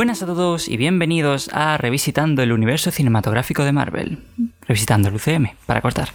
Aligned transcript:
Buenas 0.00 0.22
a 0.22 0.26
todos 0.26 0.66
y 0.66 0.78
bienvenidos 0.78 1.50
a 1.52 1.76
Revisitando 1.76 2.42
el 2.42 2.52
Universo 2.52 2.90
Cinematográfico 2.90 3.64
de 3.64 3.72
Marvel. 3.72 4.18
Revisitando 4.62 5.10
el 5.10 5.16
UCM, 5.16 5.50
para 5.66 5.82
cortar. 5.82 6.08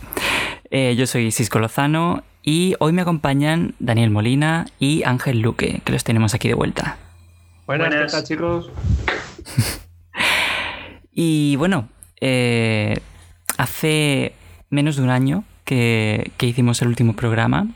Eh, 0.72 0.96
yo 0.98 1.06
soy 1.06 1.32
Cisco 1.32 1.60
Lozano 1.60 2.24
y 2.42 2.74
hoy 2.80 2.94
me 2.94 3.04
acompañan 3.04 3.76
Daniel 3.78 4.10
Molina 4.10 4.66
y 4.80 5.04
Ángel 5.04 5.40
Luque, 5.40 5.82
que 5.86 5.92
los 5.92 6.04
tenemos 6.04 6.34
aquí 6.34 6.48
de 6.48 6.56
vuelta. 6.56 6.98
Buenas, 7.68 7.90
¿qué 7.90 8.12
tal, 8.12 8.24
chicos? 8.24 8.72
y 11.12 11.56
bueno, 11.58 11.88
eh, 12.20 12.98
hace 13.56 14.34
menos 14.72 14.96
de 14.96 15.04
un 15.04 15.12
año 15.12 15.44
que, 15.64 16.32
que 16.38 16.48
hicimos 16.48 16.82
el 16.82 16.88
último 16.88 17.16
programa, 17.16 17.68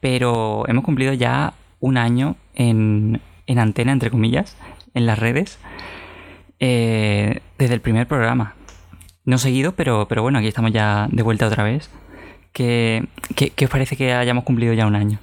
pero 0.00 0.64
hemos 0.68 0.84
cumplido 0.84 1.12
ya 1.12 1.52
un 1.80 1.98
año 1.98 2.36
en, 2.54 3.20
en 3.46 3.58
antena, 3.58 3.92
entre 3.92 4.10
comillas, 4.10 4.56
en 4.94 5.06
las 5.06 5.18
redes, 5.18 5.58
eh, 6.60 7.40
desde 7.58 7.74
el 7.74 7.80
primer 7.80 8.06
programa. 8.06 8.54
No 9.24 9.38
seguido, 9.38 9.72
pero, 9.72 10.06
pero 10.08 10.22
bueno, 10.22 10.38
aquí 10.38 10.48
estamos 10.48 10.72
ya 10.72 11.08
de 11.10 11.22
vuelta 11.22 11.46
otra 11.46 11.64
vez. 11.64 11.90
¿Qué, 12.52 13.04
qué, 13.34 13.64
os 13.64 13.70
parece 13.70 13.96
que 13.96 14.12
hayamos 14.12 14.44
cumplido 14.44 14.72
ya 14.74 14.86
un 14.86 14.94
año? 14.94 15.18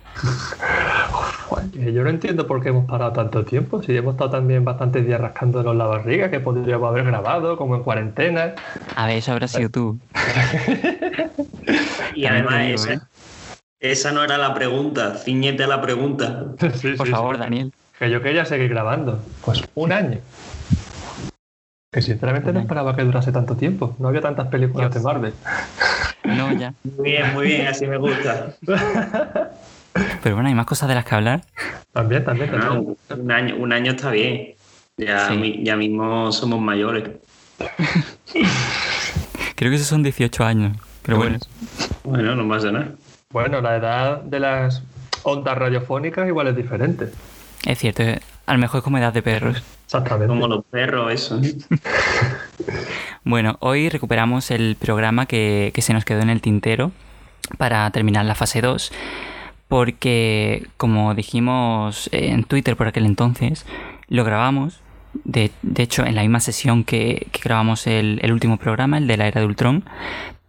Yo 1.74 2.04
no 2.04 2.10
entiendo 2.10 2.46
por 2.46 2.62
qué 2.62 2.70
hemos 2.70 2.86
parado 2.86 3.14
tanto 3.14 3.46
tiempo. 3.46 3.82
Si 3.82 3.96
hemos 3.96 4.16
estado 4.16 4.32
también 4.32 4.66
bastantes 4.66 5.06
días 5.06 5.22
rascándonos 5.22 5.76
la 5.76 5.86
barriga, 5.86 6.30
que 6.30 6.42
podríamos 6.42 6.90
haber 6.90 7.06
grabado, 7.06 7.56
como 7.56 7.76
en 7.76 7.84
cuarentena. 7.84 8.56
A 8.96 9.08
ver, 9.08 9.18
eso 9.18 9.32
habrá 9.32 9.48
sido 9.48 9.70
tú. 9.70 10.00
y 12.16 12.26
además, 12.26 12.68
esa, 12.68 12.94
¿eh? 12.94 13.00
esa, 13.80 14.12
no 14.12 14.24
era 14.24 14.38
la 14.38 14.54
pregunta. 14.54 15.16
Ciñete 15.16 15.64
a 15.64 15.68
la 15.68 15.82
pregunta. 15.82 16.48
por 16.98 17.08
favor, 17.08 17.38
Daniel. 17.38 17.72
Que 18.02 18.10
yo 18.10 18.20
quería 18.20 18.46
seguir 18.46 18.68
grabando. 18.70 19.24
Pues 19.46 19.62
un 19.76 19.92
año. 19.92 20.18
Que 21.92 22.02
sinceramente 22.02 22.52
no 22.52 22.60
esperaba 22.60 22.96
que 22.96 23.04
durase 23.04 23.32
tanto 23.32 23.56
tiempo. 23.56 23.96
No 24.00 24.08
había 24.08 24.22
tantas 24.22 24.48
películas 24.48 24.92
de 24.92 25.02
Marvel. 25.02 25.34
No, 26.24 26.52
ya. 26.52 26.74
Muy 26.84 27.12
bien, 27.12 27.34
muy 27.36 27.46
bien, 27.46 27.68
así 27.68 27.86
me 27.86 27.98
gusta. 27.98 28.56
Pero 30.24 30.36
bueno, 30.36 30.50
hay 30.50 30.56
más 30.56 30.66
cosas 30.66 30.90
de 30.90 30.96
las 30.96 31.06
que 31.06 31.14
hablar. 31.14 31.42
También, 31.94 32.26
también, 32.26 32.50
también. 32.50 32.98
un, 33.20 33.32
año, 33.32 33.56
un 33.58 33.72
año 33.72 33.92
está 33.92 34.10
bien. 34.10 34.56
Ya, 34.98 35.30
ya 35.60 35.76
mismo 35.76 36.32
somos 36.32 36.60
mayores. 36.60 37.08
Creo 39.56 39.70
que 39.70 39.76
esos 39.76 39.88
son 39.88 40.02
18 40.02 40.44
años. 40.44 40.76
Pero 41.04 41.18
bueno. 41.18 41.38
Bueno, 42.04 42.36
no 42.36 42.50
pasa 42.50 42.72
nada. 42.72 42.94
Bueno, 43.30 43.62
la 43.62 43.76
edad 43.76 44.22
de 44.24 44.40
las 44.40 44.82
ondas 45.22 45.56
radiofónicas 45.56 46.28
igual 46.28 46.48
es 46.48 46.56
diferente. 46.56 47.12
Es 47.66 47.80
cierto, 47.80 48.04
a 48.46 48.54
lo 48.54 48.60
mejor 48.60 48.80
es 48.80 48.84
como 48.84 48.98
edad 48.98 49.14
de 49.14 49.22
perros. 49.22 49.62
Exactamente. 49.86 50.28
Como 50.28 50.48
los 50.48 50.66
perros, 50.66 51.14
eso. 51.14 51.40
bueno, 53.24 53.58
hoy 53.60 53.90
recuperamos 53.90 54.52
el 54.52 54.76
programa 54.80 55.26
que, 55.26 55.74
se 55.78 55.94
nos 55.94 56.06
quedó 56.06 56.22
en 56.22 56.30
el 56.30 56.42
tintero 56.42 56.92
para 57.58 57.90
terminar 57.92 58.26
la 58.26 58.36
fase 58.36 58.62
2 58.62 58.92
porque 59.68 60.68
como 60.76 61.14
dijimos 61.14 62.10
en 62.12 62.44
Twitter 62.44 62.76
por 62.76 62.88
aquel 62.88 63.06
entonces, 63.06 63.66
lo 64.10 64.26
grabamos, 64.26 64.82
de, 65.24 65.50
hecho 65.78 66.06
en 66.06 66.16
la 66.16 66.24
misma 66.24 66.42
sesión 66.42 66.84
que, 66.84 67.28
grabamos 67.42 67.88
el, 67.88 68.20
el, 68.22 68.34
último 68.34 68.58
programa, 68.58 68.98
el 68.98 69.08
de 69.08 69.16
la 69.16 69.28
era 69.28 69.40
de 69.40 69.48
Ultron, 69.48 69.86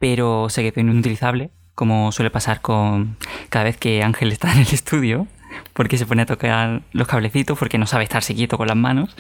pero 0.00 0.48
se 0.48 0.62
quedó 0.62 0.80
inutilizable, 0.80 1.50
como 1.76 2.10
suele 2.10 2.30
pasar 2.30 2.62
con 2.62 3.16
cada 3.48 3.66
vez 3.66 3.76
que 3.76 4.02
Ángel 4.02 4.32
está 4.32 4.52
en 4.52 4.62
el 4.62 4.74
estudio, 4.74 5.28
porque 5.72 5.98
se 5.98 6.06
pone 6.06 6.22
a 6.22 6.26
tocar 6.26 6.82
los 6.92 7.08
cablecitos, 7.08 7.58
porque 7.58 7.78
no 7.78 7.86
sabe 7.86 8.04
estarse 8.04 8.34
quieto 8.34 8.56
con 8.58 8.68
las 8.68 8.76
manos. 8.76 9.16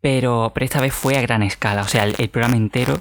Pero, 0.00 0.52
pero 0.54 0.64
esta 0.64 0.80
vez 0.80 0.94
fue 0.94 1.18
a 1.18 1.20
gran 1.20 1.42
escala, 1.42 1.82
o 1.82 1.88
sea, 1.88 2.04
el, 2.04 2.28
programa 2.30 2.56
entero 2.56 3.00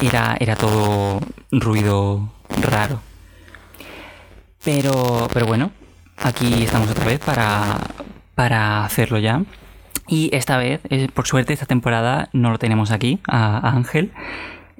era, 0.00 0.36
era 0.38 0.54
todo 0.54 1.20
ruido 1.50 2.32
raro. 2.62 3.00
Pero, 4.64 5.28
pero 5.32 5.46
bueno, 5.46 5.72
aquí 6.16 6.62
estamos 6.62 6.90
otra 6.90 7.06
vez 7.06 7.18
para, 7.18 7.78
para 8.34 8.84
hacerlo 8.84 9.18
ya. 9.18 9.42
Y 10.06 10.30
esta 10.32 10.56
vez, 10.56 10.80
por 11.12 11.26
suerte, 11.26 11.52
esta 11.52 11.66
temporada 11.66 12.30
no 12.32 12.50
lo 12.50 12.58
tenemos 12.58 12.92
aquí, 12.92 13.18
a, 13.26 13.68
Ángel. 13.70 14.12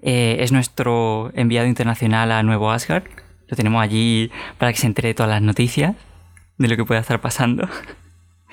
Eh, 0.00 0.36
es 0.40 0.52
nuestro 0.52 1.32
enviado 1.34 1.66
internacional 1.66 2.30
a 2.30 2.42
Nuevo 2.42 2.70
Asgard. 2.70 3.04
Lo 3.48 3.56
tenemos 3.56 3.82
allí 3.82 4.30
para 4.58 4.72
que 4.72 4.78
se 4.78 4.86
entere 4.86 5.08
de 5.08 5.14
todas 5.14 5.30
las 5.30 5.42
noticias 5.42 5.96
de 6.58 6.68
lo 6.68 6.76
que 6.76 6.84
pueda 6.84 7.00
estar 7.00 7.20
pasando. 7.20 7.68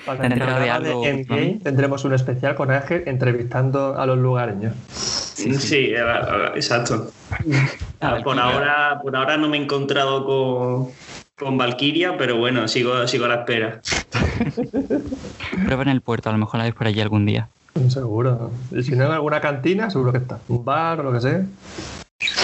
Para 0.04 0.28
de 0.28 1.58
tendremos 1.62 2.04
un 2.04 2.14
especial 2.14 2.54
con 2.54 2.70
Ángel 2.70 3.02
entrevistando 3.06 3.98
a 3.98 4.06
los 4.06 4.18
lugareños. 4.18 4.74
Sí, 4.88 5.92
exacto. 6.54 7.10
por, 8.24 8.38
ahora, 8.38 9.00
por 9.02 9.16
ahora 9.16 9.36
no 9.36 9.48
me 9.48 9.56
he 9.56 9.62
encontrado 9.62 10.24
con, 10.24 10.92
con 11.36 11.58
Valkyria, 11.58 12.16
pero 12.16 12.36
bueno, 12.36 12.68
sigo, 12.68 13.06
sigo 13.08 13.24
a 13.24 13.28
la 13.28 13.34
espera. 13.36 13.80
Prueba 15.64 15.82
en 15.82 15.88
el 15.88 16.02
puerto, 16.02 16.28
a 16.28 16.32
lo 16.32 16.38
mejor 16.38 16.58
la 16.58 16.64
ves 16.64 16.74
por 16.74 16.86
allí 16.86 17.00
algún 17.00 17.26
día. 17.26 17.48
Seguro. 17.88 18.52
Y 18.70 18.82
si 18.84 18.92
no 18.92 19.06
en 19.06 19.12
alguna 19.12 19.40
cantina, 19.40 19.90
seguro 19.90 20.12
que 20.12 20.18
está. 20.18 20.38
Un 20.48 20.64
bar 20.64 21.00
o 21.00 21.02
lo 21.02 21.12
que 21.12 21.20
sea. 21.20 21.44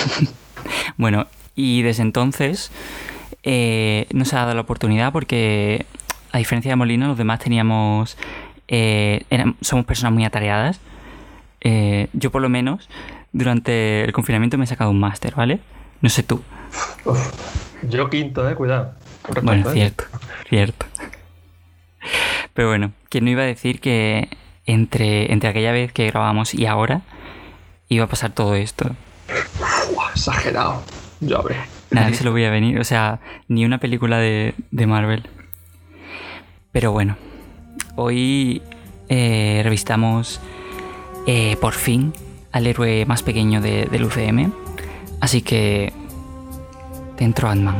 bueno, 0.96 1.26
y 1.54 1.82
desde 1.82 2.02
entonces 2.02 2.70
eh, 3.42 4.06
no 4.12 4.24
se 4.24 4.36
ha 4.36 4.40
dado 4.40 4.54
la 4.54 4.60
oportunidad 4.60 5.12
porque, 5.12 5.86
a 6.32 6.38
diferencia 6.38 6.70
de 6.70 6.76
Molina, 6.76 7.08
los 7.08 7.18
demás 7.18 7.40
teníamos. 7.40 8.16
Eh, 8.68 9.24
somos 9.60 9.84
personas 9.84 10.12
muy 10.12 10.24
atareadas. 10.24 10.80
Eh, 11.60 12.08
yo, 12.12 12.30
por 12.30 12.42
lo 12.42 12.48
menos, 12.48 12.88
durante 13.32 14.04
el 14.04 14.12
confinamiento 14.12 14.58
me 14.58 14.64
he 14.64 14.68
sacado 14.68 14.90
un 14.90 15.00
máster, 15.00 15.34
¿vale? 15.34 15.60
No 16.00 16.08
sé 16.08 16.22
tú. 16.22 16.42
yo 17.82 18.10
quinto, 18.10 18.48
eh, 18.48 18.54
cuidado. 18.54 18.94
bueno, 19.42 19.70
cierto, 19.70 20.04
cierto. 20.48 20.86
Pero 22.54 22.68
bueno, 22.68 22.92
¿quién 23.08 23.24
no 23.24 23.30
iba 23.30 23.42
a 23.42 23.46
decir 23.46 23.80
que 23.80 24.28
entre, 24.66 25.32
entre 25.32 25.48
aquella 25.48 25.72
vez 25.72 25.92
que 25.92 26.06
grabamos 26.06 26.54
y 26.54 26.66
ahora 26.66 27.02
iba 27.88 28.04
a 28.04 28.08
pasar 28.08 28.32
todo 28.32 28.54
esto? 28.54 28.90
exagerado. 30.14 30.82
Yo 31.20 31.42
ver. 31.42 31.81
Nadie 31.92 32.14
se 32.14 32.24
lo 32.24 32.32
voy 32.32 32.44
a 32.44 32.50
venir, 32.50 32.78
o 32.78 32.84
sea, 32.84 33.20
ni 33.48 33.64
una 33.64 33.78
película 33.78 34.18
de, 34.18 34.54
Marvel. 34.86 35.28
Pero 36.72 36.92
bueno, 36.92 37.16
hoy 37.96 38.62
eh, 39.08 39.60
revistamos 39.62 40.40
eh, 41.26 41.56
por 41.60 41.74
fin 41.74 42.12
al 42.50 42.66
héroe 42.66 43.04
más 43.06 43.22
pequeño 43.22 43.60
del 43.60 44.04
UCM. 44.04 44.52
Así 45.20 45.42
que 45.42 45.92
dentro 47.18 47.48
Ant-Man. 47.48 47.76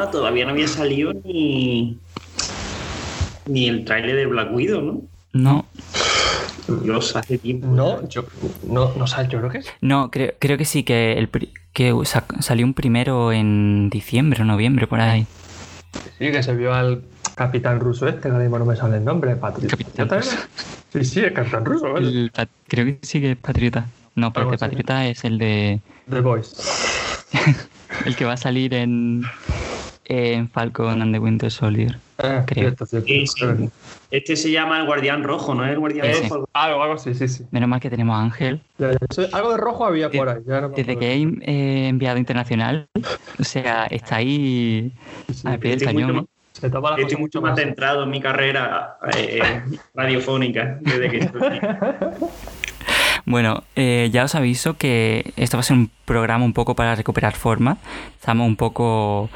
Programa 0.00 0.10
todavía 0.10 0.44
no 0.44 0.52
había 0.52 0.68
salido 0.68 1.12
ni, 1.12 1.98
ni 3.46 3.68
el 3.68 3.84
tráiler 3.84 4.16
de 4.16 4.26
Black 4.26 4.52
Widow, 4.52 4.82
¿no? 4.82 5.02
No. 5.32 5.66
Hace 7.16 7.38
tiempo. 7.38 7.66
No, 7.66 8.08
yo, 8.08 8.24
no, 8.66 8.92
no 8.96 9.06
yo 9.06 9.38
creo 9.38 9.50
que 9.50 9.60
No, 9.80 10.10
creo, 10.10 10.32
creo 10.38 10.56
que 10.56 10.64
sí, 10.64 10.84
que, 10.84 11.14
el, 11.14 11.28
que 11.72 11.92
salió 12.40 12.64
un 12.64 12.74
primero 12.74 13.32
en 13.32 13.90
diciembre 13.90 14.42
o 14.42 14.44
noviembre, 14.44 14.86
por 14.86 15.00
ahí. 15.00 15.26
Sí, 16.18 16.30
que 16.30 16.42
se 16.42 16.54
vio 16.54 16.72
al 16.72 17.02
capitán 17.34 17.80
ruso 17.80 18.06
este, 18.06 18.22
que 18.22 18.28
ahora 18.28 18.40
mismo 18.40 18.58
no 18.58 18.66
me 18.66 18.76
sale 18.76 18.98
el 18.98 19.04
nombre, 19.04 19.34
Patriota. 19.34 20.22
Sí, 20.92 21.04
sí, 21.04 21.20
el 21.20 21.32
capitán 21.32 21.64
ruso, 21.64 21.92
¿vale? 21.92 22.30
creo 22.68 22.84
que 22.84 22.98
sí 23.02 23.20
que 23.20 23.32
es 23.32 23.36
Patriota. 23.36 23.86
No, 24.14 24.32
porque 24.32 24.58
Patriota 24.58 25.06
es 25.06 25.24
el 25.24 25.38
de... 25.38 25.80
The 26.08 26.20
Voice. 26.20 26.56
el 28.04 28.16
que 28.16 28.24
va 28.24 28.34
a 28.34 28.36
salir 28.36 28.74
en, 28.74 29.22
en 30.10 30.48
Falcon 30.50 31.00
and 31.02 31.12
the 31.14 31.18
Winter 31.20 31.50
Soldier. 31.50 31.98
Ah, 32.18 32.42
creo. 32.46 32.64
cierto, 32.64 32.84
cierto. 32.86 33.06
Sí, 33.06 33.26
sí. 33.26 33.44
Este 34.10 34.34
se 34.36 34.50
llama 34.50 34.80
el 34.80 34.86
Guardián 34.86 35.22
Rojo, 35.22 35.54
¿no 35.54 35.64
es 35.64 35.70
el 35.70 35.78
Guardián 35.78 36.06
Ese. 36.06 36.28
Rojo? 36.28 36.48
Algo, 36.52 36.82
algo 36.82 36.94
así, 36.96 37.14
sí, 37.14 37.28
sí. 37.28 37.44
Menos 37.52 37.68
mal 37.68 37.80
que 37.80 37.88
tenemos 37.90 38.16
a 38.16 38.22
Ángel. 38.22 38.60
Ya, 38.78 38.90
ya. 38.90 38.98
Eso- 39.08 39.28
algo 39.32 39.52
de 39.52 39.56
rojo 39.58 39.86
había 39.86 40.10
por 40.10 40.28
ahí. 40.28 40.40
ya 40.46 40.60
no 40.60 40.68
me 40.70 40.74
Desde 40.76 40.98
que 40.98 41.06
hay 41.06 41.22
eh, 41.42 41.86
enviado 41.88 42.18
internacional, 42.18 42.88
o 43.38 43.44
sea, 43.44 43.86
está 43.86 44.16
ahí 44.16 44.92
Sí, 45.28 45.34
sí. 45.34 45.48
al 45.48 45.58
pie 45.58 45.70
del 45.70 45.78
Estoy 45.82 45.94
mucho 45.94 46.06
cañón. 46.08 46.16
más- 46.22 46.60
Se 46.60 46.68
toma 46.70 46.90
la 46.90 46.96
Estoy 46.98 47.16
mucho 47.16 47.40
más 47.40 47.58
centrado 47.58 48.02
en 48.02 48.10
mi 48.10 48.20
carrera 48.20 48.96
eh, 49.16 49.40
eh, 49.42 49.62
radiofónica 49.94 50.78
desde 50.80 51.08
que 51.10 51.18
estoy. 51.18 51.40
Bueno, 53.26 53.62
eh, 53.76 54.08
ya 54.12 54.24
os 54.24 54.34
aviso 54.34 54.74
que 54.76 55.32
esto 55.36 55.56
va 55.56 55.60
a 55.60 55.64
ser 55.64 55.76
un 55.76 55.90
programa 56.04 56.44
un 56.44 56.52
poco 56.54 56.74
para 56.74 56.94
recuperar 56.94 57.34
forma. 57.34 57.76
Estamos 58.18 58.46
un 58.46 58.56
poco. 58.56 59.28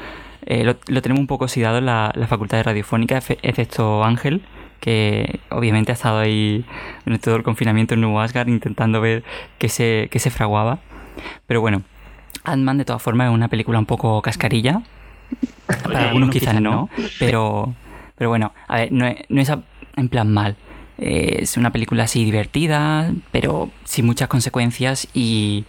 Eh, 0.45 0.63
lo, 0.63 0.75
lo 0.87 1.01
tenemos 1.01 1.19
un 1.19 1.27
poco 1.27 1.45
oxidado 1.45 1.77
en 1.79 1.85
la, 1.85 2.11
la 2.15 2.27
facultad 2.27 2.57
de 2.57 2.63
radiofónica, 2.63 3.17
excepto 3.17 4.03
Ángel, 4.03 4.41
que 4.79 5.39
obviamente 5.49 5.91
ha 5.91 5.95
estado 5.95 6.19
ahí 6.19 6.63
durante 7.05 7.25
todo 7.25 7.35
el 7.35 7.43
confinamiento 7.43 7.93
en 7.93 8.01
Nuevo 8.01 8.19
Asgard 8.21 8.47
intentando 8.49 9.01
ver 9.01 9.23
qué 9.57 9.69
se, 9.69 10.07
qué 10.11 10.19
se 10.19 10.29
fraguaba. 10.29 10.79
Pero 11.47 11.61
bueno, 11.61 11.81
Ant-Man 12.43 12.77
de 12.77 12.85
todas 12.85 13.01
formas 13.01 13.29
es 13.29 13.33
una 13.33 13.47
película 13.47 13.79
un 13.79 13.85
poco 13.85 14.21
cascarilla. 14.21 14.81
Para 15.83 15.99
Oye, 15.99 16.07
algunos 16.07 16.29
quizás 16.29 16.61
no, 16.61 16.89
pero, 17.17 17.73
pero 18.15 18.29
bueno, 18.29 18.53
a 18.67 18.75
ver, 18.77 18.91
no 18.91 19.07
es, 19.07 19.17
no 19.29 19.41
es 19.41 19.51
en 19.95 20.09
plan 20.09 20.31
mal. 20.31 20.55
Eh, 20.97 21.39
Es 21.41 21.57
una 21.57 21.71
película 21.71 22.03
así 22.03 22.23
divertida, 22.23 23.11
pero 23.31 23.69
sin 23.85 24.05
muchas 24.05 24.27
consecuencias 24.27 25.07
y... 25.13 25.65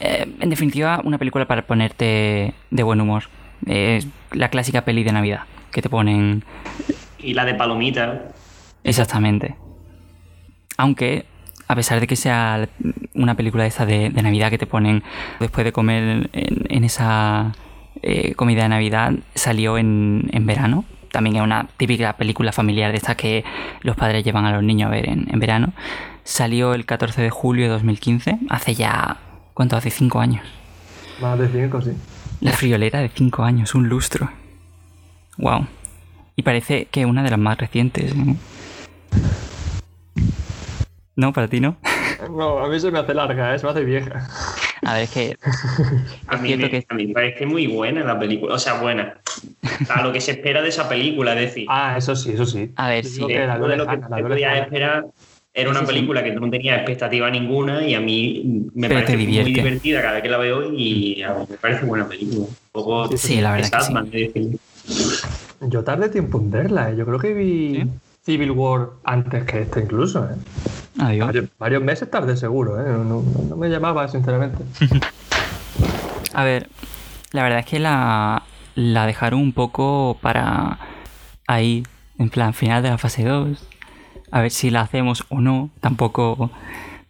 eh, 0.00 0.26
en 0.40 0.50
definitiva, 0.50 1.00
una 1.04 1.18
película 1.18 1.44
para 1.46 1.66
ponerte 1.66 2.54
de 2.70 2.82
buen 2.82 3.00
humor. 3.00 3.24
Es 3.66 4.06
la 4.32 4.48
clásica 4.48 4.84
peli 4.84 5.02
de 5.04 5.12
Navidad 5.12 5.42
que 5.72 5.82
te 5.82 5.88
ponen 5.88 6.44
Y 7.18 7.34
la 7.34 7.44
de 7.44 7.54
Palomita. 7.54 8.30
exactamente. 8.84 9.56
Aunque, 10.76 11.26
a 11.68 11.74
pesar 11.74 12.00
de 12.00 12.06
que 12.06 12.16
sea 12.16 12.68
una 13.14 13.34
película 13.34 13.66
esta 13.66 13.84
de, 13.84 14.10
de 14.10 14.22
Navidad 14.22 14.50
que 14.50 14.58
te 14.58 14.66
ponen 14.66 15.02
después 15.38 15.64
de 15.64 15.72
comer 15.72 16.28
en, 16.32 16.66
en 16.68 16.84
esa 16.84 17.52
eh, 18.02 18.34
comida 18.34 18.62
de 18.62 18.70
Navidad, 18.70 19.12
salió 19.34 19.76
en, 19.78 20.30
en 20.32 20.46
verano. 20.46 20.84
También 21.12 21.36
es 21.36 21.42
una 21.42 21.66
típica 21.76 22.14
película 22.14 22.52
familiar 22.52 22.92
de 22.92 22.96
estas 22.96 23.16
que 23.16 23.44
los 23.82 23.96
padres 23.96 24.24
llevan 24.24 24.46
a 24.46 24.52
los 24.52 24.62
niños 24.62 24.86
a 24.88 24.90
ver 24.90 25.08
en, 25.08 25.26
en 25.30 25.38
verano. 25.40 25.72
Salió 26.24 26.72
el 26.72 26.86
14 26.86 27.20
de 27.20 27.30
julio 27.30 27.64
de 27.64 27.70
2015, 27.72 28.38
hace 28.48 28.74
ya... 28.74 29.18
¿Cuánto? 29.52 29.76
Hace 29.76 29.90
5 29.90 30.20
años. 30.20 30.42
Más 31.20 31.38
de 31.38 31.48
cinco, 31.48 31.82
sí. 31.82 31.90
La 32.40 32.52
friolera 32.52 33.00
de 33.00 33.08
5 33.08 33.42
años, 33.42 33.74
un 33.74 33.88
lustro. 33.88 34.30
Wow. 35.36 35.66
Y 36.36 36.42
parece 36.42 36.86
que 36.86 37.04
una 37.04 37.22
de 37.22 37.30
las 37.30 37.38
más 37.38 37.58
recientes. 37.58 38.12
¿eh? 38.12 38.34
No, 41.16 41.32
para 41.32 41.48
ti 41.48 41.60
no. 41.60 41.76
No, 42.30 42.58
a 42.62 42.68
mí 42.68 42.78
se 42.78 42.90
me 42.90 42.98
hace 42.98 43.14
larga, 43.14 43.54
¿eh? 43.54 43.58
se 43.58 43.64
me 43.64 43.72
hace 43.72 43.82
vieja. 43.82 44.28
A 44.84 44.92
ver, 44.92 45.04
es 45.04 45.10
que 45.10 45.36
A 46.28 46.36
mí, 46.36 46.54
me, 46.54 46.68
que- 46.68 46.84
a 46.86 46.94
mí 46.94 47.06
me 47.06 47.14
parece 47.14 47.46
muy 47.46 47.66
buena 47.66 48.04
la 48.04 48.18
película. 48.18 48.54
O 48.54 48.58
sea, 48.58 48.74
buena. 48.74 49.18
A 49.88 50.02
lo 50.02 50.12
que 50.12 50.20
se 50.20 50.32
espera 50.32 50.60
de 50.60 50.68
esa 50.68 50.86
película, 50.86 51.32
es 51.32 51.40
decir. 51.40 51.66
Ah, 51.70 51.94
eso 51.96 52.14
sí, 52.14 52.32
eso 52.32 52.44
sí. 52.44 52.72
A 52.76 52.90
ver, 52.90 53.06
sí. 53.06 53.26
de 53.26 53.46
lo 53.76 53.86
que 53.86 53.96
la 54.38 54.58
esperar, 54.58 55.06
era 55.52 55.70
una 55.70 55.80
Sí, 55.80 55.86
sí, 55.86 55.90
sí. 55.90 55.94
película 55.96 56.22
que 56.24 56.32
no 56.32 56.48
tenías 56.50 56.76
expectativa 56.78 57.30
ninguna 57.30 57.84
y 57.86 57.94
a 57.94 58.00
mí 58.00 58.68
me 58.74 58.88
Pero 58.88 59.00
parece 59.00 59.16
muy 59.16 59.52
divertida 59.52 60.00
cada 60.00 60.14
vez 60.14 60.22
que 60.22 60.28
la 60.28 60.38
veo 60.38 60.72
y 60.72 61.22
a 61.22 61.34
mí 61.34 61.44
me 61.50 61.56
parece 61.56 61.84
buena 61.86 62.06
película. 62.08 62.40
Un 62.46 62.56
poco 62.72 63.16
Sí, 63.16 63.40
la 63.40 63.52
verdad 63.52 64.04
que 64.10 64.30
sí. 64.34 64.58
Yo 65.62 65.84
tardé 65.84 66.08
tiempo 66.08 66.38
en 66.38 66.50
verla, 66.50 66.90
¿eh? 66.90 66.96
yo 66.96 67.04
creo 67.04 67.18
que 67.18 67.34
vi 67.34 67.74
¿Sí? 67.82 67.88
Civil 68.24 68.50
War 68.52 68.90
antes 69.04 69.44
que 69.44 69.62
esta 69.62 69.80
incluso. 69.80 70.24
¿eh? 70.24 70.34
Adiós. 70.98 71.26
Varios, 71.26 71.44
varios 71.58 71.82
meses 71.82 72.10
tardé 72.10 72.36
seguro, 72.36 72.80
¿eh? 72.80 72.84
no, 72.88 73.04
no- 73.04 73.24
no 73.48 73.56
me 73.56 73.68
llamaba 73.68 74.06
sinceramente. 74.08 74.58
A 76.32 76.44
ver, 76.44 76.68
la 77.32 77.42
verdad 77.42 77.58
es 77.60 77.66
que 77.66 77.78
la, 77.80 78.44
la 78.76 79.06
dejaron 79.06 79.40
un 79.40 79.52
poco 79.52 80.16
para 80.22 80.78
ahí, 81.46 81.82
en 82.18 82.30
plan, 82.30 82.54
final 82.54 82.82
de 82.82 82.90
la 82.90 82.98
fase 82.98 83.24
2. 83.24 83.66
A 84.30 84.40
ver 84.40 84.50
si 84.50 84.70
la 84.70 84.82
hacemos 84.82 85.24
o 85.28 85.40
no, 85.40 85.70
tampoco, 85.80 86.50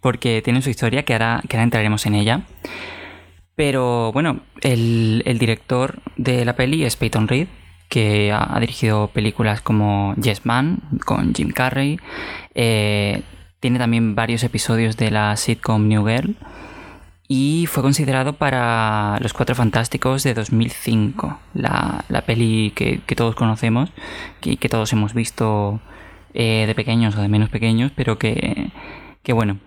porque 0.00 0.42
tiene 0.42 0.62
su 0.62 0.70
historia 0.70 1.04
que 1.04 1.12
ahora, 1.12 1.42
que 1.48 1.56
ahora 1.56 1.64
entraremos 1.64 2.06
en 2.06 2.14
ella. 2.14 2.42
Pero 3.54 4.12
bueno, 4.12 4.40
el, 4.62 5.22
director 5.38 6.00
de 6.16 6.44
la 6.44 6.56
peli 6.56 6.84
es 6.84 6.96
Peyton 6.96 7.28
Reed, 7.28 7.48
que 7.88 8.32
ha, 8.32 8.56
ha 8.56 8.60
dirigido 8.60 9.08
películas 9.08 9.60
como 9.60 10.14
Yes 10.16 10.46
Man, 10.46 10.78
con 11.04 11.34
Jim 11.34 11.50
Carrey. 11.50 11.98
eh, 12.54 13.22
tiene 13.60 13.78
también 13.78 14.14
varios 14.14 14.42
episodios 14.42 14.96
de 14.96 15.10
la 15.10 15.36
sitcom 15.36 15.86
New 15.86 16.06
Girl 16.06 16.34
y 17.32 17.66
fue 17.66 17.84
considerado 17.84 18.32
para 18.32 19.16
Los 19.20 19.34
Cuatro 19.34 19.54
Fantásticos 19.54 20.24
de 20.24 20.34
2005, 20.34 21.38
la, 21.54 22.04
la 22.08 22.22
peli 22.22 22.72
que, 22.74 23.00
que 23.06 23.14
todos 23.14 23.36
conocemos 23.36 23.92
y 24.42 24.56
que, 24.56 24.68
todos 24.68 24.92
hemos 24.92 25.14
visto 25.14 25.78
eh, 26.34 26.64
de 26.66 26.74
pequeños 26.74 27.16
o 27.16 27.20
de 27.20 27.28
menos 27.28 27.48
pequeños, 27.48 27.92
pero 27.94 28.18
que, 28.18 28.70
que 29.22 29.32
bueno, 29.32 29.58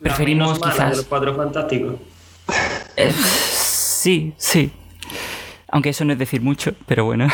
la 0.00 0.02
preferimos 0.02 0.60
de 0.60 0.66
los 0.66 0.74
quizás... 0.74 1.06
cuatro 1.08 1.34
fantásticos. 1.34 1.96
Eh, 2.96 3.12
sí, 3.12 4.32
sí. 4.36 4.70
Aunque 5.70 5.90
eso 5.90 6.04
no 6.04 6.14
es 6.14 6.18
decir 6.18 6.40
mucho, 6.40 6.72
pero 6.86 7.04
bueno. 7.04 7.28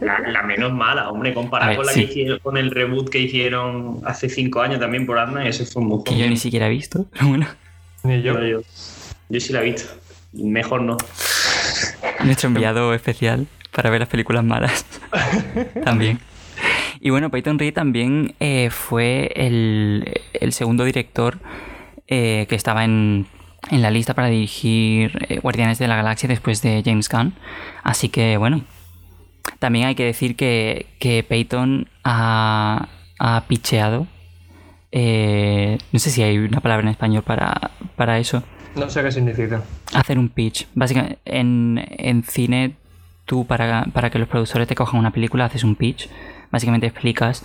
La, 0.00 0.18
la 0.20 0.42
menos 0.42 0.72
mala, 0.72 1.10
hombre, 1.10 1.34
comparada 1.34 1.70
ver, 1.70 1.76
con 1.76 1.86
la 1.86 1.92
sí. 1.92 2.06
que 2.06 2.10
hicieron, 2.12 2.38
con 2.38 2.56
el 2.56 2.70
reboot 2.70 3.10
que 3.10 3.18
hicieron 3.18 4.00
hace 4.04 4.30
cinco 4.30 4.62
años 4.62 4.80
también 4.80 5.04
por 5.04 5.18
Ant-Man, 5.18 5.46
eso 5.46 5.66
fue 5.66 5.82
muy 5.82 6.02
que 6.04 6.16
yo 6.16 6.26
ni 6.26 6.38
siquiera 6.38 6.66
he 6.68 6.70
visto, 6.70 7.06
pero 7.12 7.28
bueno. 7.28 7.46
Ni 8.02 8.22
yo. 8.22 8.40
yo, 8.40 8.46
yo, 8.46 8.60
yo 9.28 9.40
sí 9.40 9.52
la 9.52 9.60
he 9.60 9.64
visto. 9.64 9.92
Mejor 10.32 10.80
no. 10.82 10.96
Nuestro 12.24 12.48
enviado 12.48 12.94
especial 12.94 13.46
para 13.72 13.90
ver 13.90 14.00
las 14.00 14.08
películas 14.08 14.42
malas. 14.42 14.86
también. 15.84 16.18
Y 17.04 17.10
bueno, 17.10 17.28
Peyton 17.30 17.58
Reed 17.58 17.74
también 17.74 18.34
eh, 18.40 18.70
fue 18.70 19.30
el, 19.36 20.22
el 20.32 20.52
segundo 20.54 20.84
director 20.84 21.38
eh, 22.08 22.46
que 22.48 22.54
estaba 22.54 22.82
en, 22.82 23.26
en 23.70 23.82
la 23.82 23.90
lista 23.90 24.14
para 24.14 24.28
dirigir 24.28 25.12
eh, 25.28 25.38
Guardianes 25.38 25.78
de 25.78 25.86
la 25.86 25.96
Galaxia 25.96 26.30
después 26.30 26.62
de 26.62 26.82
James 26.82 27.10
Gunn. 27.10 27.34
Así 27.82 28.08
que 28.08 28.38
bueno, 28.38 28.62
también 29.58 29.84
hay 29.86 29.94
que 29.94 30.04
decir 30.06 30.34
que, 30.34 30.86
que 30.98 31.22
Peyton 31.22 31.88
ha, 32.04 32.88
ha 33.18 33.44
picheado. 33.48 34.06
eh, 34.90 35.76
no 35.92 35.98
sé 35.98 36.08
si 36.10 36.22
hay 36.22 36.38
una 36.38 36.60
palabra 36.60 36.84
en 36.84 36.90
español 36.90 37.22
para, 37.22 37.72
para 37.96 38.18
eso 38.18 38.42
No 38.76 38.88
sé 38.88 39.02
qué 39.02 39.12
significa. 39.12 39.62
hacer 39.92 40.18
un 40.18 40.30
pitch. 40.30 40.68
Básicamente, 40.74 41.18
en, 41.26 41.84
en 41.98 42.22
cine, 42.22 42.76
tú 43.26 43.46
para, 43.46 43.84
para 43.92 44.08
que 44.08 44.18
los 44.18 44.28
productores 44.28 44.66
te 44.68 44.74
cojan 44.74 45.00
una 45.00 45.10
película, 45.10 45.44
haces 45.44 45.64
un 45.64 45.74
pitch. 45.76 46.08
Básicamente 46.54 46.86
explicas 46.86 47.44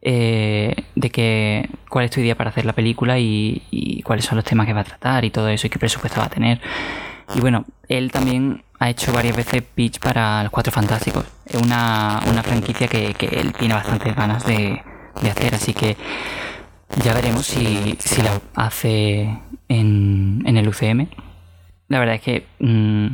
eh, 0.00 0.74
de 0.96 1.10
que, 1.10 1.70
cuál 1.88 2.06
es 2.06 2.10
tu 2.10 2.18
idea 2.18 2.34
para 2.34 2.50
hacer 2.50 2.64
la 2.64 2.72
película 2.72 3.20
y, 3.20 4.02
cuáles 4.04 4.24
son 4.24 4.34
los 4.34 4.44
temas 4.44 4.66
que 4.66 4.72
va 4.72 4.80
a 4.80 4.84
tratar 4.84 5.24
y 5.24 5.30
todo 5.30 5.46
eso 5.46 5.68
y 5.68 5.70
qué 5.70 5.78
presupuesto 5.78 6.18
va 6.18 6.26
a 6.26 6.28
tener. 6.28 6.60
Y 7.36 7.40
bueno, 7.40 7.64
él 7.88 8.10
también 8.10 8.64
ha 8.80 8.90
hecho 8.90 9.12
varias 9.12 9.36
veces 9.36 9.62
pitch 9.62 10.00
para 10.00 10.42
Los 10.42 10.50
Cuatro 10.50 10.72
Fantásticos. 10.72 11.24
Es 11.46 11.54
una, 11.54 12.20
una 12.28 12.42
franquicia 12.42 12.88
que, 12.88 13.14
que 13.14 13.26
él 13.26 13.52
tiene 13.52 13.74
bastantes 13.74 14.16
ganas 14.16 14.44
de, 14.44 14.82
de 15.22 15.30
hacer, 15.30 15.54
así 15.54 15.72
que 15.72 15.96
ya 17.04 17.14
veremos 17.14 17.46
si, 17.46 17.96
si 18.00 18.22
la 18.22 18.40
hace 18.56 19.38
en, 19.68 20.42
en 20.44 20.56
el 20.56 20.66
UCM. 20.66 21.06
La 21.86 22.00
verdad 22.00 22.16
es 22.16 22.22
que 22.22 22.44
mm, 22.58 23.06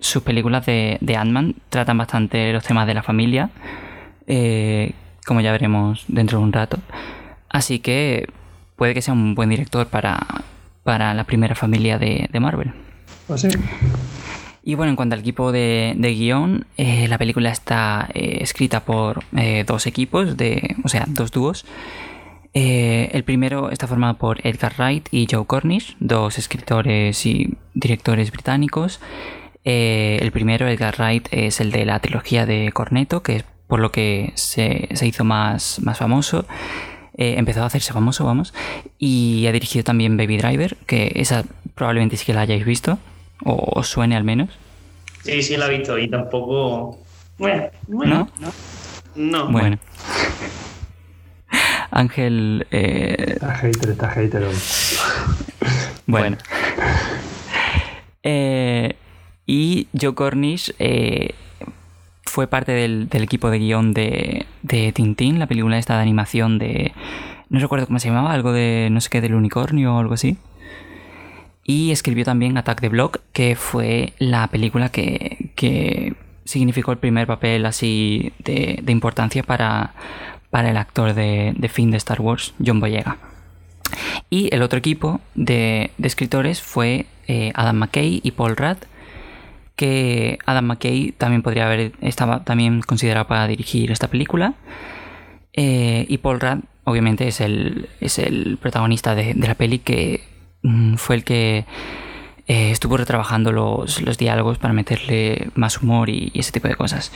sus 0.00 0.22
películas 0.22 0.66
de, 0.66 0.98
de 1.00 1.16
Ant-Man 1.16 1.54
tratan 1.70 1.96
bastante 1.96 2.52
los 2.52 2.62
temas 2.62 2.86
de 2.86 2.92
la 2.92 3.02
familia, 3.02 3.48
eh, 4.26 4.92
como 5.26 5.40
ya 5.40 5.52
veremos 5.52 6.04
dentro 6.08 6.38
de 6.38 6.44
un 6.44 6.52
rato. 6.52 6.78
Así 7.48 7.78
que 7.78 8.28
puede 8.76 8.94
que 8.94 9.02
sea 9.02 9.14
un 9.14 9.34
buen 9.34 9.50
director 9.50 9.86
para, 9.86 10.26
para 10.82 11.14
la 11.14 11.24
primera 11.24 11.54
familia 11.54 11.98
de, 11.98 12.28
de 12.32 12.40
Marvel. 12.40 12.72
¿O 13.28 13.38
sí? 13.38 13.48
Y 14.66 14.76
bueno, 14.76 14.90
en 14.90 14.96
cuanto 14.96 15.14
al 15.14 15.20
equipo 15.20 15.52
de, 15.52 15.92
de 15.94 16.14
guion, 16.14 16.66
eh, 16.78 17.06
la 17.06 17.18
película 17.18 17.50
está 17.50 18.08
eh, 18.14 18.38
escrita 18.40 18.80
por 18.80 19.22
eh, 19.36 19.62
dos 19.66 19.86
equipos, 19.86 20.38
de, 20.38 20.76
o 20.82 20.88
sea, 20.88 21.04
dos 21.06 21.30
dúos. 21.30 21.66
El 22.54 23.24
primero 23.24 23.70
está 23.70 23.88
formado 23.88 24.14
por 24.14 24.46
Edgar 24.46 24.74
Wright 24.78 25.08
y 25.10 25.26
Joe 25.28 25.44
Cornish, 25.44 25.96
dos 25.98 26.38
escritores 26.38 27.26
y 27.26 27.56
directores 27.74 28.30
británicos. 28.30 29.00
El 29.64 30.30
primero, 30.30 30.68
Edgar 30.68 30.94
Wright, 30.96 31.26
es 31.32 31.60
el 31.60 31.72
de 31.72 31.84
la 31.84 31.98
trilogía 31.98 32.46
de 32.46 32.70
Cornetto, 32.72 33.24
que 33.24 33.36
es 33.36 33.44
por 33.66 33.80
lo 33.80 33.90
que 33.90 34.32
se, 34.34 34.88
se 34.94 35.06
hizo 35.06 35.24
más, 35.24 35.80
más 35.82 35.98
famoso. 35.98 36.46
Eh, 37.16 37.34
empezó 37.38 37.62
a 37.62 37.66
hacerse 37.66 37.92
famoso, 37.92 38.24
vamos. 38.24 38.52
Y 38.98 39.46
ha 39.46 39.52
dirigido 39.52 39.84
también 39.84 40.16
Baby 40.16 40.38
Driver, 40.38 40.76
que 40.86 41.12
esa 41.16 41.44
probablemente 41.74 42.16
sí 42.16 42.24
que 42.26 42.34
la 42.34 42.42
hayáis 42.42 42.64
visto, 42.64 42.98
o 43.44 43.78
os 43.78 43.88
suene 43.88 44.16
al 44.16 44.24
menos. 44.24 44.50
Sí, 45.22 45.42
sí, 45.42 45.56
la 45.56 45.66
he 45.66 45.78
visto 45.78 45.98
y 45.98 46.08
tampoco. 46.08 46.98
Bueno, 47.38 47.64
bueno. 47.86 48.28
¿No? 49.14 49.48
Bueno. 49.48 49.78
Ángel. 51.90 52.66
Eh... 52.70 53.34
Está 53.34 53.54
hater, 53.54 53.90
está 53.90 54.10
hater. 54.10 54.48
bueno. 56.06 56.36
Eh, 58.22 58.96
y 59.46 59.88
Joe 59.98 60.14
Cornish 60.14 60.74
eh, 60.78 61.34
fue 62.34 62.48
parte 62.48 62.72
del, 62.72 63.08
equipo 63.12 63.48
de 63.48 63.60
guion 63.60 63.94
de, 63.94 64.44
Tintín, 64.92 65.38
la 65.38 65.46
película 65.46 65.78
esta 65.78 65.94
de 65.94 66.02
animación 66.02 66.58
de... 66.58 66.92
No 67.48 67.60
recuerdo 67.60 67.86
cómo 67.86 68.00
se 68.00 68.08
llamaba, 68.08 68.32
algo 68.32 68.50
de 68.50 68.88
no 68.90 69.00
sé 69.00 69.08
qué, 69.08 69.20
del 69.20 69.36
unicornio 69.36 69.94
o 69.94 70.00
algo 70.00 70.14
así. 70.14 70.36
Y 71.62 71.92
escribió 71.92 72.24
también 72.24 72.58
Attack 72.58 72.80
the 72.80 72.88
Block, 72.88 73.20
que 73.32 73.54
fue 73.54 74.14
la 74.18 74.48
película 74.48 74.88
que, 74.88 75.52
que 75.54 76.14
significó 76.44 76.90
el 76.90 76.98
primer 76.98 77.28
papel 77.28 77.66
así 77.66 78.32
de, 78.40 78.82
importancia 78.88 79.44
para, 79.44 79.94
para 80.50 80.70
el 80.70 80.76
actor 80.76 81.14
de, 81.14 81.70
fin 81.72 81.92
de 81.92 81.98
Star 81.98 82.20
Wars, 82.20 82.52
John 82.66 82.80
Boyega. 82.80 83.16
Y 84.28 84.52
el 84.52 84.62
otro 84.62 84.80
equipo 84.80 85.20
de, 85.36 85.92
de 85.98 86.08
escritores 86.08 86.60
fue 86.60 87.06
eh, 87.28 87.52
Adam 87.54 87.76
McKay 87.76 88.20
y 88.24 88.32
Paul 88.32 88.56
Rudd, 88.56 88.78
que 89.76 90.38
Adam 90.46 90.66
McKay 90.66 91.12
también 91.12 91.42
podría 91.42 91.66
haber 91.66 91.92
estaba 92.00 92.44
también 92.44 92.80
considerado 92.82 93.26
para 93.26 93.46
dirigir 93.46 93.90
esta 93.90 94.08
película. 94.08 94.54
Eh, 95.52 96.06
y 96.08 96.18
Paul 96.18 96.40
Rudd, 96.40 96.64
obviamente, 96.84 97.28
es 97.28 97.40
el, 97.40 97.88
es 98.00 98.18
el 98.18 98.58
protagonista 98.58 99.14
de, 99.14 99.34
la 99.34 99.54
peli 99.54 99.78
que 99.78 100.22
mm, 100.62 100.94
fue 100.94 101.16
el 101.16 101.24
que 101.24 101.64
eh, 102.46 102.70
estuvo 102.70 102.96
retrabajando 102.96 103.52
los, 103.52 104.02
los, 104.02 104.18
diálogos 104.18 104.58
para 104.58 104.74
meterle 104.74 105.50
más 105.54 105.80
humor 105.80 106.10
y, 106.10 106.32
ese 106.34 106.52
tipo 106.52 106.68
de 106.68 106.76
cosas. 106.76 107.12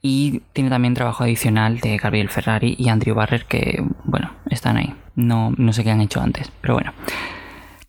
Y 0.00 0.42
tiene 0.52 0.70
también 0.70 0.94
trabajo 0.94 1.22
adicional 1.24 1.78
de 1.80 1.96
Gabriel 1.96 2.28
Ferrari 2.28 2.74
y 2.78 2.88
Andrew 2.88 3.14
Barrer 3.14 3.44
que, 3.44 3.84
bueno, 4.04 4.32
están 4.50 4.76
ahí. 4.76 4.94
No, 5.14 5.52
no 5.56 5.72
sé 5.72 5.84
qué 5.84 5.90
han 5.90 6.00
hecho 6.00 6.20
antes, 6.20 6.50
pero 6.60 6.74
bueno. 6.74 6.92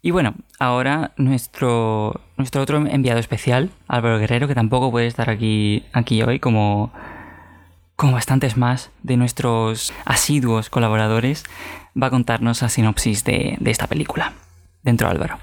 Y 0.06 0.12
bueno, 0.12 0.36
ahora 0.60 1.14
nuestro, 1.16 2.20
nuestro 2.36 2.62
otro 2.62 2.86
enviado 2.86 3.20
especial, 3.22 3.70
Álvaro 3.88 4.20
Guerrero, 4.20 4.50
que 4.50 4.54
tampoco 4.54 4.92
puede 4.92 5.08
estar 5.08 5.30
aquí, 5.30 5.86
aquí 5.94 6.22
hoy, 6.24 6.40
como, 6.40 6.92
como 7.96 8.12
bastantes 8.12 8.58
más 8.58 8.92
de 9.02 9.16
nuestros 9.16 9.94
asiduos 10.04 10.70
colaboradores, 10.70 11.46
va 12.00 12.08
a 12.08 12.10
contarnos 12.10 12.62
la 12.62 12.68
sinopsis 12.68 13.24
de, 13.24 13.56
de 13.62 13.72
esta 13.72 13.88
película. 13.88 14.34
Dentro 14.84 15.08
Álvaro. 15.08 15.38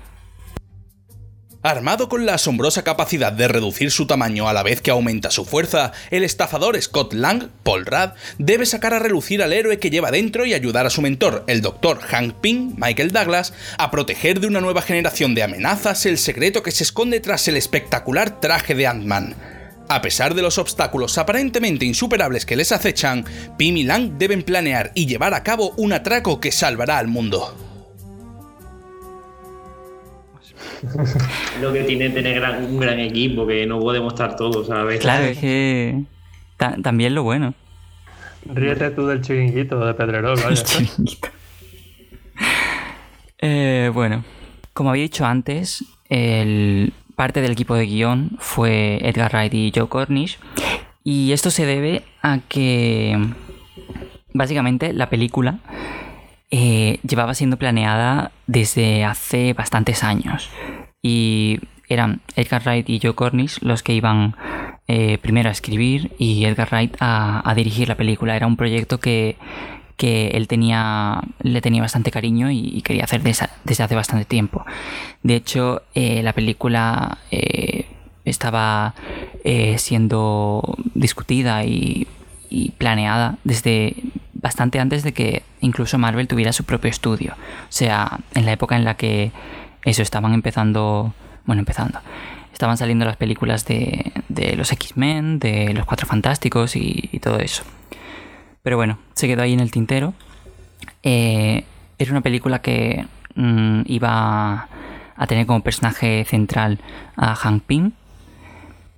Armado 1.62 2.08
con 2.08 2.24
la 2.24 2.34
asombrosa 2.34 2.84
capacidad 2.84 3.32
de 3.32 3.46
reducir 3.46 3.90
su 3.90 4.06
tamaño 4.06 4.48
a 4.48 4.54
la 4.54 4.62
vez 4.62 4.80
que 4.80 4.90
aumenta 4.90 5.30
su 5.30 5.44
fuerza, 5.44 5.92
el 6.10 6.24
estafador 6.24 6.80
Scott 6.80 7.12
Lang, 7.12 7.48
Paul 7.62 7.84
Rudd, 7.84 8.12
debe 8.38 8.64
sacar 8.64 8.94
a 8.94 8.98
relucir 8.98 9.42
al 9.42 9.52
héroe 9.52 9.78
que 9.78 9.90
lleva 9.90 10.10
dentro 10.10 10.46
y 10.46 10.54
ayudar 10.54 10.86
a 10.86 10.90
su 10.90 11.02
mentor, 11.02 11.44
el 11.48 11.60
Dr. 11.60 12.00
Hank 12.00 12.36
Pym, 12.40 12.76
Michael 12.78 13.12
Douglas, 13.12 13.52
a 13.76 13.90
proteger 13.90 14.40
de 14.40 14.46
una 14.46 14.62
nueva 14.62 14.80
generación 14.80 15.34
de 15.34 15.42
amenazas 15.42 16.06
el 16.06 16.16
secreto 16.16 16.62
que 16.62 16.70
se 16.70 16.82
esconde 16.82 17.20
tras 17.20 17.46
el 17.46 17.58
espectacular 17.58 18.40
traje 18.40 18.74
de 18.74 18.86
Ant-Man. 18.86 19.34
A 19.86 20.00
pesar 20.00 20.34
de 20.34 20.40
los 20.40 20.56
obstáculos 20.56 21.18
aparentemente 21.18 21.84
insuperables 21.84 22.46
que 22.46 22.56
les 22.56 22.72
acechan, 22.72 23.26
Pym 23.58 23.76
y 23.76 23.82
Lang 23.82 24.16
deben 24.16 24.44
planear 24.44 24.92
y 24.94 25.04
llevar 25.04 25.34
a 25.34 25.42
cabo 25.42 25.74
un 25.76 25.92
atraco 25.92 26.40
que 26.40 26.52
salvará 26.52 26.96
al 26.96 27.08
mundo. 27.08 27.69
lo 31.60 31.72
que 31.72 31.84
tiene 31.84 32.10
tener 32.10 32.42
un 32.62 32.78
gran 32.78 32.98
equipo, 32.98 33.46
que 33.46 33.66
no 33.66 33.80
podemos 33.80 34.12
estar 34.12 34.36
todos 34.36 34.70
a 34.70 34.86
Claro, 34.98 35.24
es 35.24 35.38
que 35.38 36.02
también 36.82 37.14
lo 37.14 37.22
bueno. 37.22 37.54
Ríete 38.46 38.90
tú 38.90 39.06
del 39.06 39.20
chiringuito 39.20 39.84
de 39.84 39.94
Pedrerol, 39.94 40.38
vaya. 40.44 40.62
eh, 43.38 43.90
bueno, 43.92 44.24
como 44.72 44.90
había 44.90 45.02
dicho 45.02 45.24
antes, 45.24 45.84
el 46.08 46.92
parte 47.16 47.42
del 47.42 47.52
equipo 47.52 47.74
de 47.74 47.86
guion 47.86 48.30
fue 48.38 48.98
Edgar 49.02 49.32
Wright 49.32 49.52
y 49.52 49.72
Joe 49.74 49.88
Cornish. 49.88 50.38
Y 51.04 51.32
esto 51.32 51.50
se 51.50 51.66
debe 51.66 52.02
a 52.22 52.38
que 52.48 53.18
básicamente 54.32 54.92
la 54.92 55.10
película 55.10 55.58
eh, 56.50 56.98
llevaba 57.06 57.34
siendo 57.34 57.56
planeada 57.56 58.32
desde 58.46 59.04
hace 59.04 59.52
bastantes 59.52 60.02
años. 60.02 60.50
Y 61.02 61.60
eran 61.88 62.20
Edgar 62.36 62.62
Wright 62.64 62.88
y 62.88 63.00
Joe 63.00 63.14
Cornish 63.14 63.60
los 63.62 63.82
que 63.82 63.94
iban 63.94 64.36
eh, 64.88 65.18
primero 65.18 65.48
a 65.48 65.52
escribir 65.52 66.12
y 66.18 66.44
Edgar 66.44 66.68
Wright 66.72 66.96
a, 67.00 67.52
dirigir 67.54 67.88
la 67.88 67.96
película. 67.96 68.36
Era 68.36 68.46
un 68.46 68.56
proyecto 68.56 68.98
que, 68.98 69.36
él 69.98 70.48
tenía, 70.48 71.20
le 71.40 71.60
tenía 71.60 71.82
bastante 71.82 72.10
cariño 72.10 72.50
y, 72.50 72.82
quería 72.82 73.04
hacer 73.04 73.22
desde, 73.22 73.84
hace 73.84 73.94
bastante 73.94 74.24
tiempo. 74.24 74.64
De 75.22 75.36
hecho, 75.36 75.82
eh, 75.94 76.22
la 76.22 76.32
película 76.32 77.18
estaba 78.24 78.94
siendo 79.76 80.76
discutida 80.94 81.64
y, 81.64 82.06
y 82.50 82.72
planeada 82.72 83.38
desde 83.44 83.94
bastante 84.40 84.80
antes 84.80 85.02
de 85.02 85.12
que 85.12 85.42
incluso 85.60 85.98
Marvel 85.98 86.28
tuviera 86.28 86.52
su 86.52 86.64
propio 86.64 86.90
estudio. 86.90 87.34
O 87.34 87.72
sea, 87.72 88.20
en 88.34 88.46
la 88.46 88.52
época 88.52 88.76
en 88.76 88.84
la 88.84 88.94
que 88.94 89.32
eso 89.84 90.02
estaban 90.02 90.34
empezando, 90.34 91.14
bueno, 91.44 91.60
empezando, 91.60 92.00
estaban 92.52 92.76
saliendo 92.76 93.04
las 93.04 93.16
películas 93.16 93.64
de, 93.66 94.12
de 94.28 94.56
los 94.56 94.72
X-Men, 94.72 95.38
de 95.38 95.72
los 95.74 95.86
Cuatro 95.86 96.06
Fantásticos 96.06 96.76
y, 96.76 97.20
todo 97.22 97.38
eso. 97.38 97.64
Pero 98.62 98.76
bueno, 98.76 98.98
se 99.14 99.26
quedó 99.26 99.42
ahí 99.42 99.52
en 99.52 99.60
el 99.60 99.70
tintero. 99.70 100.14
Eh, 101.02 101.64
era 101.98 102.10
una 102.10 102.20
película 102.20 102.60
que 102.60 103.06
mm, 103.34 103.82
iba 103.86 104.68
a 105.16 105.26
tener 105.26 105.46
como 105.46 105.62
personaje 105.62 106.24
central 106.24 106.78
a 107.16 107.34
Hank 107.34 107.62
Pym, 107.64 107.92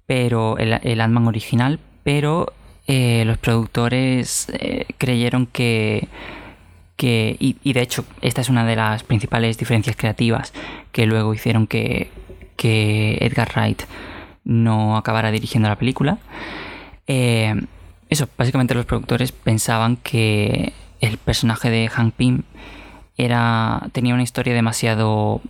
pero 0.07 0.59
el, 0.59 0.79
el 0.83 1.01
Ant-Man 1.01 1.27
original, 1.27 1.81
pero 2.05 2.53
eh, 2.95 3.25
los 3.25 3.39
productores 3.39 4.49
eh, 4.53 4.85
creyeron 4.99 5.47
que, 5.47 6.09
que 6.97 7.39
y, 7.41 7.73
de 7.73 7.81
hecho 7.81 8.05
esta 8.21 8.43
es 8.43 8.51
una 8.51 8.67
de 8.67 8.77
las 8.77 9.03
principales 9.03 9.57
diferencias 9.57 9.97
creativas 9.97 10.53
que 10.93 11.07
luego 11.07 11.33
hicieron 11.33 11.67
que, 11.67 12.11
que 12.55 13.17
Edgar 13.23 13.51
Wright 13.57 13.85
no 14.45 14.99
acabara 14.99 15.31
dirigiendo 15.31 15.71
la 15.71 15.77
película. 15.77 16.19
Eh, 17.07 17.55
eso, 18.11 18.29
básicamente 18.37 18.75
los 18.75 18.85
productores 18.85 19.33
pensaban 19.33 19.97
que 19.97 20.75
el 21.01 21.17
personaje 21.17 21.71
de 21.71 21.89
Hank 21.89 22.13
Pym 22.13 22.43
era, 23.17 23.89
tenía 23.93 24.13
una 24.13 24.23
historia 24.23 24.53
demasiado, 24.53 25.41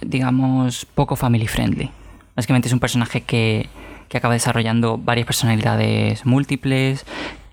digamos, 0.00 0.84
poco 0.96 1.14
family 1.14 1.46
friendly. 1.46 1.92
Básicamente 2.34 2.66
es 2.66 2.74
un 2.74 2.80
personaje 2.80 3.20
que 3.20 3.68
que 4.12 4.18
acaba 4.18 4.34
desarrollando 4.34 4.98
varias 4.98 5.24
personalidades 5.24 6.26
múltiples, 6.26 7.06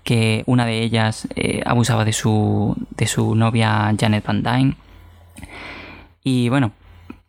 que 0.04 0.42
una 0.44 0.66
de 0.66 0.82
ellas 0.82 1.26
eh, 1.34 1.62
abusaba 1.64 2.04
de 2.04 2.12
su, 2.12 2.76
de 2.90 3.06
su 3.06 3.34
novia 3.34 3.90
Janet 3.98 4.26
Van 4.26 4.42
Dyne. 4.42 4.74
Y 6.22 6.50
bueno, 6.50 6.72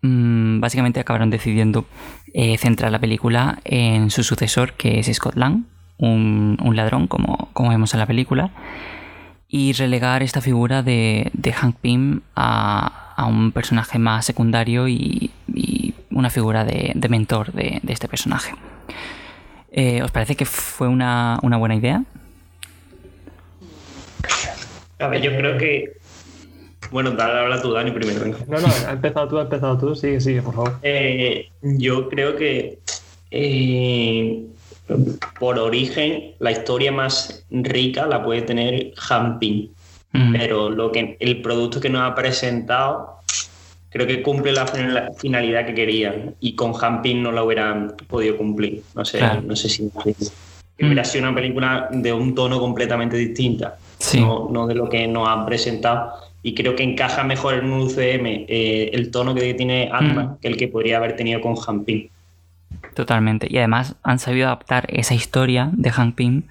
mm, 0.01 0.59
básicamente 0.59 1.00
acabaron 1.00 1.29
decidiendo 1.29 1.85
eh, 2.33 2.57
centrar 2.57 2.91
la 2.91 3.00
película 3.00 3.59
en 3.63 4.11
su 4.11 4.21
sucesor, 4.23 4.73
que 4.73 5.00
es 5.00 5.09
Scott 5.13 5.38
Lang, 5.38 5.63
un, 5.97 6.57
ladrón, 6.75 7.07
como, 7.07 7.47
como, 7.53 7.69
vemos 7.69 7.93
en 7.93 8.01
la 8.01 8.07
película, 8.07 8.51
y 9.47 9.71
relegar 9.71 10.23
esta 10.23 10.41
figura 10.41 10.83
de, 10.83 11.31
Hank 11.55 11.77
Pym 11.77 12.19
a, 12.35 13.25
un 13.29 13.53
personaje 13.53 13.97
más 13.97 14.25
secundario 14.25 14.89
y, 14.89 15.31
una 16.09 16.29
figura 16.29 16.65
de, 16.65 16.93
mentor 17.07 17.53
de 17.53 17.79
este 17.88 18.09
personaje. 18.09 18.51
Eh, 19.71 20.03
¿Os 20.03 20.11
parece 20.11 20.35
que 20.35 20.45
fue 20.45 20.87
una, 20.87 21.39
buena 21.41 21.75
idea? 21.75 22.03
A 24.99 25.07
ver, 25.07 25.21
yo 25.21 25.31
creo 25.31 25.57
que. 25.57 25.97
Bueno, 26.91 27.11
dale, 27.11 27.39
habla 27.39 27.61
tú, 27.61 27.71
Dani, 27.71 27.91
primero. 27.91 28.25
No, 28.47 28.59
no, 28.59 28.67
ha 28.87 28.91
empezado 28.91 29.27
tú, 29.29 29.39
ha 29.39 29.43
empezado 29.43 29.77
tú. 29.77 29.95
Sigue, 29.95 30.19
sigue, 30.19 30.41
por 30.41 30.53
favor. 30.53 30.79
Eh, 30.83 31.49
yo 31.61 32.09
creo 32.09 32.35
que. 32.35 32.79
Eh, 33.31 34.45
por 35.39 35.57
origen, 35.57 36.33
la 36.39 36.51
historia 36.51 36.91
más 36.91 37.45
rica 37.49 38.05
la 38.05 38.23
puede 38.23 38.41
tener 38.41 38.93
Hamping. 39.09 39.71
Mm. 40.11 40.33
Pero 40.33 40.69
lo 40.69 40.91
que, 40.91 41.15
el 41.21 41.41
producto 41.41 41.79
que 41.79 41.89
nos 41.89 42.01
ha 42.01 42.13
presentado 42.13 43.20
creo 43.91 44.07
que 44.07 44.24
cumple 44.24 44.53
la 44.53 44.65
finalidad 45.17 45.65
que 45.65 45.75
querían 45.75 46.36
y 46.39 46.55
con 46.55 46.74
Hamping 46.79 47.21
no 47.21 47.31
la 47.31 47.43
hubieran 47.43 47.93
podido 48.07 48.38
cumplir. 48.38 48.81
No 48.95 49.03
sé, 49.03 49.19
no 49.43 49.55
sé 49.55 49.69
si 49.69 49.91
hubiera 50.79 51.03
sido 51.03 51.25
una 51.25 51.36
película 51.36 51.89
de 51.91 52.13
un 52.13 52.33
tono 52.33 52.60
completamente 52.60 53.17
distinta, 53.17 53.77
no, 54.17 54.65
de 54.65 54.75
lo 54.75 54.89
que 54.89 55.07
nos 55.07 55.27
han 55.27 55.45
presentado. 55.45 56.13
Y 56.41 56.55
creo 56.55 56.75
que 56.75 56.81
encaja 56.81 57.24
mejor 57.24 57.55
en 57.55 57.71
un 57.71 57.81
UCM 57.81 58.25
eh, 58.48 58.89
el 58.93 59.12
tono 59.12 59.36
que 59.36 59.53
tiene 59.53 59.91
ant 59.93 60.39
que 60.39 60.48
el 60.48 60.57
que 60.57 60.69
podría 60.69 60.98
haber 60.98 61.15
tenido 61.15 61.39
con 61.39 61.55
Hamping. 61.55 62.10
Totalmente. 62.95 63.48
Y 63.50 63.57
además 63.57 63.95
han 64.01 64.17
sabido 64.17 64.48
adaptar 64.48 64.88
esa 64.89 65.13
historia 65.13 65.69
de 65.74 65.91
Hank 65.91 66.15
Pym 66.15 66.43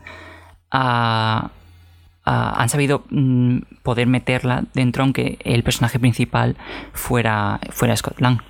a, 0.70 1.50
han 2.24 2.68
sabido 2.68 3.04
mm, 3.10 3.58
poder 3.82 4.06
meterla 4.06 4.64
dentro 4.74 5.02
aunque 5.02 5.38
el 5.44 5.62
personaje 5.62 5.98
principal 5.98 6.56
fuera, 6.92 7.60
fuera 7.70 7.96
Scott 7.96 8.20
Lang. 8.20 8.40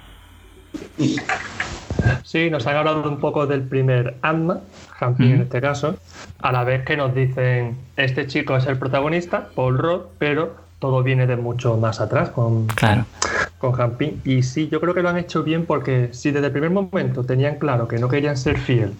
Sí, 2.25 2.51
nos 2.51 2.67
han 2.67 2.77
hablado 2.77 3.09
un 3.09 3.19
poco 3.19 3.47
del 3.47 3.63
primer 3.63 4.17
Ant-Man, 4.23 4.61
en 5.19 5.43
este 5.43 5.61
caso, 5.61 5.97
a 6.41 6.53
la 6.53 6.65
vez 6.65 6.85
que 6.85 6.97
nos 6.97 7.15
dicen, 7.15 7.77
este 7.97 8.27
chico 8.27 8.57
es 8.57 8.67
el 8.67 8.79
protagonista, 8.79 9.49
Paul 9.55 9.79
Rudd, 9.79 10.01
pero 10.19 10.55
todo 10.79 11.03
viene 11.03 11.27
de 11.27 11.37
mucho 11.37 11.77
más 11.77 12.01
atrás 12.01 12.31
con, 12.31 12.67
claro. 12.69 13.05
con 13.59 13.97
Y 14.25 14.43
sí, 14.43 14.69
yo 14.69 14.81
creo 14.81 14.95
que 14.95 15.03
lo 15.03 15.11
han 15.11 15.19
hecho 15.19 15.43
bien 15.43 15.67
porque 15.67 16.09
si 16.13 16.31
desde 16.31 16.47
el 16.47 16.53
primer 16.53 16.71
momento 16.71 17.25
tenían 17.25 17.57
claro 17.57 17.87
que 17.87 17.99
no 17.99 18.09
querían 18.09 18.37
ser 18.37 18.59
fiel 18.59 18.95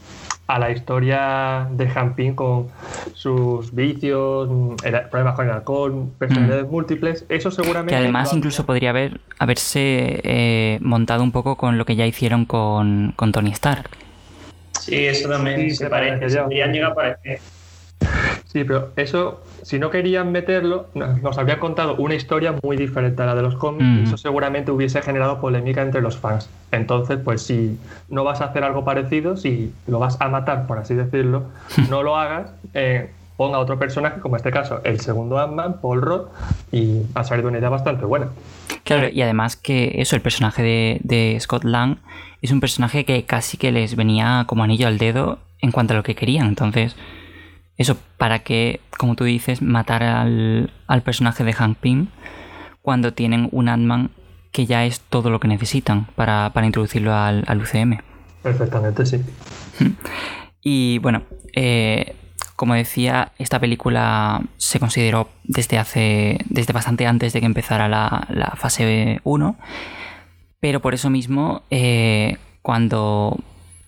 a 0.51 0.59
la 0.59 0.71
historia 0.71 1.69
de 1.71 1.89
Hampin 1.95 2.35
con 2.35 2.69
sus 3.15 3.73
vicios, 3.73 4.49
problemas 5.09 5.37
con 5.37 5.47
el 5.47 5.53
alcohol, 5.53 6.09
personalidades 6.19 6.67
mm. 6.67 6.71
múltiples, 6.71 7.25
eso 7.29 7.53
seguramente... 7.53 7.95
Que 7.95 7.97
además 7.97 8.33
incluso 8.33 8.67
podría 8.67 8.91
haber, 8.91 9.21
haberse 9.39 10.21
eh, 10.25 10.79
montado 10.81 11.23
un 11.23 11.31
poco 11.31 11.57
con 11.57 11.79
lo 11.79 11.85
que 11.85 11.95
ya 11.95 12.05
hicieron 12.05 12.47
con, 12.47 13.15
Tony 13.33 13.53
Stark. 13.53 13.91
Sí, 14.81 15.07
eso 15.07 15.29
también 15.29 15.73
se, 15.73 15.89
parece. 15.89 16.39
a 16.39 16.95
parecer. 16.95 17.39
Sí, 18.53 18.65
pero 18.65 18.91
eso, 18.97 19.41
si 19.63 19.79
no 19.79 19.91
querían 19.91 20.33
meterlo, 20.33 20.87
nos 20.95 21.39
habrían 21.39 21.61
contado 21.61 21.95
una 21.95 22.17
historia 22.17 22.53
muy 22.65 22.77
diferente 22.77 23.23
a 23.23 23.27
la 23.27 23.37
de 23.37 23.43
los 23.43 23.55
cómics 23.55 23.85
y 23.85 24.03
eso 24.03 24.17
seguramente 24.17 24.73
hubiese 24.73 25.01
generado 25.03 25.41
polémica 25.41 25.83
entre 25.83 26.01
los 26.01 26.17
fans. 26.17 26.51
Entonces, 26.73 27.21
pues 27.23 27.43
si 27.43 27.79
no 28.09 28.25
vas 28.25 28.41
a 28.41 28.47
hacer 28.47 28.65
algo 28.65 28.85
parecido, 28.85 29.37
si 29.37 29.73
lo 29.87 30.01
vas 30.01 30.21
a 30.21 30.29
matar, 30.29 30.67
por 30.67 30.79
así 30.79 30.95
decirlo, 30.95 31.45
no 31.91 32.03
lo 32.03 32.17
hagas, 32.17 32.51
eh, 32.75 33.11
ponga 33.37 33.61
otro 33.61 33.79
personaje, 33.79 34.21
como 34.21 34.35
en 34.35 34.39
este 34.39 34.51
caso 34.51 34.81
el 34.83 34.99
segundo 34.99 35.39
Ant-Man, 35.39 35.77
Paul 35.81 36.03
Rudd, 36.03 36.23
y 36.73 37.03
ha 37.15 37.23
salido 37.23 37.51
una 37.51 37.59
idea 37.59 37.69
bastante 37.69 38.05
buena. 38.05 38.31
Claro, 38.83 39.09
y 39.09 39.23
además 39.23 39.55
que 39.55 39.93
eso, 39.99 40.17
el 40.17 40.23
personaje 40.23 40.61
de, 40.65 41.01
de 41.05 41.39
Scott 41.39 41.63
Lang 41.63 41.99
es 42.43 42.51
un 42.51 42.59
personaje 42.59 43.05
que 43.05 43.25
casi 43.27 43.59
que 43.59 43.71
les 43.71 43.95
venía 43.95 44.43
como 44.49 44.65
anillo 44.65 44.89
al 44.89 44.99
dedo 44.99 45.39
en 45.61 45.71
cuanto 45.71 45.95
a 45.95 45.97
lo 45.97 46.03
que 46.03 46.17
querían, 46.17 46.49
entonces 46.49 46.97
eso, 47.81 47.97
para 48.19 48.41
que, 48.41 48.81
como 48.99 49.15
tú 49.17 49.25
dices, 49.25 49.63
matar 49.63 50.03
al, 50.03 50.71
personaje 51.03 51.45
de 51.45 51.55
Hank 51.55 51.79
Pym 51.79 52.09
cuando 52.83 53.15
tienen 53.15 53.49
un 53.53 53.71
Ant-Man 53.71 54.11
que 54.53 54.67
ya 54.67 54.85
es 54.85 55.01
todo 55.01 55.31
lo 55.31 55.41
que 55.41 55.49
necesitan 55.49 56.07
para, 56.15 56.53
introducirlo 56.63 57.15
al, 57.15 57.45
UCM. 57.59 58.01
Perfectamente, 58.43 59.07
sí. 59.07 59.23
Y 60.63 60.99
bueno, 60.99 61.23
eh, 61.57 62.15
como 62.55 62.75
decía, 62.75 63.33
esta 63.39 63.59
película 63.59 64.43
se 64.59 64.79
consideró 64.79 65.31
desde 65.45 65.79
hace. 65.79 66.37
desde 66.51 66.75
bastante 66.75 67.07
antes 67.07 67.33
de 67.33 67.41
que 67.41 67.47
empezara 67.47 67.89
la, 67.89 68.53
fase 68.57 69.23
1. 69.25 69.57
Pero 70.61 70.81
por 70.81 70.93
eso 70.93 71.09
mismo, 71.09 71.63
eh, 71.71 72.37
cuando 72.61 73.39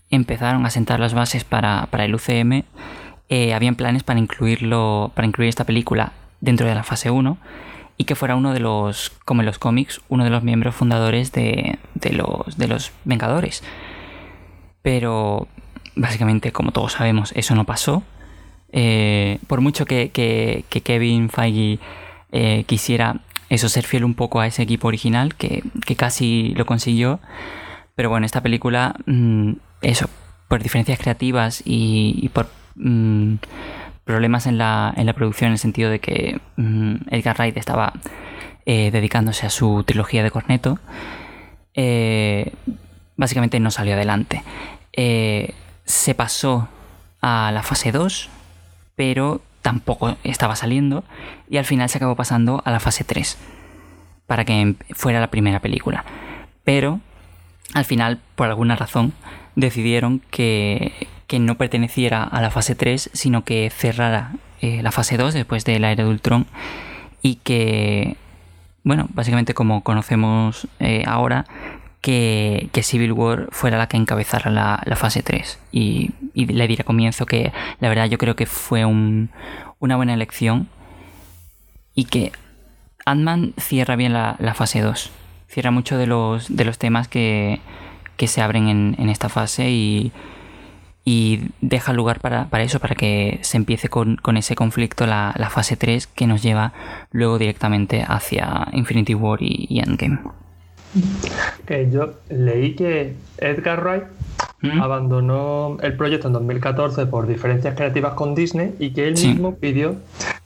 empezaron 0.08 0.64
a 0.64 0.70
sentar 0.70 0.98
las 0.98 1.12
bases 1.12 1.44
para, 1.44 1.88
para 1.90 2.06
el 2.06 2.14
UCM, 2.14 2.64
eh, 3.34 3.54
habían 3.54 3.76
planes 3.76 4.02
para 4.02 4.20
incluirlo, 4.20 5.10
para 5.14 5.26
incluir 5.26 5.48
esta 5.48 5.64
película 5.64 6.12
dentro 6.42 6.66
de 6.66 6.74
la 6.74 6.82
fase 6.82 7.10
1 7.10 7.38
y 7.96 8.04
que 8.04 8.14
fuera 8.14 8.36
uno 8.36 8.52
de 8.52 8.60
los, 8.60 9.08
como 9.24 9.40
en 9.40 9.46
los 9.46 9.58
cómics, 9.58 10.02
uno 10.10 10.24
de 10.24 10.28
los 10.28 10.42
miembros 10.42 10.74
fundadores 10.74 11.32
de, 11.32 11.78
los, 12.10 12.58
de 12.58 12.68
los 12.68 12.92
Vengadores. 13.06 13.64
Pero 14.82 15.48
básicamente, 15.96 16.52
como 16.52 16.72
todos 16.72 16.92
sabemos, 16.92 17.32
eso 17.34 17.54
no 17.54 17.64
pasó. 17.64 18.02
Eh, 18.70 19.38
por 19.46 19.62
mucho 19.62 19.86
que, 19.86 20.10
Kevin 20.68 21.30
Feige 21.30 21.78
eh, 22.32 22.64
quisiera 22.66 23.22
eso, 23.48 23.70
ser 23.70 23.84
fiel 23.84 24.04
un 24.04 24.12
poco 24.12 24.40
a 24.40 24.46
ese 24.46 24.62
equipo 24.62 24.88
original, 24.88 25.36
que, 25.36 25.62
casi 25.96 26.52
lo 26.54 26.66
consiguió. 26.66 27.18
Pero 27.94 28.10
bueno, 28.10 28.26
esta 28.26 28.42
película, 28.42 28.94
mm, 29.06 29.52
eso, 29.80 30.10
por 30.48 30.62
diferencias 30.62 30.98
creativas 30.98 31.62
y 31.64 32.28
por 32.34 32.60
Mm, 32.74 33.34
problemas 34.04 34.46
en 34.46 34.58
la, 34.58 34.92
en 34.96 35.06
la, 35.06 35.12
producción 35.12 35.48
en 35.48 35.52
el 35.52 35.58
sentido 35.58 35.90
de 35.90 36.00
que 36.00 36.40
mm, 36.56 36.94
Edgar 37.10 37.36
Wright 37.38 37.56
estaba 37.56 37.92
eh, 38.66 38.90
dedicándose 38.90 39.46
a 39.46 39.50
su 39.50 39.84
trilogía 39.84 40.22
de 40.22 40.30
corneto. 40.30 40.78
Eh, 41.74 42.52
básicamente 43.16 43.60
no 43.60 43.70
salió 43.70 43.94
adelante. 43.94 44.42
Eh, 44.92 45.54
se 45.84 46.14
pasó 46.14 46.68
a 47.20 47.50
la 47.52 47.62
fase 47.62 47.92
2, 47.92 48.28
pero 48.96 49.40
tampoco 49.62 50.16
estaba 50.24 50.56
saliendo 50.56 51.04
y 51.48 51.56
al 51.56 51.64
final 51.64 51.88
se 51.88 51.98
acabó 51.98 52.16
pasando 52.16 52.62
a 52.64 52.70
la 52.70 52.80
fase 52.80 53.04
3 53.04 53.38
para 54.26 54.44
que 54.44 54.74
fuera 54.90 55.20
la 55.20 55.30
primera 55.30 55.60
película. 55.60 56.04
Pero 56.64 57.00
al 57.74 57.84
final, 57.84 58.20
por 58.34 58.48
alguna 58.48 58.76
razón, 58.76 59.12
decidieron 59.56 60.20
que, 60.30 60.92
que 61.32 61.38
no 61.38 61.54
perteneciera 61.54 62.24
a 62.24 62.42
la 62.42 62.50
fase 62.50 62.74
3, 62.74 63.08
sino 63.14 63.42
que 63.42 63.70
cerrara 63.70 64.32
eh, 64.60 64.82
la 64.82 64.92
fase 64.92 65.16
2 65.16 65.32
después 65.32 65.64
de 65.64 65.78
la 65.78 65.90
era 65.90 66.04
de 66.04 66.10
Ultron 66.10 66.46
y 67.22 67.36
que, 67.36 68.18
bueno, 68.84 69.08
básicamente 69.14 69.54
como 69.54 69.82
conocemos 69.82 70.68
eh, 70.78 71.04
ahora, 71.06 71.46
que, 72.02 72.68
Civil 72.82 73.12
War 73.12 73.48
fuera 73.50 73.78
la 73.78 73.86
que 73.86 73.96
encabezara 73.96 74.50
la, 74.50 74.96
fase 74.96 75.22
3 75.22 75.58
y, 75.72 76.10
le 76.34 76.68
diera 76.68 76.84
comienzo 76.84 77.24
que 77.24 77.50
la 77.80 77.88
verdad 77.88 78.10
yo 78.10 78.18
creo 78.18 78.36
que 78.36 78.44
fue 78.44 78.84
una 78.84 79.30
buena 79.80 80.12
elección 80.12 80.68
y 81.94 82.04
que 82.04 82.32
Ant-Man 83.06 83.54
cierra 83.58 83.96
bien 83.96 84.12
la, 84.12 84.36
fase 84.54 84.82
2, 84.82 85.10
cierra 85.48 85.70
mucho 85.70 85.96
de 85.96 86.06
los, 86.06 86.54
de 86.54 86.66
los 86.66 86.76
temas 86.76 87.08
que, 87.08 87.58
se 88.18 88.42
abren 88.42 88.68
en, 88.68 88.96
en 88.98 89.08
esta 89.08 89.30
fase 89.30 89.70
y, 89.70 90.12
y 91.04 91.48
deja 91.60 91.92
lugar 91.92 92.20
para, 92.20 92.48
eso, 92.62 92.78
para 92.78 92.94
que 92.94 93.38
se 93.42 93.56
empiece 93.56 93.88
con, 93.88 94.18
ese 94.36 94.54
conflicto 94.54 95.06
la, 95.06 95.48
fase 95.50 95.76
3 95.76 96.06
que 96.06 96.26
nos 96.26 96.42
lleva 96.42 96.72
luego 97.10 97.38
directamente 97.38 98.04
hacia 98.06 98.68
Infinity 98.72 99.14
War 99.14 99.38
y, 99.42 99.80
Endgame. 99.80 100.20
Que 101.66 101.90
yo 101.90 102.14
leí 102.28 102.74
que 102.74 103.14
Edgar 103.38 103.82
Wright 103.82 104.04
¿Mm? 104.62 104.80
abandonó 104.80 105.76
el 105.82 105.96
proyecto 105.96 106.28
en 106.28 106.34
2014 106.34 107.06
por 107.06 107.26
diferencias 107.26 107.74
creativas 107.74 108.14
con 108.14 108.34
Disney 108.34 108.74
y 108.78 108.90
que 108.90 109.08
él 109.08 109.14
mismo 109.14 109.56
pidió 109.56 109.96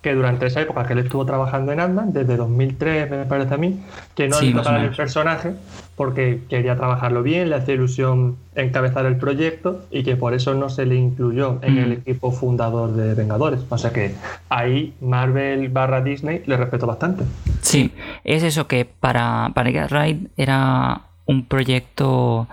que 0.01 0.15
durante 0.15 0.47
esa 0.47 0.63
época 0.63 0.87
que 0.87 0.95
él 0.95 1.01
estuvo 1.01 1.27
trabajando 1.27 1.73
en 1.73 1.81
ant 1.81 2.15
desde 2.15 2.37
2003 2.37 3.11
me 3.11 3.25
parece 3.25 3.55
a 3.55 3.57
mí, 3.59 3.83
que 4.15 4.29
no 4.29 4.41
le 4.41 4.53
tocara 4.53 4.83
el 4.83 4.95
personaje 4.95 5.55
porque 5.97 6.43
quería 6.49 6.77
trabajarlo 6.77 7.23
bien, 7.23 7.51
le 7.51 7.57
hacía 7.57 7.75
ilusión 7.75 8.37
encabezar 8.55 9.07
el 9.07 9.17
proyecto 9.17 9.85
y 9.91 10.05
que 10.05 10.15
por 10.17 10.35
eso 10.35 10.55
no 10.55 10.69
se 10.69 10.87
le 10.87 10.95
incluyó 10.95 11.59
en 11.63 11.79
el 11.79 11.89
mm. 11.89 11.93
equipo 11.93 12.33
fundador 12.33 12.93
de 12.93 13.15
Vengadores. 13.15 13.61
O 13.69 13.79
sea 13.79 13.93
que 13.93 14.15
ahí 14.49 14.95
Marvel 15.01 15.69
barra 15.71 16.03
Disney 16.03 16.43
le 16.47 16.57
respetó 16.57 16.87
bastante. 16.87 17.25
Sí, 17.63 17.93
es 18.25 18.43
eso 18.43 18.67
que 18.67 18.85
para, 18.85 19.51
para 19.55 19.71
Edgar 19.71 19.91
Wright 19.91 20.29
era 20.37 21.01
un 21.25 21.47
proyecto 21.47 22.47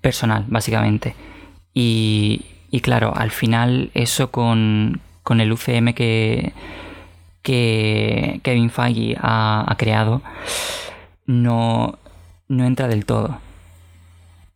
personal, 0.00 0.44
básicamente. 0.48 1.14
Y, 1.74 2.44
claro, 2.82 3.12
al 3.14 3.30
final 3.30 3.90
eso 3.94 4.30
con, 4.30 5.00
el 5.28 5.52
UCM 5.52 5.92
que, 5.94 6.52
que 7.42 8.40
Kevin 8.42 8.70
Feige 8.70 9.16
ha 9.20 9.74
creado 9.78 10.22
no, 11.28 11.98
no 12.48 12.64
entra 12.64 12.88
del 12.88 13.04
todo. 13.04 13.38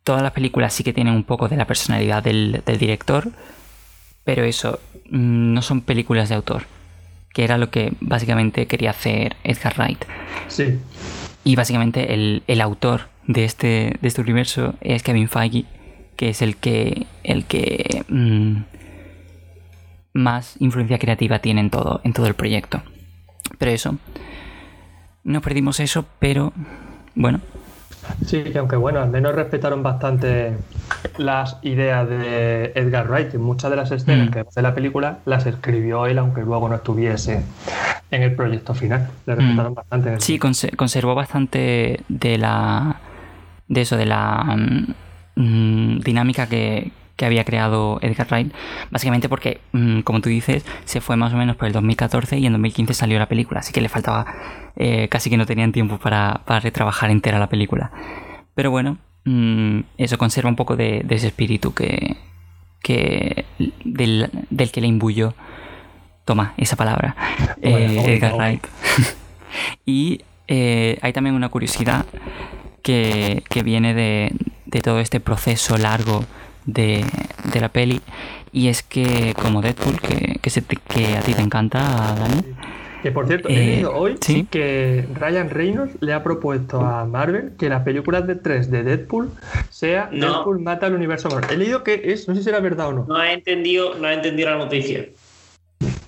Todas 0.03 0.21
las 0.21 0.33
películas 0.33 0.73
sí 0.73 0.83
que 0.83 0.91
tienen 0.91 1.13
un 1.13 1.23
poco 1.23 1.47
de 1.47 1.55
la 1.55 1.65
personalidad 1.65 2.21
del, 2.21 2.61
director, 2.65 3.31
pero 4.25 4.43
eso, 4.43 4.79
mm, 5.09 5.53
no 5.53 5.61
son 5.61 5.81
películas 5.81 6.27
de 6.27 6.35
autor, 6.35 6.63
que 7.33 7.45
era 7.45 7.57
lo 7.57 7.69
que 7.69 7.93
básicamente 8.01 8.67
quería 8.67 8.89
hacer 8.89 9.37
Edgar 9.43 9.75
Wright. 9.77 10.03
Sí. 10.49 10.79
Y 11.45 11.55
básicamente 11.55 12.13
el, 12.13 12.61
autor 12.61 13.07
de 13.27 13.45
este, 13.45 13.97
de 14.01 14.07
este 14.07 14.21
universo 14.21 14.75
es 14.81 15.03
Kevin 15.03 15.29
Feige, 15.29 15.65
que 16.15 16.29
es 16.29 16.41
el 16.41 16.57
que, 16.57 17.07
el 17.23 17.45
que 17.45 18.05
mm, 18.07 18.63
más 20.13 20.55
influencia 20.59 20.99
creativa 20.99 21.39
tiene 21.39 21.61
en 21.61 21.69
todo, 21.69 22.01
en 22.03 22.13
todo 22.13 22.27
el 22.27 22.33
proyecto. 22.33 22.81
Pero 23.57 23.71
eso, 23.71 23.97
no 25.23 25.41
perdimos 25.41 25.79
eso, 25.79 26.05
pero 26.19 26.53
bueno, 27.15 27.39
Sí, 28.25 28.43
que 28.43 28.57
aunque 28.57 28.75
bueno, 28.75 29.01
al 29.01 29.09
menos 29.09 29.33
respetaron 29.35 29.83
bastante 29.83 30.57
las 31.17 31.57
ideas 31.61 32.07
de 32.07 32.71
Edgar 32.75 33.07
Wright. 33.09 33.33
Muchas 33.35 33.69
de 33.69 33.77
las 33.77 33.91
escenas 33.91 34.29
mm. 34.29 34.31
que 34.31 34.45
de 34.55 34.61
la 34.61 34.75
película 34.75 35.19
las 35.25 35.45
escribió 35.45 36.05
él, 36.05 36.17
aunque 36.17 36.41
luego 36.41 36.69
no 36.69 36.75
estuviese 36.75 37.43
en 38.11 38.21
el 38.23 38.35
proyecto 38.35 38.73
final. 38.73 39.09
Le 39.25 39.35
respetaron 39.35 39.71
mm. 39.71 39.75
bastante. 39.75 40.19
Sí, 40.19 40.39
conservó 40.39 41.15
bastante 41.15 42.01
de 42.07 42.37
la. 42.37 42.97
De 43.67 43.81
eso, 43.81 43.97
de 43.97 44.05
la. 44.05 44.43
Mm, 44.57 44.93
mm, 45.35 45.99
dinámica 45.99 46.47
que, 46.47 46.91
había 47.23 47.45
creado 47.45 47.99
Edgar 48.01 48.27
Wright, 48.29 48.53
básicamente 48.91 49.29
porque, 49.29 49.61
mm, 49.71 50.01
como 50.01 50.19
tú 50.19 50.27
dices, 50.27 50.65
se 50.83 50.99
fue 50.99 51.15
más 51.15 51.31
o 51.31 51.37
menos 51.37 51.55
por 51.55 51.67
el 51.67 51.73
2014 51.73 52.37
y 52.37 52.45
en 52.45 52.51
2015 52.51 52.93
salió 52.93 53.17
la 53.17 53.29
película, 53.29 53.61
así 53.61 53.71
que 53.71 53.79
le 53.79 53.87
faltaba, 53.87 54.25
eh, 54.75 55.07
casi 55.07 55.29
que 55.29 55.37
no 55.37 55.45
tenían 55.45 55.71
tiempo 55.71 55.99
para, 55.99 56.41
retrabajar 56.59 57.11
entera 57.11 57.39
la 57.39 57.47
película. 57.47 57.91
Pero 58.55 58.71
bueno, 58.71 58.97
eso 59.97 60.17
conserva 60.17 60.49
un 60.49 60.57
poco 60.57 60.75
de, 60.75 61.05
ese 61.09 61.27
espíritu 61.27 61.73
que, 61.73 62.17
que 62.81 63.45
del, 63.85 64.29
que 64.73 64.81
le 64.81 64.87
imbuyó, 64.87 65.33
toma 66.25 66.55
esa 66.57 66.75
palabra, 66.75 67.15
eh, 67.61 68.03
Edgar 68.05 68.33
Wright. 68.35 68.67
y 69.85 70.19
eh, 70.47 70.99
hay 71.01 71.13
también 71.13 71.35
una 71.35 71.49
curiosidad 71.49 72.05
que, 72.83 73.43
viene 73.63 73.93
de, 73.93 74.81
todo 74.81 74.99
este 74.99 75.19
proceso 75.19 75.77
largo 75.77 76.23
de, 76.65 77.03
la 77.59 77.69
peli 77.69 78.01
y 78.51 78.67
es 78.67 78.83
que 78.83 79.33
como 79.41 79.61
Deadpool, 79.61 79.99
que, 79.99 80.39
que, 80.41 81.15
a 81.15 81.21
ti 81.21 81.33
te 81.33 81.41
encanta, 81.41 82.15
Dani. 82.19 82.43
Que 83.01 83.11
por 83.11 83.27
cierto, 83.27 83.49
he 83.49 83.55
leído 83.57 83.91
eh, 83.91 83.95
hoy 83.95 84.45
que 84.49 85.05
Ryan 85.13 85.49
Reynolds 85.49 85.97
le 85.99 86.13
ha 86.13 86.23
propuesto 86.23 86.79
a 86.79 87.03
Marvel 87.03 87.51
que 87.59 87.67
las 87.67 87.83
películas 87.83 88.25
de 88.25 88.35
3 88.35 88.71
de 88.71 88.83
Deadpool 88.83 89.29
sea 89.69 90.09
Deadpool 90.09 90.61
mata 90.61 90.85
al 90.85 90.93
universo 90.93 91.29
Marvel. 91.29 91.51
He 91.51 91.57
leído 91.57 91.83
que 91.83 92.01
es, 92.05 92.29
no 92.29 92.35
sé 92.35 92.43
si 92.43 92.49
era 92.49 92.61
verdad 92.61 92.87
o 92.87 92.93
no. 92.93 93.05
No 93.05 93.21
he 93.21 93.33
entendido, 93.33 93.95
no 93.95 94.07
he 94.07 94.13
entendido 94.13 94.51
la 94.51 94.57
noticia. 94.57 95.05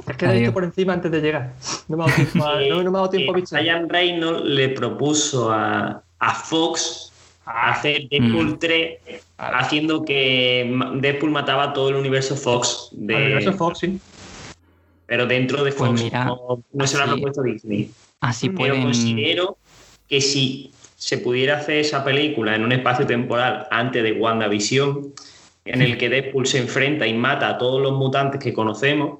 Es 0.07 0.17
que 0.17 0.25
lo 0.25 0.31
he 0.31 0.38
visto 0.38 0.53
por 0.53 0.63
encima 0.63 0.93
antes 0.93 1.11
de 1.11 1.19
llegar. 1.19 1.53
No 1.89 1.97
me 1.97 2.03
ha 2.03 2.07
dado 2.07 2.15
tiempo, 2.15 2.45
a, 2.45 2.61
no, 2.69 2.83
me 2.83 2.88
ha 2.88 2.91
dado 2.91 3.09
tiempo 3.09 3.33
a 3.35 3.57
Ryan 3.59 3.89
Reynolds 3.89 4.45
le 4.45 4.69
propuso 4.69 5.51
a, 5.51 6.01
a 6.19 6.34
Fox 6.34 7.12
a 7.45 7.71
hacer 7.71 8.08
Deadpool 8.10 8.58
3 8.58 8.99
mm. 9.08 9.13
haciendo 9.38 10.04
que 10.04 10.73
Deadpool 10.95 11.32
mataba 11.32 11.73
todo 11.73 11.89
el 11.89 11.95
universo 11.95 12.36
Fox. 12.36 12.89
De... 12.91 13.15
El 13.15 13.23
universo 13.23 13.54
Fox, 13.54 13.80
sí. 13.80 13.99
Pero 15.06 15.28
dentro 15.28 15.63
de 15.63 15.71
pues 15.71 16.01
Fox 16.01 16.12
no, 16.73 16.88
se 16.88 16.97
lo 16.97 17.04
ha 17.04 17.08
propuesto 17.08 17.43
Disney. 17.43 17.91
Así 18.21 18.49
Pero 18.49 18.82
considero 18.82 19.58
que 20.08 20.19
si 20.21 20.71
se 20.95 21.19
pudiera 21.19 21.58
hacer 21.58 21.78
esa 21.78 22.04
película 22.04 22.56
en 22.56 22.63
un 22.63 22.71
espacio 22.71 23.06
temporal 23.06 23.67
antes 23.69 24.01
de 24.01 24.13
WandaVision, 24.13 25.13
en 25.65 25.82
el 25.82 25.97
que 25.97 26.10
Deadpool 26.10 26.47
se 26.47 26.60
enfrenta 26.60 27.06
y 27.06 27.13
mata 27.13 27.49
a 27.49 27.58
todos 27.58 27.82
los 27.82 27.93
mutantes 27.93 28.39
que 28.39 28.54
conocemos, 28.54 29.19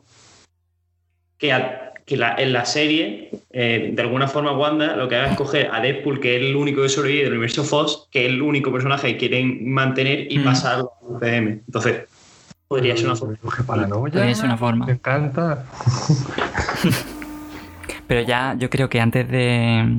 que 1.38 1.52
que 2.06 2.16
en 2.16 2.54
la 2.54 2.66
serie, 2.66 3.32
eh, 3.52 3.90
de 3.94 4.02
alguna 4.02 4.28
forma, 4.28 4.52
Wanda 4.52 4.96
lo 4.96 5.10
que 5.10 5.16
haga 5.16 5.32
es 5.32 5.38
coger 5.38 5.70
a 5.72 5.82
Deadpool, 5.82 6.20
que 6.20 6.36
es 6.36 6.42
el 6.44 6.56
único 6.56 6.84
que 6.84 6.90
sobrevive 6.90 7.24
del 7.24 7.34
universo 7.34 7.64
Fox, 7.64 8.08
que 8.12 8.26
es 8.26 8.32
el 8.32 8.44
único 8.44 8.72
personaje 8.72 9.14
que 9.14 9.18
quieren 9.18 9.72
mantener 9.72 10.32
y 10.32 10.38
mm. 10.38 10.44
pasarlo 10.44 10.92
a 11.02 11.06
UCM. 11.06 11.48
Entonces, 11.66 12.04
podría 12.68 12.96
ser 12.96 13.08
una 13.08 13.16
forma. 13.16 13.38
Podría 13.88 14.36
ser 14.36 14.46
una 14.46 14.58
forma. 14.58 14.86
Me 14.86 14.92
encanta. 14.94 15.66
Pero 18.08 18.22
ya 18.22 18.56
yo 18.58 18.70
creo 18.70 18.88
que 18.88 19.02
antes 19.02 19.28
de 19.28 19.98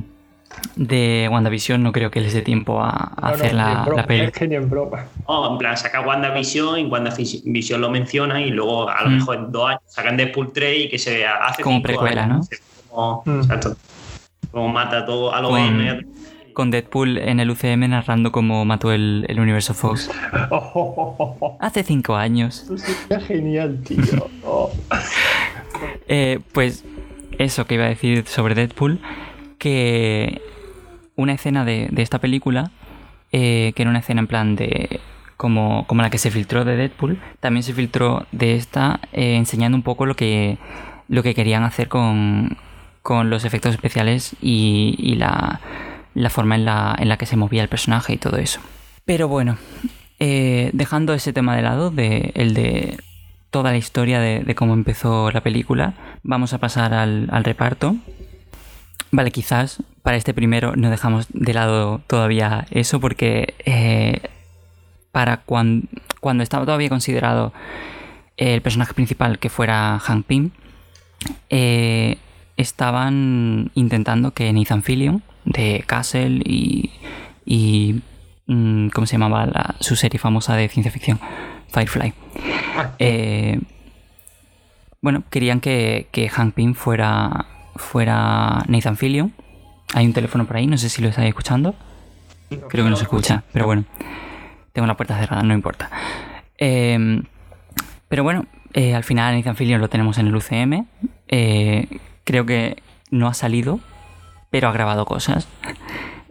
de 0.75 1.27
WandaVision 1.31 1.81
no 1.81 1.91
creo 1.91 2.11
que 2.11 2.21
les 2.21 2.33
dé 2.33 2.41
tiempo 2.41 2.81
a, 2.81 3.13
hacer 3.17 3.53
la, 3.53 3.87
la 3.95 4.05
peli. 4.05 4.25
Es 4.25 4.31
que 4.31 4.47
ni 4.47 4.55
en 4.55 4.69
broma. 4.69 5.05
Oh, 5.25 5.51
en 5.51 5.57
plan, 5.57 5.77
saca 5.77 6.01
WandaVision 6.01 6.79
y 6.79 6.85
WandaVision 6.85 7.81
lo 7.81 7.89
menciona 7.89 8.41
y 8.41 8.51
luego 8.51 8.89
a 8.89 9.03
lo 9.03 9.09
mm. 9.09 9.13
mejor 9.13 9.35
en 9.37 9.51
dos 9.51 9.69
años 9.69 9.81
sacan 9.87 10.17
Deadpool 10.17 10.51
3 10.53 10.85
y 10.85 10.89
que 10.89 10.99
se 10.99 11.25
hace 11.25 11.63
como 11.63 11.81
precuela, 11.81 12.27
¿no? 12.27 12.41
Como, 12.89 13.23
mm. 13.25 13.39
Exacto. 13.41 13.75
Como 14.51 14.69
mata 14.69 15.05
todo 15.05 15.33
a 15.33 15.41
lo 15.41 15.49
con, 15.49 16.05
con 16.53 16.71
Deadpool 16.71 17.17
en 17.17 17.39
el 17.39 17.51
UCM 17.51 17.89
narrando 17.89 18.31
cómo 18.31 18.65
mató 18.65 18.91
el, 18.91 19.25
el 19.27 19.39
universo 19.39 19.73
Fox. 19.73 20.09
Hace 21.59 21.83
cinco 21.83 22.15
años. 22.15 22.63
Eso 22.63 22.77
sería 22.77 23.19
genial, 23.19 23.79
tío. 23.83 24.29
eh, 26.07 26.39
pues 26.53 26.83
eso 27.37 27.65
que 27.65 27.75
iba 27.75 27.85
a 27.85 27.89
decir 27.89 28.25
sobre 28.25 28.55
Deadpool 28.55 28.99
que 29.57 30.41
una 31.15 31.33
escena 31.33 31.65
de, 31.65 31.89
esta 31.97 32.19
película, 32.19 32.71
eh, 33.31 33.73
que 33.75 33.81
era 33.81 33.89
una 33.89 33.99
escena 33.99 34.21
en 34.21 34.27
plan 34.27 34.55
de. 34.55 35.01
Como, 35.35 35.85
como, 35.85 36.01
la 36.01 36.09
que 36.09 36.17
se 36.17 36.31
filtró 36.31 36.65
de 36.65 36.75
Deadpool, 36.75 37.21
también 37.39 37.61
se 37.61 37.73
filtró 37.73 38.25
de 38.31 38.55
esta 38.55 38.99
eh, 39.13 39.35
enseñando 39.35 39.75
un 39.75 39.83
poco 39.83 40.07
lo 40.07 40.15
que, 40.15 40.57
lo 41.09 41.21
que 41.21 41.35
querían 41.35 41.63
hacer 41.63 41.89
con, 41.89 42.57
con 43.03 43.29
los 43.29 43.45
efectos 43.45 43.75
especiales 43.75 44.35
y, 44.41 45.13
la, 45.15 45.59
la, 46.15 46.29
forma 46.31 46.55
en 46.55 46.65
la, 46.65 46.95
en 46.97 47.07
la, 47.07 47.17
que 47.17 47.27
se 47.27 47.37
movía 47.37 47.61
el 47.61 47.69
personaje 47.69 48.13
y 48.13 48.17
todo 48.17 48.37
eso. 48.37 48.61
Pero 49.05 49.27
bueno, 49.27 49.57
eh, 50.19 50.71
dejando 50.73 51.13
ese 51.13 51.33
tema 51.33 51.55
de 51.55 51.61
lado, 51.61 51.91
de, 51.91 52.31
el 52.33 52.55
de 52.55 52.97
toda 53.51 53.69
la 53.69 53.77
historia 53.77 54.19
de, 54.19 54.55
cómo 54.55 54.73
empezó 54.73 55.29
la 55.29 55.41
película, 55.41 55.93
vamos 56.23 56.53
a 56.53 56.57
pasar 56.57 56.95
al 56.95 57.43
reparto. 57.43 57.95
Vale, 59.11 59.31
quizás 59.31 59.81
para 60.03 60.17
este 60.17 60.33
primero 60.33 60.75
no 60.75 60.89
dejamos 60.89 61.27
de 61.29 61.53
lado 61.53 62.01
todavía 62.07 62.65
eso 62.71 62.99
porque 62.99 63.55
eh, 63.65 64.21
para 65.11 65.37
cuando, 65.37 65.87
cuando 66.19 66.43
estaba 66.43 66.65
todavía 66.65 66.89
considerado 66.89 67.53
el 68.37 68.61
personaje 68.61 68.93
principal 68.93 69.39
que 69.39 69.49
fuera 69.49 69.99
Hank 69.99 70.25
Pym, 70.25 70.51
eh, 71.49 72.17
estaban 72.55 73.71
intentando 73.73 74.31
que 74.31 74.51
Nathan 74.53 74.83
Fillion 74.83 75.23
de 75.45 75.83
Castle 75.87 76.41
y, 76.45 76.91
y 77.45 78.01
mm, 78.45 78.89
¿cómo 78.89 79.07
se 79.07 79.13
llamaba 79.13 79.75
su 79.79 79.95
serie 79.95 80.19
famosa 80.19 80.55
de 80.55 80.67
ciencia 80.69 80.91
ficción? 80.91 81.19
Firefly. 81.69 82.13
Ah. 82.77 82.91
Eh, 82.99 83.59
bueno, 85.01 85.23
querían 85.29 85.59
que, 85.59 86.07
que 86.11 86.29
Hank 86.29 86.53
Pym 86.53 86.73
fuera 86.73 87.47
fuera 87.77 88.63
Nathan 88.67 88.97
Fillion. 88.97 89.33
Hay 89.93 90.05
un 90.05 90.13
teléfono 90.13 90.45
por 90.45 90.57
ahí, 90.57 90.67
no 90.67 90.77
sé 90.77 90.89
si 90.89 91.01
lo 91.01 91.09
estáis 91.09 91.29
escuchando. 91.29 91.75
Creo 92.49 92.85
que 92.85 92.89
no 92.89 92.95
se 92.95 93.03
escucha, 93.03 93.43
pero 93.51 93.65
bueno. 93.65 93.85
Tengo 94.73 94.87
la 94.87 94.95
puerta 94.95 95.17
cerrada, 95.17 95.43
no 95.43 95.53
importa. 95.53 95.89
Em, 96.57 97.23
pero 98.07 98.23
bueno, 98.23 98.45
eh, 98.73 98.93
al 98.93 99.03
final 99.03 99.35
Nathan 99.35 99.55
Fillion 99.55 99.81
lo 99.81 99.89
tenemos 99.89 100.17
en 100.17 100.27
el 100.27 100.35
UCM. 100.35 100.85
Eh, 101.27 101.87
creo 102.23 102.45
que 102.45 102.81
no 103.09 103.27
ha 103.27 103.33
salido, 103.33 103.79
pero 104.49 104.67
ha 104.69 104.71
grabado 104.71 105.05
cosas. 105.05 105.47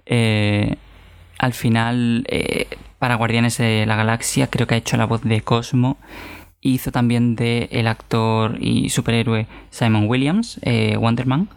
Eh, 0.06 0.76
al 1.38 1.52
final, 1.52 2.26
para 2.98 3.16
Guardianes 3.16 3.58
de 3.58 3.84
la 3.86 3.96
Galaxia, 3.96 4.46
creo 4.46 4.66
que 4.66 4.74
ha 4.76 4.78
hecho 4.78 4.96
la 4.96 5.06
voz 5.06 5.22
de 5.22 5.40
Cosmo 5.40 5.98
Hizo 6.60 6.90
también 6.90 7.36
de 7.36 7.68
el 7.70 7.86
actor 7.86 8.56
y 8.60 8.90
superhéroe 8.90 9.46
Simon 9.70 10.08
Williams, 10.08 10.58
eh, 10.62 10.96
Wonderman. 10.96 11.48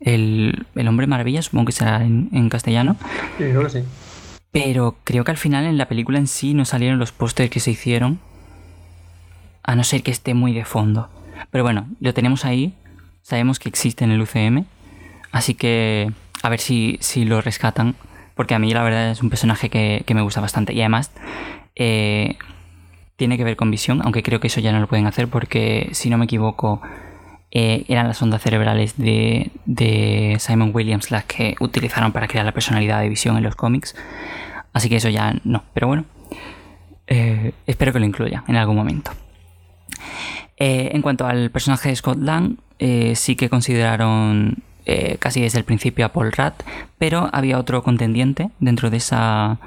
El, 0.00 0.66
Hombre 0.74 1.06
Maravilla, 1.06 1.42
supongo 1.42 1.66
que 1.66 1.72
será 1.72 2.02
en, 2.02 2.48
castellano. 2.48 2.96
Sí, 3.38 3.44
creo 3.44 3.62
que 3.62 3.70
sí. 3.70 3.84
Pero 4.50 4.96
creo 5.04 5.24
que 5.24 5.30
al 5.30 5.36
final 5.36 5.64
en 5.64 5.78
la 5.78 5.86
película 5.86 6.18
en 6.18 6.26
sí 6.26 6.54
no 6.54 6.64
salieron 6.64 6.98
los 6.98 7.12
pósters 7.12 7.50
que 7.50 7.60
se 7.60 7.70
hicieron. 7.70 8.18
A 9.62 9.76
no 9.76 9.84
ser 9.84 10.02
que 10.02 10.10
esté 10.10 10.34
muy 10.34 10.52
de 10.52 10.64
fondo. 10.64 11.08
Pero 11.50 11.62
bueno, 11.62 11.86
lo 12.00 12.12
tenemos 12.12 12.44
ahí. 12.44 12.74
Sabemos 13.22 13.60
que 13.60 13.68
existe 13.68 14.04
en 14.04 14.10
el 14.10 14.20
UCM. 14.20 14.64
Así 15.30 15.54
que 15.54 16.10
a 16.42 16.48
ver 16.48 16.58
si, 16.58 16.98
si 17.00 17.24
lo 17.24 17.40
rescatan. 17.40 17.94
Porque 18.34 18.54
a 18.54 18.58
mí 18.58 18.72
la 18.74 18.82
verdad 18.82 19.10
es 19.10 19.22
un 19.22 19.30
personaje 19.30 19.70
que, 19.70 20.02
que 20.04 20.14
me 20.14 20.22
gusta 20.22 20.40
bastante. 20.40 20.72
Y 20.72 20.80
además, 20.80 21.12
eh, 21.76 22.36
tiene 23.16 23.36
que 23.36 23.44
ver 23.44 23.56
con 23.56 23.70
visión, 23.70 24.00
aunque 24.02 24.22
creo 24.22 24.40
que 24.40 24.48
eso 24.48 24.60
ya 24.60 24.72
no 24.72 24.80
lo 24.80 24.86
pueden 24.86 25.06
hacer 25.06 25.28
porque, 25.28 25.90
si 25.92 26.10
no 26.10 26.18
me 26.18 26.24
equivoco, 26.24 26.80
eh, 27.54 27.84
eran 27.88 28.08
las 28.08 28.20
ondas 28.22 28.40
cerebrales 28.40 28.94
de, 28.96 29.50
Simon 30.38 30.70
Williams 30.72 31.10
las 31.10 31.24
que 31.24 31.54
utilizaron 31.60 32.10
para 32.10 32.26
crear 32.26 32.46
la 32.46 32.52
personalidad 32.52 33.00
de 33.00 33.10
visión 33.10 33.36
en 33.36 33.42
los 33.42 33.56
cómics. 33.56 33.94
Así 34.72 34.88
que 34.88 34.96
eso 34.96 35.10
ya 35.10 35.34
no, 35.44 35.62
pero 35.74 35.86
bueno, 35.86 36.06
eh, 37.06 37.52
espero 37.66 37.92
que 37.92 38.00
lo 38.00 38.06
incluya 38.06 38.42
en 38.48 38.56
algún 38.56 38.76
momento. 38.76 39.10
Eh, 40.56 40.90
en 40.94 41.02
cuanto 41.02 41.26
al 41.26 41.50
personaje 41.50 41.90
de 41.90 41.96
Scott 41.96 42.18
Lang, 42.18 42.56
sí 43.14 43.36
que 43.36 43.48
consideraron 43.48 44.62
casi 45.20 45.40
desde 45.40 45.58
el 45.58 45.64
principio 45.64 46.04
a 46.04 46.08
Paul 46.08 46.32
Rudd, 46.32 46.54
pero 46.98 47.30
había 47.32 47.58
otro 47.58 47.84
contendiente 47.84 48.50
dentro 48.58 48.90
de 48.90 48.96
esa, 48.96 49.60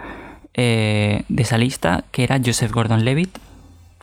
de 0.56 1.24
esa 1.38 1.58
lista 1.58 2.06
que 2.12 2.24
era 2.24 2.39
Joseph 2.44 2.72
Gordon-Levitt, 2.72 3.38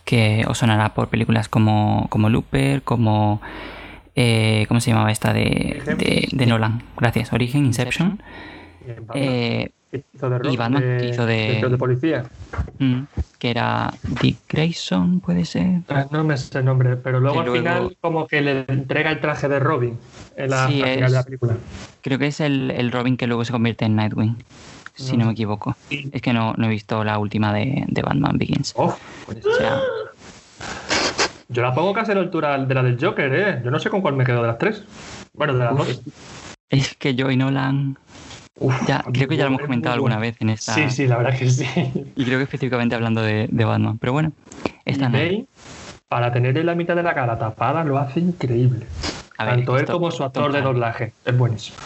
que 0.05 0.45
os 0.49 0.59
sonará 0.59 0.95
por 0.95 1.09
películas 1.09 1.49
como, 1.49 2.07
como 2.11 2.29
Looper, 2.29 2.83
como... 2.83 3.41
Eh, 4.15 4.67
¿Cómo 4.69 4.81
se 4.81 4.91
llamaba 4.91 5.11
esta 5.11 5.33
de, 5.33 6.29
de, 6.31 6.47
Nolan? 6.47 6.83
Gracias, 6.99 7.33
Origen, 7.33 7.65
Inception. 7.65 8.23
Eh, 9.15 9.71
y 9.93 10.57
Batman, 10.57 10.83
que 10.83 11.09
hizo 11.09 11.25
de, 11.25 11.65
de 11.67 11.79
policía. 11.79 12.25
Mm, 12.79 13.03
que 13.39 13.51
era 13.51 13.93
Dick 14.21 14.39
Grayson, 14.49 15.21
puede 15.21 15.47
ser. 15.47 15.81
Ah, 15.89 16.07
no 16.11 16.25
me 16.25 16.37
sé 16.37 16.59
el 16.59 16.65
nombre, 16.67 16.97
pero 16.97 17.21
luego 17.21 17.41
al 17.41 17.53
final 17.53 17.97
como 18.01 18.27
que 18.27 18.43
le 18.43 18.65
entrega 18.69 19.11
el 19.11 19.21
traje 19.21 19.49
de 19.49 19.61
Robin 19.61 19.99
en 20.37 20.51
la, 20.51 20.67
de 20.67 21.09
la 21.09 21.23
película. 21.23 21.57
Creo 22.03 22.19
que 22.19 22.27
es 22.27 22.41
el, 22.41 22.71
el, 22.71 22.91
Robin 22.93 23.17
que 23.17 23.27
luego 23.27 23.45
se 23.45 23.53
convierte 23.53 23.85
en 23.85 23.97
Nightwing. 23.97 24.37
Si 24.95 25.17
no 25.17 25.27
me 25.27 25.33
equivoco. 25.33 25.77
Es 25.91 26.23
que 26.23 26.33
no, 26.33 26.55
no 26.57 26.67
he 26.67 26.71
visto 26.71 27.05
la 27.05 27.19
última 27.19 27.53
de, 27.53 27.87
Batman 28.03 28.39
Begins. 28.39 28.73
Oh, 28.77 28.97
pues 29.27 29.45
o 29.45 29.57
sea, 29.57 29.83
yo 31.53 31.61
la 31.61 31.75
pongo 31.75 31.93
casi 31.93 32.13
a 32.13 32.15
la 32.15 32.23
altura 32.23 32.59
de 32.59 32.75
la 32.75 32.83
del 32.83 32.99
Joker, 32.99 33.35
¿eh? 33.35 33.61
Yo 33.63 33.71
no 33.71 33.79
sé 33.79 33.91
con 33.91 34.01
cuál 34.01 34.15
me 34.15 34.25
quedo 34.25 34.41
de 34.41 34.49
las 34.49 34.59
tres. 34.59 34.85
Bueno, 35.35 35.53
de 35.53 35.65
las 35.65 35.77
dos. 35.77 36.03
Es 36.71 36.95
que 36.97 37.15
yo 37.15 37.31
y 37.31 37.37
Nolan. 37.37 37.99
Uf, 38.59 38.75
ya, 38.87 39.03
creo 39.13 39.29
que 39.29 39.37
ya 39.37 39.45
lo 39.45 39.49
hemos 39.49 39.63
comentado 39.63 39.95
alguna 39.95 40.19
vez 40.19 40.37
en 40.41 40.51
esta. 40.51 40.75
Sí, 40.75 40.89
sí, 40.89 41.07
la 41.07 41.19
verdad 41.19 41.37
que 41.37 41.51
sí. 41.51 41.67
Y 42.17 42.25
creo 42.25 42.39
que 42.39 42.45
específicamente 42.45 42.95
hablando 42.95 43.21
de, 43.21 43.49
Batman. 43.51 43.99
Pero 43.99 44.13
bueno, 44.13 44.33
esta 44.85 45.09
May, 45.09 45.47
para 46.09 46.33
tener 46.33 46.57
en 46.57 46.67
la 46.67 46.75
mitad 46.75 46.97
de 46.97 47.03
la 47.03 47.15
cara 47.15 47.39
tapada, 47.39 47.85
lo 47.85 47.99
hace 47.99 48.21
increíble. 48.21 48.87
Tanto 49.37 49.79
él 49.79 49.87
como 49.87 50.11
su 50.11 50.25
actor 50.25 50.53
de 50.53 50.63
doblaje. 50.63 51.13
Es 51.25 51.37
buenísimo. 51.37 51.77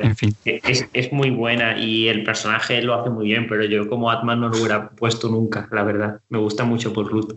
En 0.00 0.16
fin. 0.16 0.34
Es, 0.44 1.12
muy 1.12 1.30
buena 1.30 1.78
y 1.78 2.08
el 2.08 2.24
personaje 2.24 2.82
lo 2.82 2.94
hace 2.94 3.10
muy 3.10 3.26
bien, 3.26 3.46
pero 3.48 3.64
yo 3.64 3.88
como 3.88 4.10
Atman 4.10 4.40
no 4.40 4.48
lo 4.48 4.56
hubiera 4.58 4.90
puesto 4.90 5.28
nunca, 5.28 5.68
la 5.70 5.82
verdad. 5.82 6.20
Me 6.28 6.38
gusta 6.38 6.64
mucho 6.64 6.92
por 6.92 7.10
Ruth. 7.10 7.34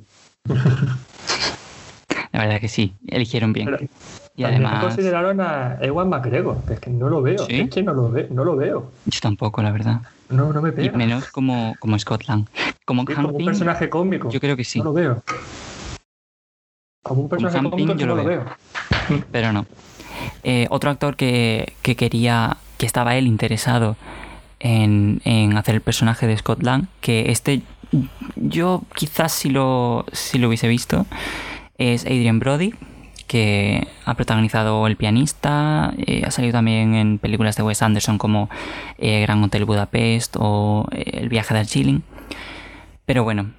La 2.32 2.46
verdad 2.46 2.62
que 2.62 2.70
sí, 2.70 2.94
eligieron 3.08 3.54
bien. 3.54 3.90
y 4.36 4.44
además 4.44 4.84
consideraron 4.84 5.42
a 5.42 5.78
Ewan 5.82 6.10
McGregor, 6.10 6.58
es 6.70 6.80
que 6.80 6.90
no 6.90 7.10
lo 7.10 7.22
veo, 7.22 7.46
es 7.48 7.70
que 7.70 7.84
no 7.84 7.94
lo, 7.94 8.10
no 8.30 8.46
lo 8.46 8.56
veo. 8.56 8.92
Yo 9.06 9.20
tampoco, 9.22 9.62
la 9.62 9.72
verdad. 9.72 10.02
No, 10.30 10.54
no 10.54 10.62
me 10.62 10.72
pega. 10.72 10.94
Y 10.94 10.98
menos 10.98 11.28
como, 11.28 11.76
como 11.80 12.00
Scotland. 12.00 12.48
Como, 12.86 13.02
un 13.02 13.46
personaje 13.46 13.90
cómico. 13.90 14.30
Yo 14.30 14.40
creo 14.40 14.56
que 14.56 14.64
sí. 14.64 14.80
No 14.80 14.86
lo 14.86 14.94
veo. 14.94 15.24
Como 17.04 17.22
un 17.22 17.30
personaje 17.30 17.70
cómico 17.70 17.96
yo 17.96 18.06
no 18.06 18.16
lo 18.16 18.24
veo. 18.24 18.46
Pero 19.32 19.52
no. 19.52 19.66
Eh, 20.44 20.68
otro 20.70 20.92
actor 20.92 21.16
que, 21.16 21.74
quería, 21.82 22.58
que 22.78 22.86
estaba 22.86 23.16
él 23.16 23.28
interesado 23.28 23.96
en, 24.60 25.22
hacer 25.58 25.76
el 25.76 25.82
personaje 25.82 26.28
de 26.28 26.38
Scott 26.38 26.62
Lang, 26.62 26.86
que 27.00 27.32
este 27.32 27.62
yo 28.36 28.84
quizás 28.96 29.34
si 29.34 29.50
lo, 29.50 30.06
si 30.14 30.38
lo 30.38 30.48
hubiese 30.48 30.68
visto, 30.68 31.06
es 31.78 32.06
Adrian 32.06 32.40
Brody, 32.40 32.74
que 33.28 33.88
ha 34.06 34.14
protagonizado 34.14 34.86
El 34.88 34.96
pianista, 34.96 35.94
eh, 35.98 36.24
ha 36.26 36.32
salido 36.32 36.54
también 36.54 36.94
en 36.94 37.18
películas 37.18 37.56
de 37.56 37.64
Wes 37.64 37.82
Anderson 37.82 38.18
como 38.18 38.50
eh, 38.98 39.22
Gran 39.22 39.44
Hotel 39.44 39.66
Budapest 39.66 40.36
o 40.40 40.88
El 40.92 41.30
viaje 41.30 41.54
de 41.54 41.66
Chilling. 41.66 42.04
Pero 43.06 43.24
bueno, 43.24 43.52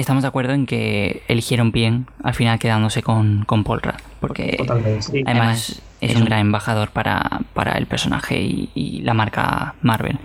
estamos 0.00 0.22
de 0.22 0.28
acuerdo 0.28 0.52
en 0.52 0.66
que 0.66 1.22
eligieron 1.28 1.72
bien 1.72 2.06
al 2.22 2.34
final 2.34 2.58
quedándose 2.58 3.02
con, 3.02 3.44
con 3.44 3.64
Paul 3.64 3.82
Rudd, 3.82 4.00
porque 4.20 4.56
además 5.26 5.82
es 6.00 6.16
un 6.16 6.24
gran 6.24 6.40
embajador 6.40 6.90
para, 6.90 7.42
el 7.76 7.86
personaje 7.86 8.40
y, 8.40 9.00
la 9.02 9.14
marca 9.14 9.74
Marvel. 9.82 10.18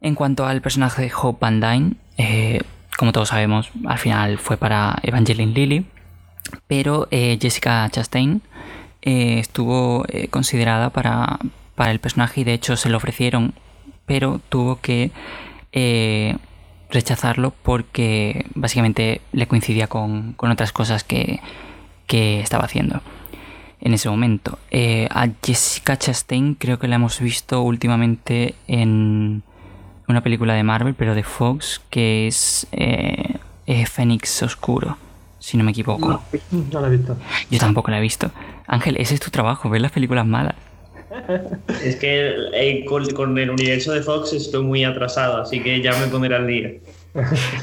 En 0.00 0.14
cuanto 0.14 0.46
al 0.46 0.60
personaje 0.60 1.02
de 1.02 1.12
Hope 1.14 1.38
Van 1.40 1.60
Dyne, 1.60 1.94
eh, 2.16 2.60
como 2.96 3.12
todos 3.12 3.28
sabemos, 3.28 3.70
al 3.86 3.98
final 3.98 4.38
fue 4.38 4.56
para 4.56 4.98
Evangeline 5.02 5.52
Lilly, 5.52 5.86
pero 6.66 7.08
eh, 7.10 7.38
Jessica 7.40 7.88
Chastain 7.90 8.42
eh, 9.02 9.38
estuvo 9.38 10.04
considerada 10.30 10.90
para, 10.90 11.38
para 11.74 11.92
el 11.92 12.00
personaje 12.00 12.40
y 12.40 12.44
de 12.44 12.54
hecho 12.54 12.76
se 12.76 12.88
lo 12.88 12.96
ofrecieron, 12.96 13.54
pero 14.06 14.40
tuvo 14.48 14.80
que 14.80 15.10
rechazarlo 16.92 17.52
porque 17.62 18.46
básicamente 18.54 19.20
le 19.32 19.48
coincidía 19.48 19.88
con, 19.88 20.36
otras 20.38 20.72
cosas 20.72 21.02
que, 21.02 21.40
estaba 22.08 22.64
haciendo 22.66 23.00
en 23.80 23.94
ese 23.94 24.10
momento. 24.10 24.58
Eh, 24.70 25.08
a 25.10 25.28
Jessica 25.42 25.96
Chastain 25.96 26.54
creo 26.56 26.78
que 26.78 26.86
la 26.86 26.96
hemos 26.96 27.20
visto 27.20 27.62
últimamente 27.62 28.54
en 28.68 29.42
una 30.08 30.20
película 30.20 30.52
de 30.52 30.62
Marvel, 30.62 30.92
pero 30.92 31.14
de 31.14 31.22
Fox, 31.22 31.80
que 31.88 32.26
es 32.26 32.66
eh, 32.72 33.38
Fénix 33.86 34.42
Oscuro, 34.42 34.98
si 35.38 35.56
no 35.56 35.64
me 35.64 35.70
equivoco. 35.70 36.22
No, 36.50 36.80
la 36.82 36.88
he 36.88 36.90
visto. 36.90 37.16
Yo 37.50 37.58
tampoco 37.58 37.90
la 37.90 37.96
he 37.96 38.02
visto. 38.02 38.30
Ángel, 38.66 38.98
ese 38.98 39.14
es 39.14 39.20
tu 39.20 39.30
trabajo, 39.30 39.70
ver 39.70 39.80
las 39.80 39.92
películas 39.92 40.26
malas. 40.26 40.54
Es 41.82 41.96
que 41.96 42.34
eh, 42.54 42.84
con, 42.84 43.38
el 43.38 43.50
universo 43.50 43.92
de 43.92 44.02
Fox 44.02 44.32
estoy 44.32 44.62
muy 44.62 44.84
atrasado, 44.84 45.42
así 45.42 45.60
que 45.60 45.80
ya 45.80 45.92
me 45.98 46.06
pondré 46.06 46.34
al 46.34 46.46
día. 46.46 46.70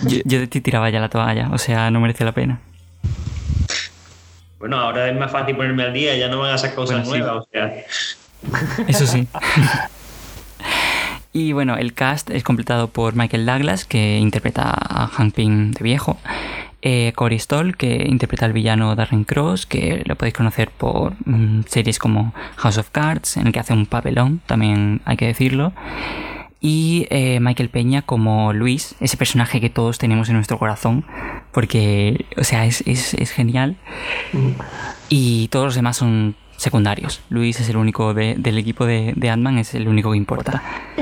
Yo, 0.03 0.39
de 0.39 0.47
ti 0.47 0.61
tiraba 0.61 0.89
ya 0.89 0.99
la 0.99 1.09
toalla, 1.09 1.49
o 1.51 1.57
sea, 1.57 1.89
no 1.89 1.99
merece 1.99 2.23
la 2.23 2.31
pena. 2.31 2.59
Bueno, 4.59 4.77
ahora 4.77 5.09
es 5.09 5.17
más 5.17 5.31
fácil 5.31 5.55
ponerme 5.55 5.83
al 5.83 5.93
día, 5.93 6.15
ya 6.17 6.27
no 6.27 6.39
van 6.39 6.51
a 6.51 6.55
hacer 6.55 6.75
cosas 6.75 7.07
nuevas, 7.07 7.35
o 7.37 7.47
sea. 7.51 7.73
Eso 8.87 9.07
sí. 9.07 9.27
y 11.33 11.53
bueno, 11.53 11.77
el 11.77 11.93
cast 11.93 12.29
es 12.29 12.43
completado 12.43 12.89
por 12.89 13.15
Michael 13.15 13.45
Douglas, 13.45 13.85
que 13.85 14.17
interpreta 14.17 14.73
a 14.77 15.07
Hank 15.07 15.33
Pym 15.33 15.71
de 15.71 15.83
viejo. 15.83 16.17
Eh, 16.81 17.11
Cory 17.15 17.39
Stoll, 17.39 17.75
que 17.75 18.05
interpreta 18.07 18.45
al 18.45 18.53
villano 18.53 18.95
Darren 18.95 19.25
Cross, 19.25 19.65
que 19.65 20.01
lo 20.05 20.15
podéis 20.15 20.33
conocer 20.33 20.71
por 20.71 21.13
mm, 21.25 21.63
series 21.67 21.99
como 21.99 22.33
House 22.55 22.77
of 22.77 22.89
Cards, 22.89 23.35
en 23.35 23.47
el 23.47 23.53
que 23.53 23.59
hace 23.59 23.73
un 23.73 23.85
papelón, 23.85 24.41
también 24.45 25.01
hay 25.03 25.17
que 25.17 25.27
decirlo. 25.27 25.73
Y 26.61 27.07
eh, 27.09 27.39
Michael 27.41 27.69
Peña 27.69 28.01
como 28.01 28.53
Luis, 28.53 28.95
ese 28.99 29.17
personaje 29.17 29.59
que 29.59 29.69
todos 29.69 29.97
tenemos 29.97 30.29
en 30.29 30.35
nuestro 30.35 30.57
corazón, 30.57 31.05
porque, 31.51 32.25
o 32.37 32.43
sea, 32.43 32.65
es, 32.65 32.83
genial. 33.31 33.77
Y 35.09 35.47
todos 35.49 35.65
los 35.65 35.75
demás 35.75 35.97
son 35.97 36.35
secundarios. 36.55 37.21
Luis 37.29 37.59
es 37.59 37.69
el 37.69 37.77
único 37.77 38.13
del 38.13 38.57
equipo 38.57 38.85
de, 38.85 39.13
de 39.15 39.29
Ant-Man, 39.29 39.57
es 39.57 39.73
el 39.75 39.87
único 39.87 40.11
que 40.11 40.17
importa. 40.17 40.63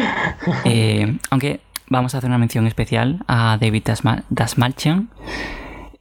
Eh, 0.64 1.18
aunque 1.30 1.62
vamos 1.90 2.14
a 2.14 2.20
hacer 2.20 2.30
una 2.30 2.38
mención 2.38 2.68
especial 2.68 3.20
a 3.28 3.58
David 3.60 3.84
Dasmalchian, 4.30 5.10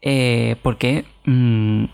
eh, 0.02 0.56
porque 0.62 1.04
mm, 1.24 1.84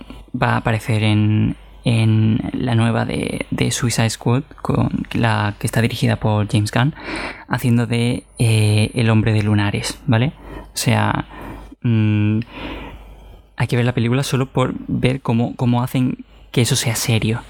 va 0.41 0.55
a 0.55 0.57
aparecer 0.59 1.03
en, 1.03 1.57
la 1.85 2.75
nueva 2.77 3.05
de, 3.05 3.71
Suicide 3.71 4.11
Squad, 4.11 4.45
con 4.61 5.07
la 5.13 5.57
que 5.59 5.67
está 5.67 5.81
dirigida 5.81 6.17
por 6.17 6.49
James 6.49 6.71
Gunn, 6.71 6.95
haciendo 7.49 7.87
de 7.87 8.25
eh, 8.39 8.91
El 8.95 9.11
hombre 9.11 9.33
de 9.33 9.43
lunares, 9.43 10.01
¿vale? 10.07 10.33
O 10.73 10.77
sea, 10.77 11.27
mm, 11.83 12.39
hay 13.57 13.67
que 13.67 13.77
ver 13.77 13.85
la 13.85 13.95
película 13.95 14.23
solo 14.23 14.47
por 14.47 14.75
ver 14.87 15.21
cómo, 15.23 15.57
cómo 15.57 15.83
hacen 15.83 16.25
que 16.53 16.61
eso 16.61 16.77
sea 16.77 16.95
serio. 16.95 17.43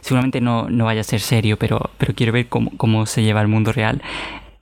Seguramente 0.00 0.40
no, 0.40 0.66
vaya 0.84 1.02
a 1.02 1.04
ser 1.04 1.20
serio, 1.20 1.56
pero, 1.56 1.90
pero 1.98 2.14
quiero 2.14 2.32
ver 2.32 2.48
cómo, 2.48 2.72
cómo 2.76 3.06
se 3.06 3.22
lleva 3.22 3.40
el 3.40 3.48
mundo 3.48 3.72
real 3.72 4.02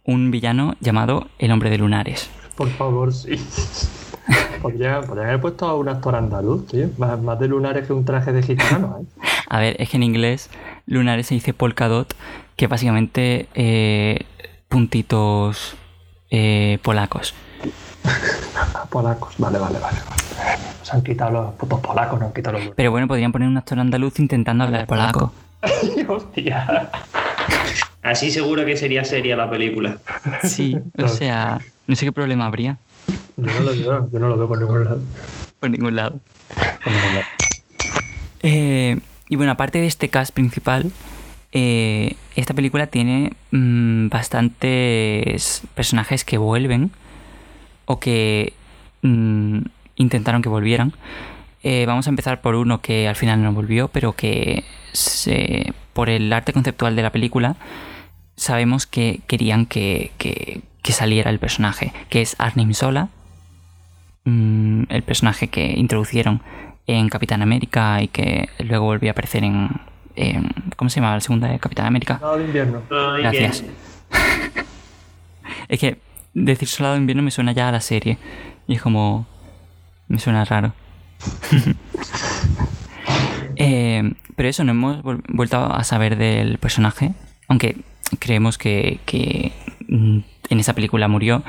un 0.04 0.30
villano 0.30 0.76
llamado 0.80 1.28
El 1.38 1.50
hombre 1.50 1.70
de 1.70 1.78
lunares. 1.78 2.28
Por 2.56 2.68
favor, 2.68 3.12
sí. 3.12 3.36
Podrían, 4.62 5.04
haber 5.04 5.40
puesto 5.40 5.66
a 5.66 5.74
un 5.74 5.88
actor 5.88 6.14
andaluz, 6.14 6.66
tío. 6.66 6.88
Más, 6.98 7.38
de 7.38 7.48
lunares 7.48 7.86
que 7.86 7.92
un 7.92 8.04
traje 8.04 8.32
de 8.32 8.42
gitano, 8.42 8.98
¿eh? 9.00 9.06
A 9.48 9.60
ver, 9.60 9.76
es 9.78 9.90
que 9.90 9.98
en 9.98 10.02
inglés 10.02 10.50
lunares 10.86 11.26
se 11.26 11.34
dice 11.34 11.52
polka 11.52 11.86
dot, 11.86 12.14
que 12.56 12.66
básicamente 12.66 13.46
eh, 13.54 14.24
puntitos 14.68 15.76
eh, 16.30 16.78
polacos. 16.82 17.34
polacos, 18.90 19.34
vale, 19.38 19.58
vale, 19.58 19.78
vale. 19.78 19.98
Se 20.82 20.96
han 20.96 21.02
quitado 21.02 21.30
los 21.30 21.54
putos 21.54 21.80
polacos, 21.80 22.18
no 22.18 22.26
han 22.26 22.32
quitado 22.32 22.58
los 22.58 22.68
Pero 22.74 22.90
bueno, 22.90 23.06
podrían 23.06 23.32
poner 23.32 23.48
un 23.48 23.56
actor 23.56 23.78
andaluz 23.78 24.18
intentando 24.18 24.64
hablar 24.64 24.86
polaco. 24.86 25.32
Hostia. 26.08 26.90
Así 28.02 28.30
seguro 28.30 28.64
que 28.64 28.76
sería 28.76 29.04
seria 29.04 29.36
la 29.36 29.48
película. 29.48 29.98
Sí, 30.42 30.76
o 30.98 31.08
sea, 31.08 31.60
no 31.86 31.96
sé 31.96 32.04
qué 32.04 32.12
problema 32.12 32.46
habría. 32.46 32.76
Yo 33.36 33.46
no 33.46 33.60
lo 33.60 33.70
veo, 33.72 34.10
yo 34.12 34.18
no 34.18 34.28
lo 34.28 34.36
veo 34.36 34.48
por 34.48 34.58
ningún 34.58 34.84
lado. 34.84 35.00
Por 35.60 35.70
ningún 35.70 35.94
lado. 35.96 36.20
Eh, 38.42 38.98
y 39.28 39.36
bueno, 39.36 39.52
aparte 39.52 39.80
de 39.80 39.86
este 39.86 40.08
cast 40.08 40.34
principal, 40.34 40.92
eh, 41.52 42.16
esta 42.36 42.52
película 42.54 42.88
tiene 42.88 43.32
mm, 43.50 44.08
bastantes 44.08 45.62
personajes 45.74 46.24
que 46.24 46.36
vuelven 46.36 46.90
o 47.86 47.98
que 48.00 48.52
mm, 49.02 49.60
intentaron 49.96 50.42
que 50.42 50.48
volvieran. 50.48 50.92
Eh, 51.62 51.86
vamos 51.86 52.06
a 52.06 52.10
empezar 52.10 52.42
por 52.42 52.54
uno 52.54 52.82
que 52.82 53.08
al 53.08 53.16
final 53.16 53.42
no 53.42 53.52
volvió, 53.52 53.88
pero 53.88 54.12
que 54.12 54.64
por 55.94 56.10
el 56.10 56.32
arte 56.32 56.52
conceptual 56.52 56.94
de 56.94 57.02
la 57.02 57.10
película 57.10 57.56
sabemos 58.36 58.86
que 58.86 59.20
querían 59.26 59.66
que, 59.66 60.60
saliera 60.92 61.30
el 61.30 61.38
personaje, 61.38 61.92
que 62.08 62.22
es 62.22 62.36
Arnim 62.38 62.72
Sola, 62.74 63.08
mm, 64.24 64.84
el 64.88 65.02
personaje 65.02 65.48
que 65.48 65.72
introducieron 65.76 66.42
en 66.86 67.08
Capitán 67.08 67.42
América 67.42 68.02
y 68.02 68.08
que 68.08 68.48
luego 68.58 68.84
volvió 68.84 69.10
a 69.10 69.12
aparecer 69.12 69.44
en, 69.44 69.70
¿cómo 70.76 70.90
se 70.90 71.00
llama 71.00 71.14
la 71.14 71.20
segunda 71.20 71.48
de 71.48 71.58
Capitán 71.58 71.86
América? 71.86 72.14
Soldado 72.18 72.38
de 72.38 72.44
invierno. 72.44 72.82
Gracias. 72.90 73.64
es 75.68 75.80
que 75.80 75.98
decir 76.34 76.68
Soldado 76.68 76.94
de 76.94 77.00
invierno 77.00 77.22
me 77.22 77.30
suena 77.30 77.52
ya 77.52 77.68
a 77.68 77.72
la 77.72 77.80
serie 77.80 78.18
y 78.66 78.74
es 78.74 78.82
como 78.82 79.26
me 80.08 80.18
suena 80.18 80.44
raro. 80.44 80.72
Eh, 83.56 84.12
pero 84.34 84.48
eso, 84.48 84.64
no 84.64 84.72
hemos 84.72 85.00
vuelto 85.28 85.58
a 85.58 85.84
saber 85.84 86.16
del 86.16 86.58
personaje, 86.58 87.14
aunque 87.46 87.76
creemos 88.18 88.58
que, 88.58 89.52
mm, 89.86 90.18
en 90.50 90.60
esa 90.60 90.74
película 90.74 91.08
murió. 91.08 91.42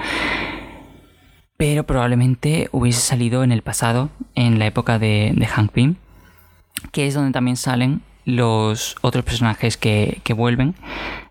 Pero 1.58 1.86
probablemente 1.86 2.69
hubiese 2.71 2.99
salido 2.99 3.43
en 3.43 3.51
el 3.51 3.62
pasado, 3.62 4.10
en 4.36 4.60
la 4.60 4.65
época 4.65 4.99
de, 4.99 5.34
Hank 5.49 5.71
Pym, 5.71 5.95
que 6.91 7.08
es 7.08 7.13
donde 7.13 7.31
también 7.31 7.55
salen 7.55 8.01
los 8.25 8.97
otros 9.01 9.23
personajes 9.23 9.77
que, 9.77 10.21
vuelven. 10.36 10.75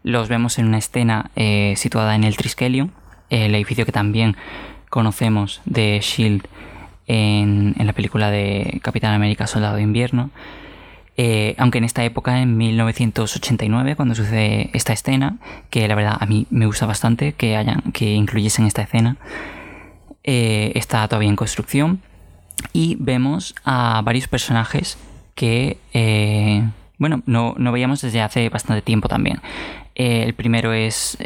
Los 0.03 0.29
vemos 0.29 0.59
en 0.59 0.67
una 0.67 0.79
escena 0.79 1.31
eh, 1.37 1.75
situada 1.77 2.15
en 2.15 2.25
el 2.25 2.37
Triskelion, 2.37 2.93
el 3.29 3.55
edificio 3.55 3.85
que 3.85 3.93
también 3.93 4.37
conocemos 4.89 5.61
de 5.65 6.01
Shield 6.01 6.47
en, 7.07 7.75
en 7.79 7.87
la 7.87 7.93
película 7.93 8.31
de 8.31 8.81
Capitán 8.83 9.13
América 9.13 9.47
Soldado 9.47 9.77
de 9.77 9.83
Invierno. 9.83 10.31
Eh, 11.17 11.55
aunque 11.59 11.79
en 11.79 11.85
esta 11.85 12.05
época, 12.05 12.41
en 12.41 12.57
1989, 12.57 13.95
cuando 13.95 14.15
sucede 14.15 14.71
esta 14.73 14.93
escena, 14.93 15.37
que 15.71 15.87
la 15.87 15.95
verdad 15.95 16.17
a 16.19 16.27
mí 16.27 16.47
me 16.51 16.67
gusta 16.67 16.87
bastante 16.87 17.35
que, 17.35 17.57
hayan, 17.57 17.83
que 17.93 18.15
incluyesen 18.15 18.67
esta 18.67 18.83
escena, 18.83 19.17
eh, 20.25 20.73
está 20.75 21.07
todavía 21.07 21.29
en 21.29 21.37
construcción 21.37 22.01
y 22.73 22.97
vemos 22.99 23.55
a 23.65 24.03
varios 24.05 24.27
personajes 24.27 24.99
que, 25.37 25.79
eh, 25.93 26.69
bueno, 26.99 27.23
no, 27.27 27.55
no, 27.59 27.71
veíamos 27.71 28.01
desde 28.01 28.21
hace 28.21 28.49
bastante 28.49 28.83
tiempo 28.83 29.09
también. 29.09 29.41
el 29.95 30.35
primero 30.35 30.73
es 30.73 31.17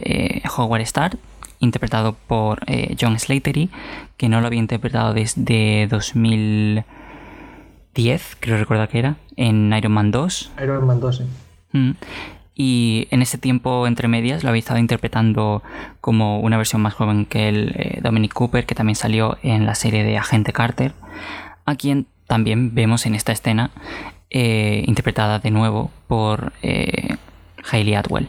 Howard 0.57 0.83
Starr, 0.83 1.17
interpretado 1.61 2.15
por 2.27 2.61
John 3.01 3.19
Slatery, 3.19 3.71
que 4.19 4.29
no 4.29 4.41
lo 4.41 4.49
había 4.49 4.61
interpretado 4.61 5.15
desde 5.15 5.87
2000 5.87 6.85
10, 7.99 8.37
creo 8.39 8.57
recordar 8.59 8.89
que 8.89 9.01
era, 9.01 9.17
en 9.35 9.73
Iron 9.73 9.91
Man 9.91 10.13
2. 10.13 10.53
Iron 10.63 10.87
Man 10.87 11.01
2, 11.01 11.17
sí. 11.17 11.25
Mm. 11.73 11.91
Y 12.55 13.09
en 13.11 13.23
ese 13.23 13.39
tiempo, 13.39 13.89
entre 13.89 14.07
medias, 14.07 14.45
lo 14.45 14.51
había 14.51 14.61
estado 14.61 14.79
interpretando 14.79 15.65
como 16.01 16.39
una 16.39 16.57
versión 16.57 16.81
más 16.81 16.95
joven 16.95 17.27
que 17.27 17.49
el 17.49 17.75
eh, 17.77 17.99
Dominic 18.01 18.33
Cooper, 18.33 18.67
que 18.67 18.77
también 18.77 18.95
salió 18.95 19.37
en 19.43 19.67
la 19.67 19.75
serie 19.75 20.05
de 20.05 20.17
Agente 20.17 20.53
Carter, 20.53 20.93
a 21.65 21.75
quien 21.75 22.07
también 22.29 22.73
vemos 22.73 23.05
en 23.05 23.17
esta 23.17 23.33
escena 23.33 23.73
eh, 24.31 24.85
interpretada 24.87 25.41
de 25.41 25.51
nuevo 25.51 25.91
por 26.07 26.53
eh, 26.63 27.17
Hayley 27.69 27.97
Atwell. 27.97 28.29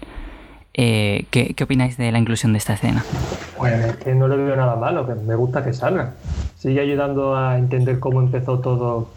¿qué, 0.73 1.27
¿qué, 1.29 1.63
opináis 1.63 1.97
de 1.97 2.09
la 2.11 2.19
inclusión 2.19 2.53
de 2.53 2.57
esta 2.57 2.73
escena? 2.73 3.03
Bueno, 3.57 3.85
es 3.85 3.97
que 3.97 4.15
no 4.15 4.29
le 4.29 4.37
veo 4.37 4.55
nada 4.55 4.77
malo, 4.77 5.05
que 5.05 5.13
me 5.13 5.35
gusta 5.35 5.63
que 5.63 5.73
salga. 5.73 6.13
Sigue 6.57 6.79
ayudando 6.79 7.35
a 7.35 7.57
entender 7.57 7.99
cómo 7.99 8.21
empezó 8.21 8.59
todo 8.59 9.09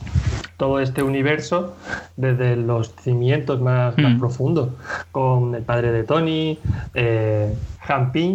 todo 0.63 0.79
este 0.79 1.03
universo 1.03 1.75
desde 2.17 2.55
los 2.55 2.95
cimientos 2.95 3.61
más, 3.61 3.99
mm. 3.99 4.21
profundos, 4.21 4.69
con 5.11 5.57
el 5.57 5.65
padre 5.65 5.91
de 5.91 6.05
Tony, 6.05 6.57
eh, 6.95 7.53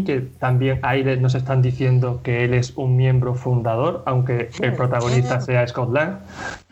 que 0.05 0.27
también 0.37 0.81
ahí 0.83 1.05
nos 1.21 1.35
están 1.35 1.61
diciendo 1.61 2.19
que 2.21 2.43
él 2.43 2.53
es 2.53 2.73
un 2.75 2.97
miembro 2.97 3.33
fundador, 3.33 4.03
aunque 4.05 4.49
el 4.59 4.73
protagonista 4.73 5.39
sea 5.39 5.65
Scott 5.65 5.93
Lang. 5.93 6.17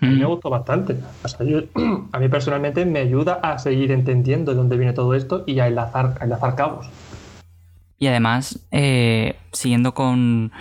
A 0.02 0.06
mí 0.06 0.18
me 0.18 0.26
mm. 0.26 0.28
gustó 0.28 0.50
bastante. 0.50 0.98
a 2.12 2.20
mí 2.20 2.28
personalmente 2.28 2.86
me 2.86 3.00
ayuda 3.00 3.36
a 3.36 3.58
seguir 3.58 3.94
entendiendo 3.94 4.52
de 4.52 4.58
dónde 4.58 4.76
viene 4.76 4.92
todo 4.92 5.14
esto 5.14 5.46
y 5.48 5.62
a 5.62 5.68
enlazar, 5.68 6.16
enlazar 6.20 6.56
cabos. 6.56 6.90
Y 7.98 8.08
además, 8.08 8.60
eh, 8.72 9.38
siguiendo 9.54 9.94
con, 9.94 10.52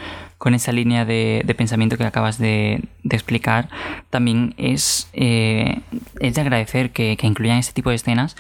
esa 0.55 0.73
línea 0.73 1.05
de, 1.05 1.55
pensamiento 1.57 1.97
que 1.97 2.05
acabas 2.05 2.39
de, 2.39 2.83
explicar, 3.09 3.69
también 4.11 4.55
es, 4.59 5.09
eh, 5.13 5.81
es 6.21 6.35
de 6.35 6.41
agradecer 6.41 6.91
que, 6.91 7.17
incluyan 7.23 7.59
este 7.59 7.73
tipo 7.73 7.91
de 7.91 7.97
escenas 7.97 8.37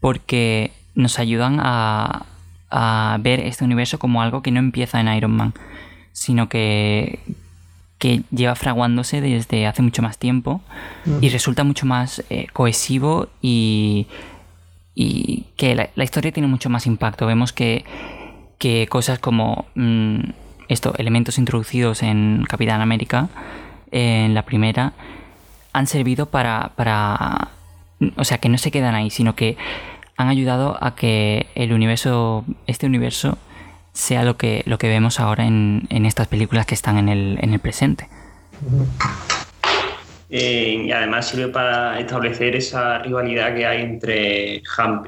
porque 0.00 0.72
nos 0.94 1.18
ayudan 1.18 1.58
a, 1.60 2.26
ver 3.20 3.40
este 3.40 3.64
universo 3.64 3.98
como 3.98 4.20
algo 4.20 4.42
que 4.42 4.50
no 4.50 4.60
empieza 4.60 5.00
en 5.00 5.08
Iron 5.08 5.32
Man, 5.32 5.54
sino 6.12 6.48
que, 6.48 7.18
que 7.98 8.22
lleva 8.30 8.54
fraguándose 8.54 9.20
desde 9.22 9.66
hace 9.66 9.82
mucho 9.82 10.02
más 10.02 10.18
tiempo 10.18 10.60
y 11.22 11.30
resulta 11.30 11.64
mucho 11.64 11.86
más 11.86 12.22
eh, 12.28 12.46
cohesivo 12.52 13.28
y, 13.40 14.06
y 14.94 15.46
que 15.56 15.74
la 15.74 16.04
historia 16.04 16.30
tiene 16.30 16.46
mucho 16.46 16.68
más 16.68 16.86
impacto. 16.86 17.26
Vemos 17.26 17.54
que 17.54 17.84
que 18.58 18.88
cosas 18.88 19.18
como 19.18 19.66
mm, 19.74 20.20
esto, 20.68 20.94
elementos 20.98 21.38
introducidos 21.38 22.02
en 22.02 22.44
Capitán 22.48 22.80
América, 22.80 23.28
en 23.90 24.34
la 24.34 24.42
primera, 24.42 24.92
han 25.72 25.86
servido 25.86 26.26
para, 26.26 26.72
para, 26.76 27.48
o 28.16 28.24
sea, 28.24 28.38
que 28.38 28.48
no 28.48 28.58
se 28.58 28.70
quedan 28.70 28.94
ahí, 28.94 29.10
sino 29.10 29.34
que 29.34 29.56
han 30.16 30.28
ayudado 30.28 30.76
a 30.80 30.94
que 30.94 31.46
el 31.54 31.72
universo, 31.72 32.44
este 32.66 32.86
universo, 32.86 33.38
sea 33.92 34.22
lo 34.24 34.36
que, 34.36 34.62
lo 34.66 34.78
que 34.78 34.88
vemos 34.88 35.18
ahora 35.18 35.46
en, 35.46 35.86
en 35.90 36.06
estas 36.06 36.28
películas 36.28 36.66
que 36.66 36.74
están 36.74 36.98
en 36.98 37.08
el, 37.08 37.38
en 37.40 37.52
el 37.52 37.58
presente. 37.58 38.08
Eh, 40.30 40.84
y 40.84 40.92
además 40.92 41.28
sirve 41.28 41.48
para 41.48 41.98
establecer 41.98 42.54
esa 42.54 42.98
rivalidad 42.98 43.54
que 43.54 43.64
hay 43.64 43.82
entre 43.82 44.62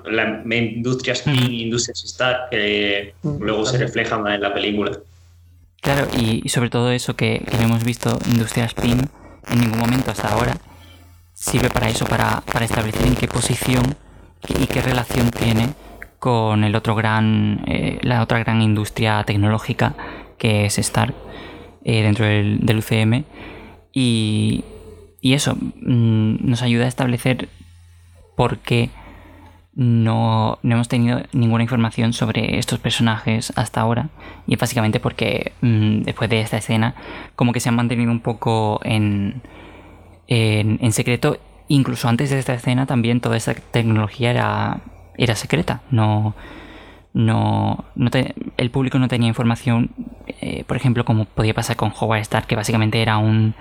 la 0.07 0.42
industria 0.57 1.12
Spin 1.12 1.53
y 1.53 1.62
Industrias 1.64 2.03
Star, 2.05 2.49
que 2.51 3.14
luego 3.23 3.66
se 3.66 3.77
refleja 3.77 4.18
más 4.18 4.35
en 4.35 4.40
la 4.40 4.55
película. 4.55 4.92
Claro, 5.81 6.09
y, 6.16 6.49
sobre 6.49 6.71
todo 6.71 6.90
eso 6.90 7.16
que, 7.16 7.45
no 7.59 7.64
hemos 7.64 7.85
visto 7.85 8.19
Industria 8.31 8.66
Spin 8.66 9.09
en 9.49 9.61
ningún 9.61 9.79
momento 9.79 10.11
hasta 10.11 10.29
ahora, 10.29 10.57
sirve 11.33 11.71
para 11.71 11.88
eso, 11.88 12.05
para, 12.05 12.43
establecer 12.61 13.07
en 13.07 13.14
qué 13.14 13.27
posición 13.27 13.97
y 14.49 14.66
qué 14.66 14.83
relación 14.83 15.31
tiene 15.31 15.71
con 16.19 16.64
el 16.64 16.75
otro 16.77 16.95
gran, 16.95 17.64
eh, 17.66 17.99
la 18.03 18.23
otra 18.23 18.38
gran 18.40 18.61
industria 18.61 19.25
tecnológica 19.25 19.95
que 20.38 20.66
es 20.66 20.79
Star 20.79 21.14
eh, 21.85 22.03
dentro 22.03 22.27
del, 22.27 22.77
UCM. 22.77 23.25
Y, 23.93 24.64
y 25.23 25.33
eso 25.33 25.57
mm, 25.57 26.49
nos 26.49 26.62
ayuda 26.62 26.85
a 26.85 26.88
establecer 26.88 27.49
por 28.37 28.59
qué 28.59 28.90
no, 29.75 30.59
hemos 30.63 30.89
tenido 30.89 31.23
ninguna 31.33 31.63
información 31.63 32.13
sobre 32.13 32.59
estos 32.59 32.79
personajes 32.79 33.53
hasta 33.57 33.81
ahora. 33.81 34.11
Y 34.47 34.57
básicamente 34.57 35.01
porque 35.01 35.53
mm, 35.61 36.03
después 36.03 36.29
de 36.31 36.41
esta 36.41 36.57
escena, 36.57 36.95
como 37.37 37.53
que 37.53 37.61
se 37.61 37.69
han 37.69 37.77
mantenido 37.77 38.11
un 38.11 38.21
poco 38.21 38.81
en, 38.85 39.43
en, 40.27 40.93
secreto. 40.93 41.39
Incluso 41.69 42.09
antes 42.09 42.31
de 42.31 42.39
esta 42.39 42.55
escena 42.55 42.87
también 42.87 43.21
toda 43.21 43.37
esta 43.37 43.55
tecnología 43.55 44.31
era, 44.31 44.81
era 45.17 45.37
secreta. 45.37 45.83
No, 45.91 46.35
no, 47.13 47.85
el 48.57 48.71
público 48.71 48.99
no 48.99 49.09
tenía 49.09 49.29
información, 49.29 49.91
eh, 50.41 50.65
por 50.65 50.77
ejemplo, 50.77 51.05
como 51.05 51.27
podía 51.27 51.55
pasar 51.55 51.77
con 51.77 51.93
Howard 51.99 52.21
Stark, 52.23 52.47
que 52.47 52.57
básicamente 52.57 53.01
era 53.01 53.19
un 53.19 53.55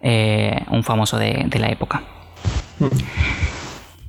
eh, 0.00 0.64
un 0.70 0.84
famoso 0.84 1.18
de, 1.18 1.48
la 1.58 1.68
época. 1.68 2.02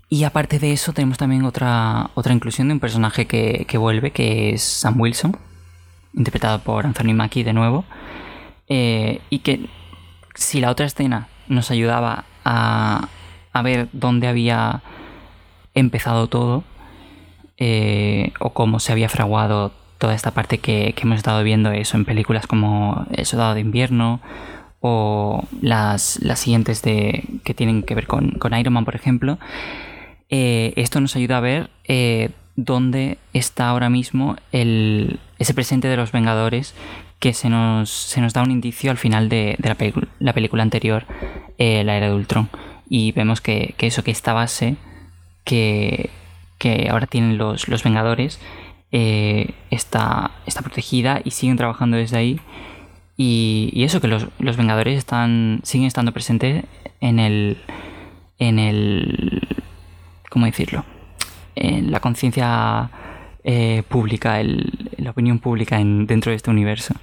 Y 0.10 0.24
aparte 0.24 0.58
de 0.58 0.74
eso, 0.74 0.91
tenemos 0.91 1.19
también 1.19 1.45
otra, 1.45 2.10
otra 2.15 2.34
inclusión 2.34 2.67
de 2.67 2.74
un 2.74 2.80
personaje 2.80 3.28
que, 3.28 3.78
vuelve, 3.78 4.12
que 4.12 4.50
es 4.50 4.63
Sam 4.63 5.00
Wilson, 5.00 5.38
interpretado 6.16 6.60
por 6.60 6.88
Anthony 6.88 7.14
Mackie 7.14 7.43
de 7.43 7.53
nuevo. 7.53 7.86
Eh, 8.68 9.22
y 9.30 9.39
que 9.39 9.70
si 10.34 10.62
la 10.62 10.72
otra 10.72 10.88
escena 10.88 11.28
nos 11.47 11.70
ayudaba 11.70 12.26
a, 12.43 13.07
ver 13.64 13.89
dónde 13.91 14.28
había 14.28 14.82
empezado 15.76 16.28
todo, 16.28 16.64
eh, 17.57 18.34
o 18.39 18.51
cómo 18.51 18.80
se 18.80 18.91
había 18.91 19.10
fraguado 19.10 19.74
toda 19.99 20.16
esta 20.16 20.32
parte 20.32 20.57
que, 20.57 20.93
que, 20.95 21.03
hemos 21.03 21.18
estado 21.18 21.43
viendo 21.43 21.72
eso 21.72 21.97
en 21.97 22.05
películas 22.05 22.47
como 22.47 23.05
El 23.12 23.26
Soldado 23.26 23.53
de 23.53 23.60
Invierno 23.60 24.22
o 24.80 25.43
las, 25.62 26.20
las 26.22 26.39
siguientes 26.39 26.82
de, 26.82 27.26
que 27.43 27.53
tienen 27.53 27.84
que 27.84 27.95
ver 27.95 28.07
con, 28.07 28.32
con 28.32 28.57
Iron 28.57 28.74
Man, 28.74 28.86
por 28.86 28.95
ejemplo, 28.95 29.38
eh, 30.30 30.73
esto 30.75 30.99
nos 31.01 31.15
ayuda 31.15 31.38
a 31.38 31.41
ver 31.41 31.69
eh, 31.86 32.30
dónde 32.55 33.17
está 33.34 33.69
ahora 33.69 33.89
mismo 33.89 34.36
el, 34.51 35.19
ese 35.39 35.53
presente 35.53 35.88
de 35.88 35.97
los 35.97 36.11
Vengadores 36.11 36.73
que 37.19 37.34
se 37.34 37.49
nos, 37.49 37.89
se 37.89 38.21
nos 38.21 38.34
da 38.34 38.43
un 38.43 38.51
indicio 38.51 38.91
al 38.91 38.97
final 38.97 39.27
de, 39.30 39.57
la, 39.59 39.75
la, 40.19 40.34
película 40.34 40.63
anterior, 40.63 41.05
eh, 41.57 41.84
la 41.84 41.97
era 41.97 42.07
de 42.07 42.15
Ultron. 42.15 42.49
Y 42.88 43.11
vemos 43.11 43.41
que, 43.41 43.75
que 43.77 43.88
eso, 43.88 44.03
que 44.03 44.11
esta 44.11 44.34
base 44.34 44.77
que, 45.43 46.09
que 46.57 46.88
ahora 46.89 47.07
tienen 47.07 47.38
los, 47.38 47.67
los 47.67 47.84
Vengadores 47.84 48.39
está, 48.91 50.32
está 50.47 50.61
protegida 50.61 51.21
y 51.23 51.32
siguen 51.32 51.57
trabajando 51.57 51.97
desde 51.97 52.17
ahí 52.17 52.39
y, 53.21 53.84
eso, 53.84 53.99
que 53.99 54.07
los, 54.07 54.30
Vengadores 54.39 54.97
están, 54.97 55.59
siguen 55.63 55.88
estando 55.88 56.13
presentes 56.13 56.63
en 57.01 57.19
el. 57.19 57.57
en 58.38 58.59
el. 58.59 59.41
¿Cómo 60.30 60.45
decirlo? 60.45 60.86
En 61.55 61.91
la 61.91 61.99
conciencia 61.99 62.89
eh, 63.43 63.84
pública, 63.88 64.41
la 64.97 65.11
opinión 65.11 65.39
pública 65.39 65.80
en, 65.80 66.07
dentro 66.07 66.32
de 66.32 66.38
este 66.38 66.49
universo. 66.49 66.95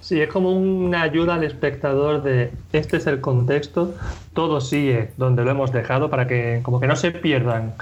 Sí, 0.00 0.20
es 0.20 0.28
como 0.28 0.52
una 0.52 1.02
ayuda 1.02 1.34
al 1.34 1.44
espectador 1.44 2.22
de 2.22 2.52
este 2.72 2.98
es 2.98 3.06
el 3.06 3.20
contexto, 3.20 3.94
todo 4.32 4.60
sigue 4.60 5.10
donde 5.16 5.44
lo 5.44 5.50
hemos 5.50 5.72
dejado 5.72 6.08
para 6.10 6.26
que 6.26 6.60
como 6.62 6.80
que 6.80 6.86
no 6.86 6.96
se 6.96 7.10
pierdan, 7.10 7.74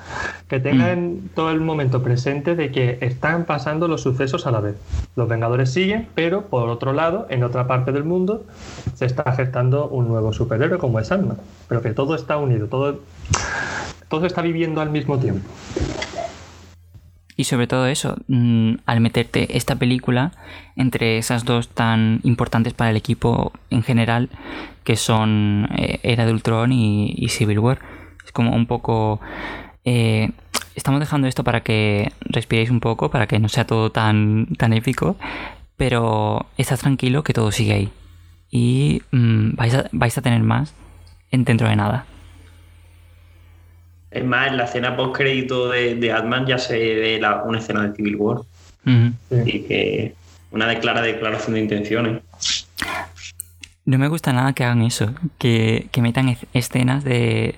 que 0.49 0.61
tengan 0.61 1.15
mm. 1.15 1.29
todo 1.35 1.51
el 1.51 1.61
momento 1.61 2.03
presente 2.03 2.57
de 2.57 2.71
que 2.71 2.99
están 3.01 3.45
pasando 3.45 3.89
los 3.89 4.03
sucesos 4.03 4.47
a 4.47 4.51
la 4.51 4.61
vez. 4.61 4.77
Los 5.17 5.29
Vengadores 5.29 5.71
siguen, 5.71 6.09
pero 6.15 6.47
por 6.47 6.69
otro 6.69 6.93
lado, 6.93 7.27
en 7.29 7.45
otra 7.45 7.67
parte 7.67 7.93
del 7.93 8.05
mundo, 8.05 8.45
se 8.95 9.05
está 9.05 9.31
gestando 9.33 9.89
un 9.89 10.09
nuevo 10.09 10.33
superhéroe 10.33 10.79
como 10.79 11.01
es 11.01 11.13
Ant-Man, 11.13 11.39
pero 11.69 11.83
que 11.83 11.91
todo 11.91 12.15
está 12.15 12.39
unido, 12.39 12.67
todo, 12.69 13.01
todo 14.09 14.27
está 14.27 14.43
viviendo 14.43 14.81
al 14.81 14.91
mismo 14.91 15.19
tiempo. 15.19 15.49
Y 17.37 17.45
sobre 17.45 17.67
todo 17.67 17.87
eso, 17.89 18.17
mm, 18.29 18.75
al 18.87 19.01
meterte 19.01 19.57
esta 19.57 19.77
película 19.77 20.33
entre 20.77 21.19
esas 21.19 21.45
dos 21.45 21.69
tan 21.69 22.21
importantes 22.23 22.75
para 22.75 22.91
el 22.91 22.97
equipo 22.97 23.53
en 23.71 23.83
general, 23.83 24.31
que 24.85 24.97
son 24.97 25.69
eh, 25.77 25.99
Era 26.03 26.27
de 26.27 26.33
Ultron 26.33 26.73
y, 26.73 27.29
Civil 27.29 27.59
War. 27.59 27.81
Es 28.25 28.33
como 28.33 28.55
un 28.55 28.67
poco... 28.67 29.21
Eh, 29.85 30.31
estamos 30.77 31.01
dejando 31.01 31.27
esto 31.27 31.43
para 31.45 31.63
que 31.63 32.13
respiréis 32.21 32.71
un 32.71 32.81
poco, 32.81 33.11
para 33.11 33.27
que 33.27 33.39
no 33.39 33.49
sea 33.49 33.67
todo 33.67 33.91
tan, 33.91 34.47
tan 34.57 34.73
épico, 34.73 35.17
pero 35.77 36.47
estás 36.57 36.81
tranquilo 36.81 37.25
que 37.25 37.33
todo 37.33 37.51
sigue 37.51 37.73
ahí. 37.73 37.91
Y 38.51 39.03
mm, 39.11 39.57
vais, 39.57 39.75
a, 39.75 39.89
vais 39.93 40.17
a 40.17 40.23
tener 40.23 40.43
más 40.43 40.73
dentro 41.33 41.69
de 41.69 41.75
nada. 41.75 42.07
Es 44.15 44.25
más, 44.25 44.49
en 44.49 44.57
la 44.57 44.65
escena 44.65 44.97
post 44.97 45.17
crédito 45.17 45.69
de, 45.69 45.97
de 45.97 46.13
Atman 46.13 46.47
ya 46.47 46.57
se 46.57 46.79
ve 46.79 47.21
una 47.45 47.59
escena 47.59 47.89
de 47.89 47.97
Civil 47.97 48.17
War. 48.17 48.39
Y 49.45 49.61
que 49.63 50.15
una 50.53 50.73
clara 50.79 51.03
declaración 51.03 51.55
de 51.55 51.61
intenciones. 51.61 52.23
No 53.85 53.99
me 53.99 54.09
gusta 54.09 54.33
nada 54.33 54.53
que 54.53 54.65
hagan 54.65 54.83
eso, 54.83 55.13
que, 55.37 55.91
metan 56.01 56.37
escenas 56.55 57.03
de, 57.05 57.57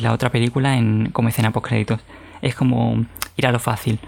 la 0.00 0.12
otra 0.12 0.30
película 0.30 0.76
en, 0.76 1.10
como 1.12 1.28
escena 1.28 1.52
post 1.52 1.68
créditos. 1.68 2.00
Es 2.42 2.54
como 2.54 3.06
ir 3.36 3.46
a 3.46 3.52
lo 3.52 3.60
fácil. 3.60 4.00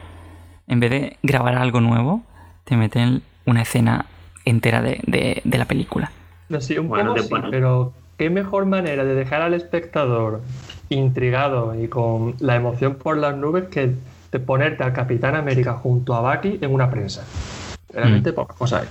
En 0.67 0.81
vez 0.81 0.91
de 0.91 1.17
grabar 1.23 1.57
algo 1.57 1.81
nuevo, 1.81 2.23
te 2.65 2.77
meten 2.77 3.23
una 3.47 3.63
escena 3.63 4.07
entera 4.45 4.83
de, 4.83 5.43
la 5.45 5.65
película. 5.67 6.11
No, 6.49 6.61
sí, 6.61 6.77
un 6.79 6.89
poco 6.89 7.15
pero 7.51 7.93
qué 8.19 8.29
mejor 8.29 8.67
manera 8.67 9.05
de 9.05 9.15
dejar 9.15 9.41
al 9.41 9.55
espectador 9.55 10.43
intrigado 10.91 11.81
y 11.81 11.89
con 11.89 12.35
la 12.41 12.57
emoción 12.57 12.97
por 12.97 13.17
las 13.17 13.37
nubes 13.37 13.69
que 13.69 13.95
de 14.33 14.39
ponerte 14.39 14.85
al 14.85 14.93
Capitán 14.93 15.35
América 15.35 15.75
junto 15.75 16.15
a 16.15 16.21
Bucky 16.21 16.59
en 16.61 16.73
una 16.73 16.91
prensa. 16.91 17.25
Realmente 17.93 18.33
mm. 18.33 18.35
pocas 18.35 18.57
cosas 18.57 18.83
hay. 18.83 18.89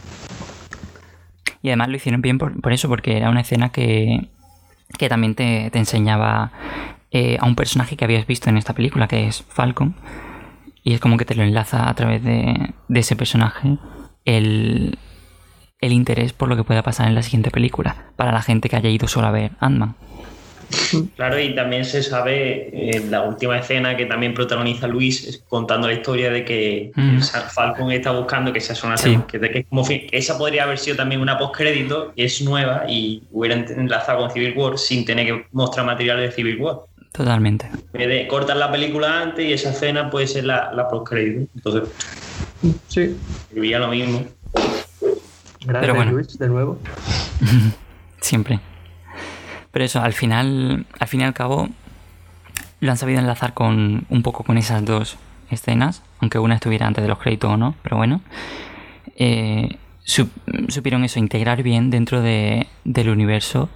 Y 1.61 1.69
además 1.69 1.89
lo 1.89 1.95
hicieron 1.97 2.21
bien 2.21 2.37
por, 2.37 2.73
eso, 2.73 2.87
porque 2.87 3.17
era 3.17 3.29
una 3.29 3.41
escena 3.41 3.69
que, 3.69 4.27
que 4.97 5.09
también 5.09 5.35
te, 5.35 5.77
enseñaba 5.77 6.51
eh, 7.11 7.37
a 7.39 7.45
un 7.45 7.55
personaje 7.55 7.97
que 7.97 8.05
habías 8.05 8.25
visto 8.27 8.49
en 8.49 8.57
esta 8.57 8.73
película, 8.73 9.07
que 9.07 9.27
es 9.27 9.43
Falcon. 9.43 9.95
Y 10.83 10.93
es 10.93 11.01
como 11.01 11.17
que 11.17 11.25
te 11.25 11.35
lo 11.35 11.43
enlaza 11.43 11.89
a 11.89 11.93
través 11.93 12.23
de, 12.23 12.73
de 12.87 12.99
ese 12.99 13.15
personaje 13.17 13.77
el, 14.23 14.97
el 15.81 15.91
interés 15.91 16.33
por 16.33 16.49
lo 16.49 16.55
que 16.55 16.63
pueda 16.63 16.83
pasar 16.83 17.07
en 17.07 17.15
la 17.15 17.23
siguiente 17.23 17.51
película, 17.51 18.11
para 18.15 18.31
la 18.31 18.41
gente 18.41 18.69
que 18.69 18.75
haya 18.75 18.89
ido 18.89 19.07
solo 19.07 19.27
a 19.27 19.31
ver 19.31 19.51
Ant-Man. 19.59 19.95
Claro, 21.15 21.39
y 21.39 21.55
también 21.55 21.83
se 21.85 22.03
sabe 22.03 22.69
en 22.95 23.11
la 23.11 23.23
última 23.23 23.57
escena 23.57 23.97
que 23.97 24.05
también 24.05 24.33
protagoniza 24.33 24.87
Luis 24.87 25.43
contando 25.47 25.87
la 25.87 25.93
historia 25.93 26.29
de 26.29 26.45
que 26.45 26.91
mm. 26.95 27.19
Falcon 27.53 27.91
está 27.91 28.11
buscando 28.11 28.53
que 28.53 28.59
esa 28.59 28.75
zona 28.75 28.95
que, 28.95 29.39
que, 29.39 29.63
como 29.65 29.83
esa 29.89 30.37
podría 30.37 30.63
haber 30.63 30.77
sido 30.77 30.97
también 30.97 31.21
una 31.21 31.37
postcrédito 31.37 32.13
y 32.15 32.23
es 32.23 32.41
nueva 32.41 32.85
y 32.87 33.23
hubiera 33.31 33.55
enlazado 33.55 34.19
con 34.19 34.31
Civil 34.31 34.53
War 34.55 34.77
sin 34.77 35.05
tener 35.05 35.25
que 35.25 35.45
mostrar 35.51 35.85
material 35.85 36.19
de 36.19 36.31
Civil 36.31 36.61
War. 36.61 36.77
Totalmente. 37.11 37.69
De 37.93 38.27
cortar 38.27 38.57
la 38.57 38.71
película 38.71 39.21
antes 39.21 39.45
y 39.45 39.53
esa 39.53 39.71
escena 39.71 40.09
puede 40.09 40.27
ser 40.27 40.45
la, 40.45 40.71
la 40.73 40.87
postcrédito. 40.87 41.49
Entonces, 41.55 41.89
sí. 42.87 43.17
Sería 43.51 43.79
lo 43.79 43.87
mismo. 43.87 44.23
Gracias, 45.65 45.81
Pero 45.81 45.95
bueno. 45.95 46.11
Luis, 46.11 46.37
de 46.37 46.47
nuevo. 46.47 46.79
Siempre. 48.21 48.59
Pero 49.71 49.85
eso, 49.85 50.01
al 50.01 50.13
final, 50.13 50.85
al 50.99 51.07
fin 51.07 51.21
y 51.21 51.23
al 51.23 51.33
cabo, 51.33 51.69
lo 52.79 52.91
han 52.91 52.97
sabido 52.97 53.19
enlazar 53.19 53.53
con 53.53 54.05
un 54.09 54.23
poco 54.23 54.43
con 54.43 54.57
esas 54.57 54.83
dos 54.85 55.17
escenas, 55.51 56.03
aunque 56.19 56.39
una 56.39 56.55
estuviera 56.55 56.87
antes 56.87 57.03
de 57.03 57.07
los 57.07 57.19
créditos 57.19 57.51
o 57.51 57.57
no, 57.57 57.75
pero 57.83 57.97
bueno. 57.97 58.21
Eh, 59.15 59.77
supieron 60.03 61.03
eso, 61.03 61.19
integrar 61.19 61.61
bien 61.61 61.89
dentro 61.89 62.21
de, 62.21 62.67
del 62.83 63.09
universo 63.09 63.69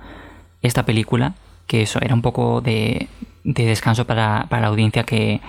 esta 0.61 0.83
película, 0.83 1.35
que 1.67 1.83
eso 1.83 1.99
era 2.01 2.15
un 2.15 2.21
poco 2.21 2.61
de, 2.61 3.07
de 3.43 3.65
descanso 3.65 4.05
para, 4.05 4.47
para, 4.49 4.63
la 4.63 4.67
audiencia 4.69 5.03
que, 5.03 5.41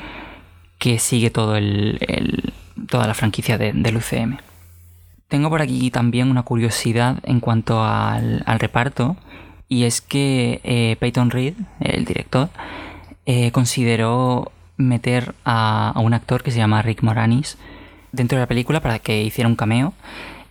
que 0.79 0.99
sigue 0.99 1.31
todo 1.31 1.57
el, 1.57 2.53
toda 2.89 3.07
la 3.07 3.15
franquicia 3.15 3.57
del 3.57 3.97
UCM. 3.97 4.39
Tengo 5.29 5.49
por 5.49 5.63
aquí 5.63 5.91
también 5.91 6.31
una 6.31 6.43
curiosidad 6.43 7.19
en 7.23 7.41
cuanto 7.41 7.83
al, 7.83 8.43
al 8.47 8.61
reparto, 8.61 9.17
y 9.75 9.83
es 9.87 10.01
que 10.01 10.61
eh, 10.63 10.97
Peyton 11.01 11.33
Reed, 11.33 11.55
el 11.81 12.05
director, 12.05 12.49
eh, 13.27 13.51
consideró 13.51 14.53
meter 14.77 15.35
a, 15.45 15.95
un 15.97 16.15
actor 16.15 16.45
que 16.45 16.53
se 16.53 16.59
llama 16.59 16.81
Rick 16.81 17.03
Moranis 17.03 17.59
dentro 18.13 18.39
de 18.39 18.43
la 18.43 18.47
película 18.47 18.81
para 18.81 19.01
que 19.01 19.25
hiciera 19.25 19.49
un 19.49 19.57
cameo. 19.57 19.93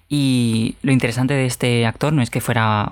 Y 0.09 0.75
lo 0.81 0.91
interesante 0.91 1.35
de 1.35 1.45
este 1.45 1.85
actor 1.85 2.11
no 2.11 2.21
es 2.21 2.29
que 2.29 2.41
fuera 2.41 2.91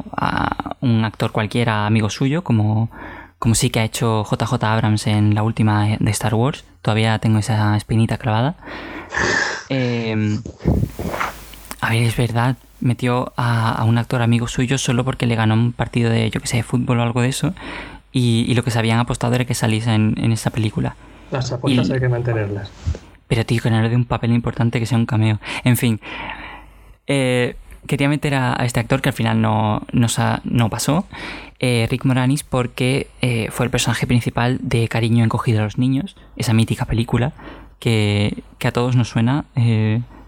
un 0.79 1.03
actor 1.03 1.34
cualquiera 1.34 1.86
amigo 1.86 2.09
suyo, 2.09 2.45
como, 2.45 2.89
como 3.38 3.53
sí 3.53 3.69
que 3.69 3.82
ha 3.82 3.84
hecho 3.84 4.23
JJ 4.23 4.53
Abrams 4.63 5.07
en 5.07 5.36
la 5.36 5.43
última 5.43 5.97
de 5.99 6.11
Star 6.11 6.34
Wars. 6.34 6.63
Todavía 6.82 7.19
tengo 7.19 7.39
esa 7.39 7.75
espinita 7.75 8.17
clavada. 8.17 8.55
Eh, 9.73 10.13
a 10.13 11.30
ver, 11.91 12.03
es 12.03 12.17
verdad, 12.17 12.57
metió 12.79 13.31
a, 13.37 13.83
un 13.85 13.97
actor 13.97 14.21
amigo 14.21 14.47
suyo 14.47 14.77
solo 14.77 15.05
porque 15.05 15.25
le 15.25 15.35
ganó 15.35 15.53
un 15.53 15.71
partido 15.71 16.09
de, 16.09 16.29
yo 16.29 16.41
que 16.41 16.47
sé, 16.47 16.57
de 16.57 16.63
fútbol 16.63 16.99
o 16.99 17.03
algo 17.03 17.21
de 17.21 17.29
eso. 17.29 17.53
Y, 18.11 18.53
lo 18.55 18.63
que 18.63 18.71
se 18.71 18.79
habían 18.79 18.99
apostado 18.99 19.35
era 19.35 19.45
que 19.45 19.53
saliese 19.53 19.93
en, 19.93 20.15
en 20.17 20.31
esa 20.31 20.49
película. 20.49 20.95
Las 21.31 21.51
apuestas 21.51 21.89
hay 21.89 21.99
que 21.99 22.09
mantenerlas. 22.09 22.69
Pero 23.27 23.45
tío, 23.45 23.61
que 23.61 23.69
no 23.69 23.77
era 23.77 23.87
de 23.87 23.95
un 23.95 24.03
papel 24.03 24.33
importante 24.33 24.79
que 24.79 24.85
sea 24.85 24.97
un 24.97 25.05
cameo. 25.05 25.39
En 25.63 25.77
fin. 25.77 26.01
Eh, 27.07 27.55
quería 27.87 28.09
meter 28.09 28.35
a, 28.35 28.55
este 28.65 28.81
actor 28.81 29.01
que 29.01 29.07
al 29.07 29.13
final 29.13 29.41
no, 29.41 29.83
no, 29.93 30.69
pasó. 30.69 31.05
Eh, 31.59 31.87
Rick 31.89 32.03
Moranis 32.03 32.43
porque 32.43 33.07
eh, 33.21 33.47
fue 33.51 33.65
el 33.65 33.69
personaje 33.69 34.05
principal 34.05 34.59
de 34.61 34.89
Cariño 34.89 35.23
encogido 35.23 35.61
a 35.61 35.63
los 35.63 35.77
niños. 35.77 36.17
Esa 36.35 36.53
mítica 36.53 36.83
película 36.83 37.31
que, 37.79 38.43
que 38.57 38.67
a 38.67 38.73
todos 38.73 38.97
nos 38.97 39.07
suena. 39.07 39.45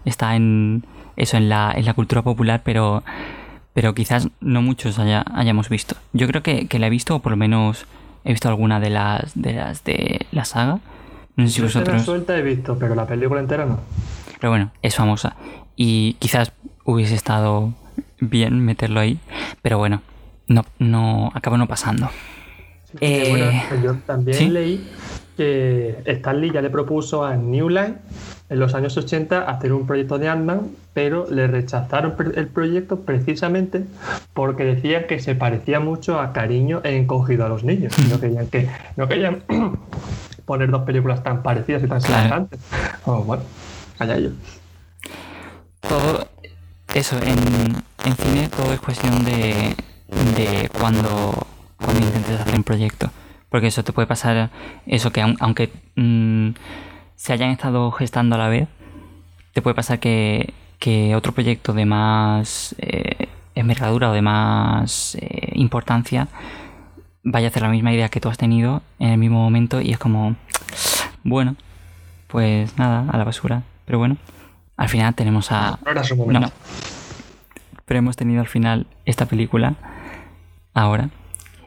está 0.06 0.34
en, 0.34 0.84
eso 1.16 1.36
en 1.36 1.48
la, 1.48 1.72
en 1.74 1.84
la 1.84 1.94
cultura 1.94 2.22
popular, 2.22 2.62
pero, 2.64 3.02
pero 3.72 3.94
quizás 3.94 4.28
no 4.40 4.62
muchos 4.62 4.98
haya, 4.98 5.24
hayamos 5.34 5.68
visto. 5.68 5.96
Yo 6.12 6.26
creo 6.26 6.42
que, 6.42 6.66
que 6.66 6.78
la 6.78 6.86
he 6.88 6.90
visto, 6.90 7.16
o 7.16 7.18
por 7.20 7.32
lo 7.32 7.36
menos 7.36 7.86
he 8.24 8.30
visto 8.30 8.48
alguna 8.48 8.80
de 8.80 8.90
las 8.90 9.32
de 9.34 9.52
las 9.52 9.84
de 9.84 10.26
la 10.32 10.44
saga. 10.44 10.78
No 11.36 11.46
sé 11.46 11.54
si 11.54 11.62
vosotros. 11.62 11.96
La 11.96 12.04
suelta 12.04 12.36
he 12.36 12.42
visto, 12.42 12.78
pero 12.78 12.94
la 12.94 13.06
película 13.06 13.40
entera 13.40 13.66
no. 13.66 13.80
Pero 14.40 14.50
bueno, 14.50 14.70
es 14.82 14.94
famosa. 14.94 15.36
Y 15.76 16.14
quizás 16.14 16.52
hubiese 16.84 17.14
estado 17.14 17.74
bien 18.20 18.60
meterlo 18.60 19.00
ahí. 19.00 19.18
Pero 19.62 19.78
bueno, 19.78 20.02
no, 20.46 20.64
no 20.78 21.30
acabó 21.34 21.56
no 21.56 21.66
pasando. 21.66 22.08
Eh, 23.00 23.64
pues 23.68 23.82
yo 23.82 23.94
también 24.06 24.54
leí 24.54 24.88
que 25.36 26.02
Stanley 26.06 26.50
ya 26.50 26.62
le 26.62 26.70
propuso 26.70 27.24
a 27.24 27.36
New 27.36 27.68
Line 27.68 27.96
en 28.48 28.60
los 28.60 28.74
años 28.74 28.96
80 28.96 29.50
hacer 29.50 29.72
un 29.72 29.86
proyecto 29.86 30.18
de 30.18 30.28
Ant-Man, 30.28 30.70
pero 30.92 31.26
le 31.30 31.46
rechazaron 31.46 32.14
el 32.36 32.48
proyecto 32.48 33.00
precisamente 33.00 33.84
porque 34.32 34.64
decían 34.64 35.04
que 35.08 35.18
se 35.18 35.34
parecía 35.34 35.80
mucho 35.80 36.20
a 36.20 36.32
Cariño 36.32 36.80
e 36.84 36.96
Encogido 36.96 37.44
a 37.44 37.48
los 37.48 37.64
niños. 37.64 37.94
No 38.10 38.20
querían 38.20 38.46
que 38.46 38.68
no 38.96 39.08
querían 39.08 39.42
poner 40.44 40.70
dos 40.70 40.82
películas 40.82 41.22
tan 41.22 41.42
parecidas 41.42 41.82
y 41.82 41.88
tan 41.88 42.00
semejantes. 42.00 42.60
Oh, 43.06 43.22
bueno, 43.22 43.42
allá 43.98 44.16
ellos. 44.16 44.34
Todo 45.80 46.26
eso 46.94 47.16
en, 47.16 47.82
en, 48.04 48.16
cine 48.16 48.48
todo 48.48 48.72
es 48.72 48.80
cuestión 48.80 49.24
de, 49.24 49.74
de 50.36 50.70
cuando, 50.78 51.46
cuando 51.76 52.06
intentes 52.06 52.40
hacer 52.40 52.54
un 52.54 52.62
proyecto. 52.62 53.10
Porque 53.54 53.68
eso 53.68 53.84
te 53.84 53.92
puede 53.92 54.08
pasar, 54.08 54.50
eso 54.84 55.12
que 55.12 55.20
aunque 55.20 55.70
mm, 55.94 56.56
se 57.14 57.32
hayan 57.32 57.50
estado 57.50 57.92
gestando 57.92 58.34
a 58.34 58.38
la 58.38 58.48
vez, 58.48 58.66
te 59.52 59.62
puede 59.62 59.76
pasar 59.76 60.00
que, 60.00 60.52
otro 61.14 61.30
proyecto 61.30 61.72
de 61.72 61.86
más 61.86 62.74
eh, 62.78 63.28
envergadura 63.54 64.10
o 64.10 64.12
de 64.12 64.22
más 64.22 65.14
eh, 65.20 65.52
importancia 65.52 66.26
vaya 67.22 67.46
a 67.46 67.50
hacer 67.50 67.62
la 67.62 67.68
misma 67.68 67.92
idea 67.92 68.08
que 68.08 68.20
tú 68.20 68.28
has 68.28 68.38
tenido 68.38 68.82
en 68.98 69.10
el 69.10 69.18
mismo 69.18 69.38
momento 69.38 69.80
y 69.80 69.92
es 69.92 69.98
como, 69.98 70.34
bueno, 71.22 71.54
pues 72.26 72.76
nada, 72.76 73.08
a 73.08 73.16
la 73.16 73.22
basura. 73.22 73.62
Pero 73.84 74.00
bueno, 74.00 74.16
al 74.76 74.88
final 74.88 75.14
tenemos 75.14 75.52
a... 75.52 75.78
No 75.84 75.92
era 75.92 76.02
su 76.02 76.16
momento. 76.16 76.50
pero 77.84 77.98
hemos 77.98 78.16
tenido 78.16 78.40
al 78.40 78.48
final 78.48 78.88
esta 79.04 79.26
película 79.26 79.74
ahora 80.74 81.10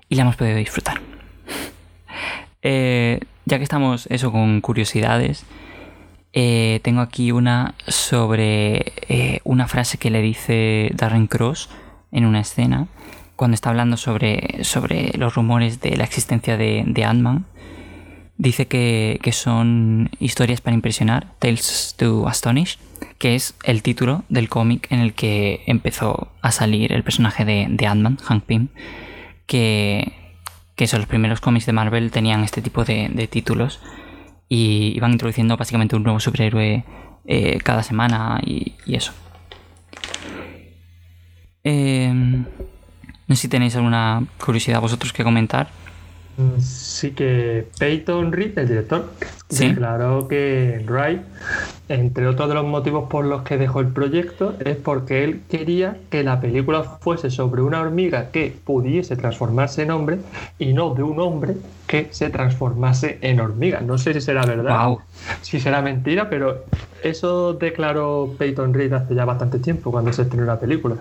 y 0.09 0.15
la 0.15 0.23
hemos 0.23 0.35
podido 0.35 0.57
disfrutar. 0.57 1.07
Eh, 2.70 3.22
ya 3.45 3.59
que 3.59 3.63
estamos 3.63 4.07
eso 4.07 4.30
con 4.34 4.59
curiosidades, 4.59 5.45
eh, 6.34 6.82
tengo 6.84 6.99
aquí 6.99 7.32
una 7.32 7.76
sobre 7.88 8.91
eh, 9.07 9.39
una 9.45 9.70
frase 9.70 9.97
que 9.97 10.09
le 10.09 10.22
dice 10.22 10.91
Darren 10.93 11.28
Cross 11.28 11.70
en 12.11 12.26
una 12.26 12.41
escena 12.41 12.88
cuando 13.38 13.55
está 13.55 13.70
hablando 13.70 13.95
sobre, 13.95 14.65
sobre 14.65 15.18
los 15.18 15.34
rumores 15.36 15.80
de 15.80 15.95
la 15.95 16.03
existencia 16.03 16.57
de, 16.57 17.05
Ant-Man. 17.05 17.45
Dice 18.38 18.68
que, 18.68 19.18
son 19.32 20.09
historias 20.20 20.59
para 20.59 20.74
impresionar, 20.74 21.28
Tales 21.39 21.95
to 21.97 22.28
Astonish, 22.28 22.80
que 23.18 23.36
es 23.36 23.55
el 23.63 23.82
título 23.82 24.26
del 24.28 24.49
cómic 24.49 24.91
en 24.91 24.99
el 24.99 25.13
que 25.13 25.63
empezó 25.68 26.34
a 26.41 26.51
salir 26.51 26.91
el 26.91 27.03
personaje 27.03 27.45
de, 27.45 27.68
de 27.70 27.88
Ant-Man, 27.88 28.18
Hank 28.18 28.43
Pym, 28.43 28.68
que, 29.45 30.26
que 30.78 30.88
son 30.88 30.99
los 30.99 31.09
primeros 31.09 31.41
cómics 31.41 31.65
de 31.65 31.73
Marvel 31.73 32.11
tenían 32.11 32.43
este 32.43 32.61
tipo 32.61 32.86
de, 32.86 33.28
títulos 33.30 33.82
y 34.47 34.93
iban 34.95 35.11
introduciendo 35.11 35.57
básicamente 35.57 35.95
un 35.95 36.03
nuevo 36.03 36.19
superhéroe 36.19 36.86
eh, 37.25 37.57
cada 37.63 37.82
semana 37.84 38.39
y, 38.45 38.75
eso. 38.86 39.11
Em, 41.63 42.45
no 43.28 43.36
sé 43.36 43.41
si 43.41 43.47
tenéis 43.49 43.75
alguna 43.75 44.23
curiosidad 44.38 44.80
vosotros 44.80 45.11
que 45.11 45.23
comentar. 45.23 45.67
Sí 46.59 47.11
que 47.11 47.67
Peyton 47.79 48.31
Reed, 48.31 48.59
el 48.59 48.67
director, 48.67 49.11
declaró 49.49 50.27
que 50.27 50.83
Wright, 50.88 51.21
entre 51.89 52.27
otros 52.27 52.47
de 52.47 52.53
los 52.53 52.65
motivos 52.65 53.09
por 53.09 53.25
los 53.25 53.41
que 53.41 53.57
dejó 53.57 53.79
el 53.79 53.88
proyecto, 53.88 54.55
es 54.63 54.75
porque 54.75 55.23
él 55.23 55.41
quería 55.49 55.97
que 56.11 56.23
la 56.23 56.39
película 56.39 56.83
fuese 56.83 57.31
sobre 57.31 57.63
una 57.63 57.81
hormiga 57.81 58.29
que 58.29 58.55
pudiese 58.63 59.15
transformarse 59.15 59.81
en 59.81 59.91
hombre 59.91 60.19
y 60.59 60.73
no 60.73 60.93
de 60.93 61.01
un 61.01 61.19
hombre 61.19 61.55
que 61.88 62.09
se 62.11 62.29
transformase 62.29 63.17
en 63.21 63.39
hormiga. 63.39 63.81
No 63.81 63.97
sé 63.97 64.13
si 64.13 64.21
será 64.21 64.45
verdad, 64.45 64.95
si 65.41 65.59
será 65.59 65.81
mentira, 65.81 66.29
pero 66.29 66.65
eso 67.03 67.53
declaró 67.53 68.35
Peyton 68.38 68.75
Reed 68.75 68.93
hace 68.93 69.15
ya 69.15 69.25
bastante 69.25 69.57
tiempo 69.57 69.89
cuando 69.89 70.13
se 70.13 70.23
estrenó 70.23 70.45
la 70.45 70.59
película. 70.59 70.97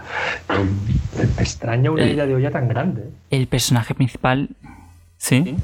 Me 1.19 1.43
extraña 1.43 1.91
una 1.91 2.07
idea 2.07 2.27
de 2.27 2.35
olla 2.35 2.51
tan 2.51 2.69
grande. 2.69 3.11
El 3.31 3.49
personaje 3.49 3.95
principal 3.95 4.49
Sí. 5.27 5.57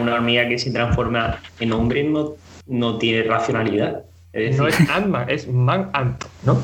Una 0.00 0.14
hormiga 0.14 0.48
que 0.48 0.56
se 0.56 0.70
transforma 0.70 1.40
en 1.58 1.72
hombre 1.72 2.04
no, 2.04 2.34
no 2.68 2.98
tiene 2.98 3.24
racionalidad. 3.24 4.04
no 4.32 4.68
es 4.68 4.88
Ant-Man, 4.88 5.28
es 5.28 5.48
Man-Ant, 5.48 6.24
¿no? 6.44 6.56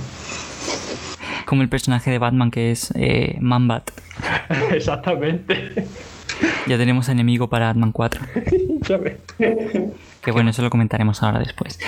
Como 1.46 1.62
el 1.62 1.68
personaje 1.68 2.12
de 2.12 2.18
Batman 2.20 2.52
que 2.52 2.70
es 2.70 2.92
eh, 2.94 3.36
Man-Bat. 3.40 3.90
Exactamente. 4.70 5.84
Ya 6.68 6.78
tenemos 6.78 7.09
enemigo 7.09 7.48
para 7.48 7.70
Ant-Man 7.70 7.90
4. 7.90 8.24
que 10.22 10.30
bueno, 10.30 10.50
eso 10.50 10.62
lo 10.62 10.70
comentaremos 10.70 11.24
ahora 11.24 11.40
después. 11.40 11.80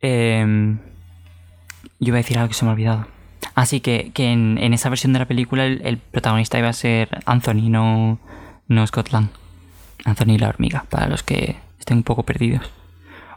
Em, 0.00 0.78
yo 1.98 2.06
iba 2.08 2.18
a 2.18 2.22
decir 2.22 2.38
algo 2.38 2.50
que 2.50 2.54
se 2.54 2.64
me 2.64 2.70
ha 2.70 2.74
olvidado. 2.74 3.08
Así 3.56 3.80
que, 3.80 4.12
que 4.14 4.30
en, 4.30 4.58
esa 4.72 4.90
versión 4.90 5.12
de 5.12 5.18
la 5.18 5.24
película 5.24 5.66
el, 5.66 5.98
protagonista 5.98 6.56
iba 6.56 6.68
a 6.68 6.72
ser 6.72 7.08
Anthony, 7.26 7.68
no, 7.68 8.20
no 8.68 8.86
Scott 8.86 9.10
Lang. 9.10 9.26
Anthony 10.06 10.38
la 10.38 10.48
hormiga, 10.48 10.84
para 10.88 11.08
los 11.08 11.22
que 11.24 11.56
estén 11.80 11.98
un 11.98 12.02
poco 12.04 12.22
perdidos. 12.22 12.70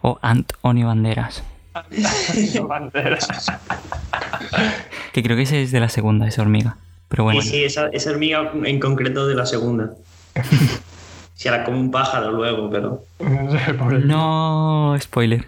O 0.02 0.20
Antonio 0.22 0.88
Banderas. 0.88 1.44
Antonio 1.74 2.68
Banderas. 2.68 3.28
que 5.14 5.24
creo 5.24 5.36
que 5.36 5.44
ese 5.44 5.64
es 5.64 5.72
de 5.72 5.80
la 5.80 5.90
segunda, 5.90 6.28
esa 6.28 6.44
hormiga. 6.44 6.78
Pero 7.08 7.24
bueno. 7.24 7.42
Sí, 7.42 7.50
sí, 7.50 7.64
esa, 7.64 7.88
esa 7.88 8.12
hormiga 8.12 8.52
en 8.64 8.80
concreto 8.80 9.28
de 9.28 9.34
la 9.36 9.48
segunda. 9.48 9.94
Se 11.34 11.50
hará 11.50 11.64
como 11.64 11.80
un 11.80 11.90
pájaro 11.90 12.32
luego, 12.32 12.70
pero. 12.70 13.04
No, 14.06 14.96
spoiler. 15.02 15.46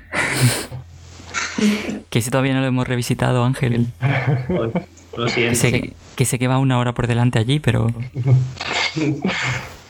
que 2.10 2.20
ese 2.20 2.32
todavía 2.32 2.54
no 2.56 2.62
lo 2.62 2.68
hemos 2.68 2.88
revisitado, 2.88 3.44
Ángel. 3.46 3.88
Lo 5.16 5.28
siento. 5.28 5.94
que 6.16 6.26
sé 6.26 6.40
que 6.40 6.48
va 6.48 6.58
una 6.58 6.80
hora 6.80 6.94
por 6.94 7.06
delante 7.06 7.38
allí, 7.38 7.60
pero. 7.60 7.94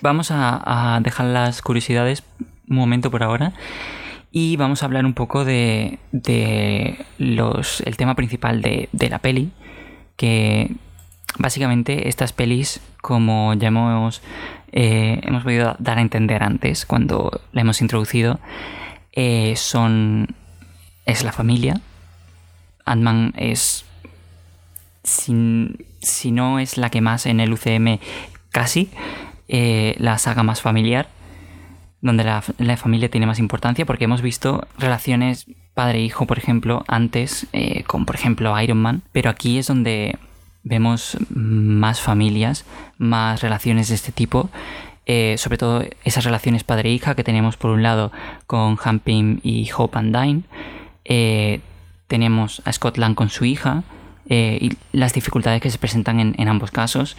Vamos 0.02 0.32
a, 0.32 0.99
dejar 1.04 1.28
las 1.28 1.62
curiosidades 1.62 2.24
un 2.68 2.78
momento 2.78 3.12
por 3.12 3.22
ahora 3.22 3.54
y 4.32 4.56
vamos 4.58 4.82
a 4.82 4.88
hablar 4.88 5.06
un 5.06 5.14
poco 5.14 5.45
de, 5.45 5.99
los, 7.20 7.82
el 7.82 7.97
tema 7.97 8.16
principal 8.16 8.64
de, 8.64 8.89
la 9.10 9.20
peli, 9.20 9.52
que 10.18 10.72
básicamente 11.38 12.08
estas 12.08 12.34
pelis, 12.34 12.82
como 13.02 13.54
ya 13.54 13.68
hemos, 13.68 14.24
eh, 14.72 15.22
podido 15.43 15.76
dar 15.78 15.99
a 15.99 16.02
entender 16.02 16.41
antes 16.41 16.88
cuando 16.88 17.41
la 17.52 17.62
hemos 17.62 17.80
introducido, 17.82 18.39
eh, 19.12 19.54
son 19.56 20.36
es 21.06 21.24
la 21.24 21.32
familia. 21.32 21.80
Ant-Man 22.86 23.34
es, 23.38 23.86
si 25.04 26.32
no 26.32 26.58
es 26.58 26.78
la 26.78 26.89
que 26.89 27.02
más 27.02 27.28
en 27.28 27.39
el 27.39 27.54
UCM, 27.54 27.99
casi 28.49 28.89
eh, 29.54 29.95
la 29.99 30.18
saga 30.18 30.43
más 30.43 30.62
familiar, 30.62 31.10
donde 31.99 32.24
la, 32.24 32.41
familia 32.78 33.12
tiene 33.12 33.28
más 33.28 33.38
importancia, 33.38 33.86
porque 33.86 34.06
hemos 34.06 34.22
visto 34.22 34.66
relaciones 34.78 35.45
padre-hijo, 35.74 36.26
por 36.26 36.38
ejemplo, 36.38 36.86
antes 36.88 37.47
eh, 37.52 37.84
con, 37.84 38.06
por 38.06 38.16
ejemplo, 38.16 38.58
Iron 38.62 38.78
Man, 38.78 39.02
pero 39.12 39.30
aquí 39.30 39.58
es 39.58 39.68
donde 39.68 40.18
vemos 40.64 41.18
más 41.30 41.99
familias, 41.99 42.64
más 42.97 43.41
relaciones 43.41 43.89
de 43.89 43.95
este 43.95 44.14
tipo, 44.14 44.49
eh, 45.06 45.36
sobre 45.38 45.58
todo 45.58 45.84
esas 46.06 46.24
relaciones 46.24 46.64
padre-hija 46.64 47.16
que 47.16 47.26
tenemos 47.26 47.58
por 47.58 47.72
un 47.72 47.84
lado 47.84 48.14
con 48.47 48.78
Han 48.82 49.02
y 49.43 49.70
Hope 49.76 49.99
and 49.99 50.18
Dine, 50.18 51.43
tenemos 52.08 52.62
a 52.64 52.72
Scott 52.72 52.97
Lang 52.97 53.16
con 53.16 53.30
su 53.30 53.43
hija, 53.43 53.84
y 54.30 54.78
las 54.93 55.12
dificultades 55.12 55.62
que 55.62 55.70
se 55.70 55.78
presentan 55.78 56.22
en, 56.22 56.47
ambos 56.47 56.72
casos 56.72 57.18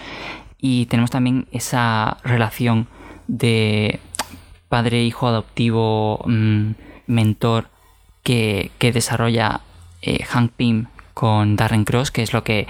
y 0.62 0.86
tenemos 0.86 1.10
también 1.10 1.46
esa 1.50 2.16
relación 2.22 2.86
de 3.26 3.98
padre-hijo 4.68 5.26
adoptivo, 5.26 6.22
mm, 6.24 6.70
mentor 7.08 7.66
que, 8.22 8.70
desarrolla 8.80 9.60
eh, 10.00 10.22
Hank 10.24 10.52
Pym 10.56 10.86
con 11.14 11.56
Darren 11.56 11.84
Cross, 11.84 12.12
que 12.12 12.22
es 12.22 12.32
lo 12.32 12.44
que 12.44 12.66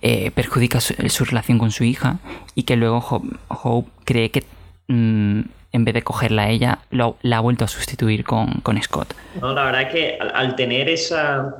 eh, 0.00 0.30
perjudica 0.30 0.80
su, 0.80 1.24
relación 1.24 1.58
con 1.58 1.72
su 1.72 1.82
hija 1.84 2.18
y 2.54 2.62
que 2.62 2.76
luego 2.76 3.04
Hope, 3.48 3.90
cree 4.04 4.30
que 4.30 4.44
mm, 4.88 5.40
en 5.72 5.84
vez 5.84 5.94
de 5.94 6.02
cogerla 6.02 6.42
a 6.42 6.48
ella, 6.50 6.78
la 6.90 7.36
ha 7.36 7.40
vuelto 7.40 7.64
a 7.64 7.68
sustituir 7.68 8.22
con, 8.22 8.62
Scott. 8.80 9.12
No, 9.40 9.52
la 9.52 9.64
verdad 9.64 9.82
es 9.82 9.88
que 9.88 10.18
al 10.20 10.54
tener 10.54 10.88
esa 10.88 11.56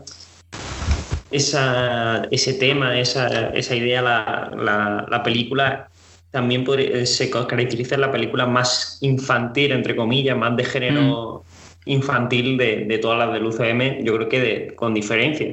esa, 1.30 2.26
ese 2.30 2.54
tema, 2.54 2.98
esa, 2.98 3.48
esa 3.50 3.74
idea, 3.74 4.02
la, 4.02 5.06
la, 5.08 5.22
película 5.22 5.88
también 6.30 6.64
se 7.06 7.30
caracteriza 7.30 7.94
en 7.94 8.00
la 8.00 8.10
película 8.10 8.46
más 8.46 8.98
infantil, 9.00 9.72
entre 9.72 9.96
comillas, 9.96 10.36
más 10.36 10.56
de 10.56 10.64
género 10.64 11.44
mm. 11.86 11.90
infantil 11.90 12.56
de, 12.56 12.84
de, 12.84 12.98
todas 12.98 13.18
las 13.18 13.32
del 13.32 13.46
UCM, 13.46 14.04
yo 14.04 14.14
creo 14.16 14.28
que 14.28 14.72
con 14.74 14.94
diferencia. 14.94 15.48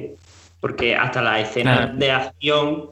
Porque 0.60 0.94
hasta 0.94 1.22
las 1.22 1.40
escenas 1.40 1.98
de 1.98 2.10
acción 2.10 2.90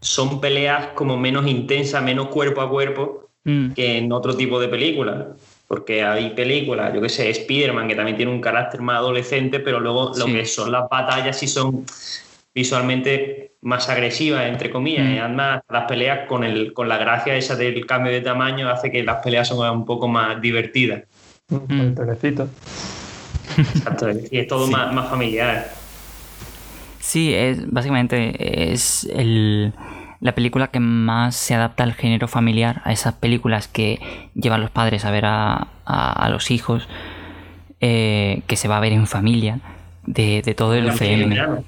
son 0.00 0.40
peleas 0.40 0.88
como 0.94 1.16
menos 1.16 1.46
intensas, 1.46 2.02
menos 2.02 2.28
cuerpo 2.28 2.60
a 2.60 2.68
cuerpo 2.68 3.28
mm. 3.44 3.72
que 3.72 3.98
en 3.98 4.12
otro 4.12 4.36
tipo 4.36 4.60
de 4.60 4.68
películas. 4.68 5.26
Porque 5.72 6.04
hay 6.04 6.28
películas, 6.34 6.92
yo 6.92 7.00
que 7.00 7.08
sé, 7.08 7.30
Spider-Man, 7.30 7.88
que 7.88 7.94
también 7.94 8.14
tiene 8.14 8.30
un 8.30 8.42
carácter 8.42 8.82
más 8.82 8.98
adolescente, 8.98 9.58
pero 9.58 9.80
luego 9.80 10.12
lo 10.14 10.26
que 10.26 10.44
son 10.44 10.70
las 10.70 10.86
batallas 10.86 11.38
sí 11.38 11.48
son 11.48 11.86
visualmente 12.54 13.54
más 13.62 13.88
agresiva, 13.88 14.46
entre 14.46 14.70
comillas, 14.70 15.08
y 15.08 15.14
mm. 15.14 15.22
además 15.22 15.62
las 15.70 15.84
peleas 15.86 16.28
con, 16.28 16.44
el, 16.44 16.74
con 16.74 16.90
la 16.90 16.98
gracia 16.98 17.34
esa 17.36 17.56
del 17.56 17.86
cambio 17.86 18.12
de 18.12 18.20
tamaño 18.20 18.68
hace 18.68 18.90
que 18.90 19.02
las 19.02 19.22
peleas 19.24 19.48
son 19.48 19.66
un 19.66 19.86
poco 19.86 20.06
más 20.08 20.42
divertidas. 20.42 21.04
Mm. 21.48 21.94
Exacto, 23.56 24.10
y 24.30 24.40
es 24.40 24.46
todo 24.46 24.66
más, 24.70 24.92
más, 24.92 25.08
familiar. 25.08 25.72
Sí, 27.00 27.32
es, 27.32 27.72
básicamente 27.72 28.72
es 28.74 29.08
el, 29.10 29.72
la 30.22 30.36
película 30.36 30.68
que 30.68 30.78
más 30.78 31.34
se 31.34 31.54
adapta 31.54 31.82
al 31.82 31.94
género 31.94 32.28
familiar, 32.28 32.80
a 32.84 32.92
esas 32.92 33.14
películas 33.14 33.66
que 33.66 34.00
llevan 34.34 34.60
los 34.60 34.70
padres 34.70 35.04
a 35.04 35.10
ver 35.10 35.24
a, 35.26 35.66
a, 35.84 36.28
los 36.30 36.52
hijos, 36.52 36.88
eh, 37.80 38.42
que 38.46 38.56
se 38.56 38.68
va 38.68 38.76
a 38.76 38.80
ver 38.80 38.92
en 38.92 39.08
familia, 39.08 39.58
de, 40.06 40.40
de 40.42 40.54
todo 40.54 40.74
el 40.74 40.86
UCM. 40.86 41.64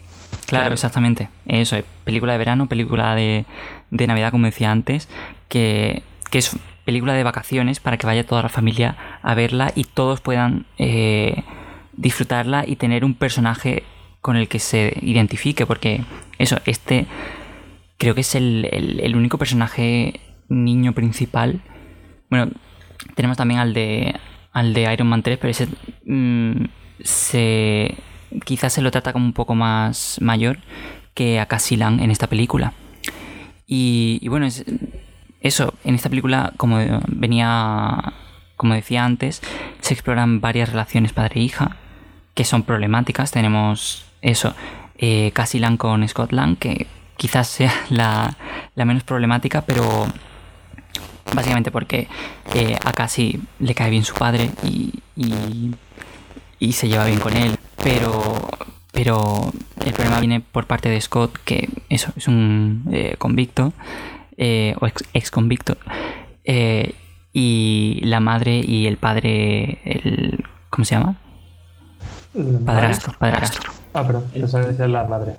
Claro, 0.46 0.72
exactamente. 0.72 1.28
Eso, 1.46 1.76
es 1.76 1.84
película 2.04 2.32
de 2.32 2.38
verano, 2.38 2.68
película 2.68 3.16
de, 3.16 3.44
Navidad, 3.90 4.30
como 4.30 4.46
decía 4.46 4.70
antes, 4.70 5.08
que, 5.48 6.04
es 6.30 6.56
película 6.84 7.14
de 7.14 7.24
vacaciones 7.24 7.80
para 7.80 7.96
que 7.96 8.06
vaya 8.06 8.24
toda 8.24 8.42
la 8.42 8.48
familia 8.48 8.96
a 9.22 9.34
verla 9.34 9.72
y 9.74 9.82
todos 9.82 10.20
puedan 10.20 10.66
eh, 10.78 11.42
disfrutarla 11.96 12.64
y 12.66 12.76
tener 12.76 13.04
un 13.04 13.14
personaje 13.14 13.82
con 14.20 14.36
el 14.36 14.46
que 14.46 14.60
se 14.60 14.96
identifique, 15.02 15.66
porque 15.66 16.02
eso, 16.38 16.60
este 16.66 17.06
creo 17.98 18.14
que 18.14 18.22
es 18.22 18.34
el, 18.34 19.12
único 19.16 19.38
personaje 19.38 20.20
niño 20.48 20.92
principal. 20.92 21.62
Bueno, 22.30 22.50
tenemos 23.14 23.36
también 23.36 23.60
al 23.60 23.74
de, 23.74 24.14
al 24.52 24.74
de 24.74 24.92
Iron 24.92 25.08
Man 25.08 25.22
3, 25.22 25.38
pero 25.38 25.50
ese 25.50 25.68
mm, 26.04 26.64
se, 27.02 27.94
quizás 28.44 28.72
se 28.72 28.82
lo 28.82 28.90
trata 28.90 29.12
como 29.12 29.26
un 29.26 29.32
poco 29.32 29.54
más 29.54 30.18
mayor 30.20 30.58
que 31.14 31.40
a 31.40 31.46
Cassilan 31.46 32.00
en 32.00 32.10
esta 32.10 32.26
película. 32.26 32.72
Y, 33.66 34.26
bueno, 34.28 34.46
es, 34.46 34.64
eso, 35.40 35.74
en 35.84 35.94
esta 35.94 36.10
película, 36.10 36.52
como 36.56 36.78
venía, 37.08 38.12
como 38.56 38.74
decía 38.74 39.04
antes, 39.04 39.40
se 39.80 39.94
exploran 39.94 40.40
varias 40.40 40.70
relaciones 40.70 41.12
padre-hija 41.12 41.76
que 42.34 42.44
son 42.44 42.64
problemáticas. 42.64 43.30
Tenemos 43.30 44.04
eso, 44.20 44.54
eh, 44.98 45.30
Cassilan 45.32 45.76
con 45.76 46.06
Scott 46.08 46.32
Lang, 46.32 46.56
que 46.56 46.86
quizás 47.16 47.48
sea 47.48 47.72
la, 47.90 48.36
menos 48.74 49.04
problemática, 49.04 49.62
pero 49.62 50.06
básicamente 51.34 51.70
porque 51.70 52.08
eh, 52.54 52.76
a 52.84 52.92
Cassie 52.92 53.40
le 53.58 53.74
cae 53.74 53.90
bien 53.90 54.04
su 54.04 54.14
padre 54.14 54.50
y, 54.62 54.92
y, 56.58 56.72
se 56.72 56.88
lleva 56.88 57.04
bien 57.04 57.20
con 57.20 57.36
él, 57.36 57.56
pero, 57.82 58.48
pero 58.90 59.52
el 59.84 59.92
problema 59.92 60.18
viene 60.18 60.40
por 60.40 60.66
parte 60.66 60.88
de 60.88 61.00
Scott, 61.00 61.38
que 61.44 61.68
eso 61.88 62.10
es 62.16 62.26
un 62.26 62.88
eh, 62.90 63.16
convicto 63.18 63.72
eh, 64.36 64.74
o 64.80 64.86
ex, 64.86 65.30
convicto. 65.30 65.76
y 67.32 68.00
la 68.02 68.20
madre 68.20 68.60
y 68.60 68.86
el 68.86 68.96
padre, 68.96 69.80
el, 69.84 70.44
¿cómo 70.70 70.84
se 70.84 70.94
llama? 70.94 71.16
Padrastro, 72.64 73.12
padrastro. 73.18 73.72
Ah, 73.92 74.02
pero 74.04 74.24
eso 74.34 74.58
es 74.58 74.78
la 74.78 75.04
madre. 75.04 75.36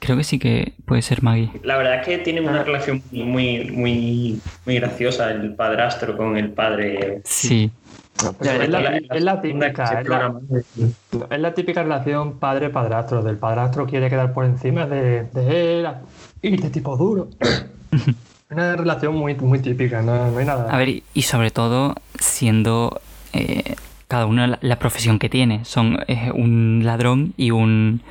Creo 0.00 0.16
que 0.16 0.24
sí 0.24 0.38
que 0.38 0.72
puede 0.86 1.02
ser 1.02 1.22
Maggie. 1.22 1.50
La 1.62 1.76
verdad 1.76 2.00
es 2.00 2.06
que 2.06 2.18
tiene 2.18 2.40
una 2.40 2.64
relación 2.64 3.02
muy, 3.12 3.70
muy, 3.70 4.40
muy 4.64 4.74
graciosa 4.76 5.30
el 5.30 5.54
padrastro 5.54 6.16
con 6.16 6.36
el 6.36 6.50
padre. 6.50 7.20
Sí. 7.24 7.70
es, 8.40 8.68
la, 8.68 8.92
típica, 8.92 9.14
es, 9.14 9.22
la, 11.40 11.54
típica 11.54 11.82
relación 11.82 12.38
padre-padrastro. 12.38 13.22
Del 13.22 13.36
padrastro 13.36 13.86
quiere 13.86 14.08
quedar 14.08 14.32
por 14.32 14.46
encima 14.46 14.86
de, 14.86 15.24
de 15.24 15.80
él 15.80 15.88
y 16.42 16.56
de 16.56 16.70
tipo 16.70 16.96
duro. 16.96 17.28
Una 18.50 18.74
relación 18.74 19.14
muy, 19.14 19.34
muy 19.36 19.60
típica, 19.60 20.02
no, 20.02 20.36
hay 20.36 20.44
nada. 20.44 20.72
A 20.72 20.78
ver, 20.78 21.02
y 21.14 21.22
sobre 21.22 21.52
todo 21.52 21.94
siendo 22.18 23.00
eh, 23.32 23.76
cada 24.10 24.26
uno 24.26 24.58
la, 24.60 24.78
profesión 24.80 25.20
que 25.20 25.28
tiene. 25.28 25.64
Son 25.64 25.96
eh, 26.08 26.32
un 26.34 26.82
ladrón 26.84 27.32
y 27.36 27.52
un, 27.52 28.02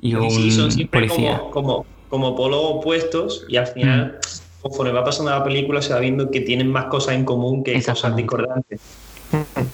y 0.00 0.16
un 0.16 0.50
son 0.50 0.72
siempre 0.72 1.06
Como, 1.06 1.50
como, 1.52 1.86
como 2.08 2.34
polos 2.34 2.60
opuestos 2.64 3.46
y 3.48 3.56
al 3.56 3.68
final, 3.68 4.18
mm. 4.18 4.62
conforme 4.62 4.90
va 4.90 5.04
pasando 5.04 5.30
la 5.30 5.44
película, 5.44 5.80
se 5.80 5.94
va 5.94 6.00
viendo 6.00 6.32
que 6.32 6.40
tienen 6.40 6.68
más 6.68 6.86
cosas 6.86 7.14
en 7.14 7.24
común 7.24 7.62
que 7.62 7.80
cosas 7.80 8.16
discordantes. 8.16 8.80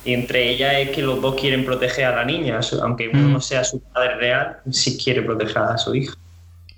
Y 0.04 0.12
entre 0.12 0.50
ellas 0.50 0.74
es 0.76 0.90
que 0.90 1.00
los 1.00 1.22
dos 1.22 1.36
quieren 1.36 1.64
proteger 1.64 2.04
a 2.04 2.16
la 2.16 2.24
niña, 2.26 2.60
aunque 2.82 3.08
uno 3.08 3.28
mm. 3.28 3.32
no 3.32 3.40
sea 3.40 3.64
su 3.64 3.80
padre 3.80 4.16
real, 4.16 4.58
sí 4.70 4.98
quiere 5.02 5.22
proteger 5.22 5.56
a 5.56 5.78
su 5.78 5.94
hija. 5.94 6.14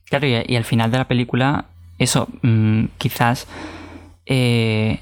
Claro, 0.05 0.29
y, 0.29 0.55
al 0.55 0.65
final 0.65 0.93
de 0.93 0.99
la 0.99 1.09
película, 1.09 1.65
eso, 1.99 2.29
mm, 2.43 2.85
quizás 2.99 3.49
eh, 4.27 5.01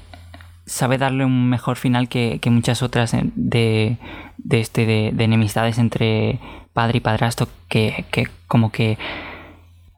sabe 0.65 0.97
darle 0.97 1.25
un 1.25 1.49
mejor 1.49 1.77
final 1.77 2.07
que, 2.07 2.39
muchas 2.45 2.81
otras 2.81 3.11
de, 3.35 3.97
de 4.37 4.59
este, 4.59 4.85
de, 4.85 5.23
enemistades 5.23 5.77
entre 5.77 6.39
padre 6.73 6.97
y 6.97 7.01
padrastro 7.01 7.47
que, 7.67 8.05
como 8.47 8.71
que 8.71 8.97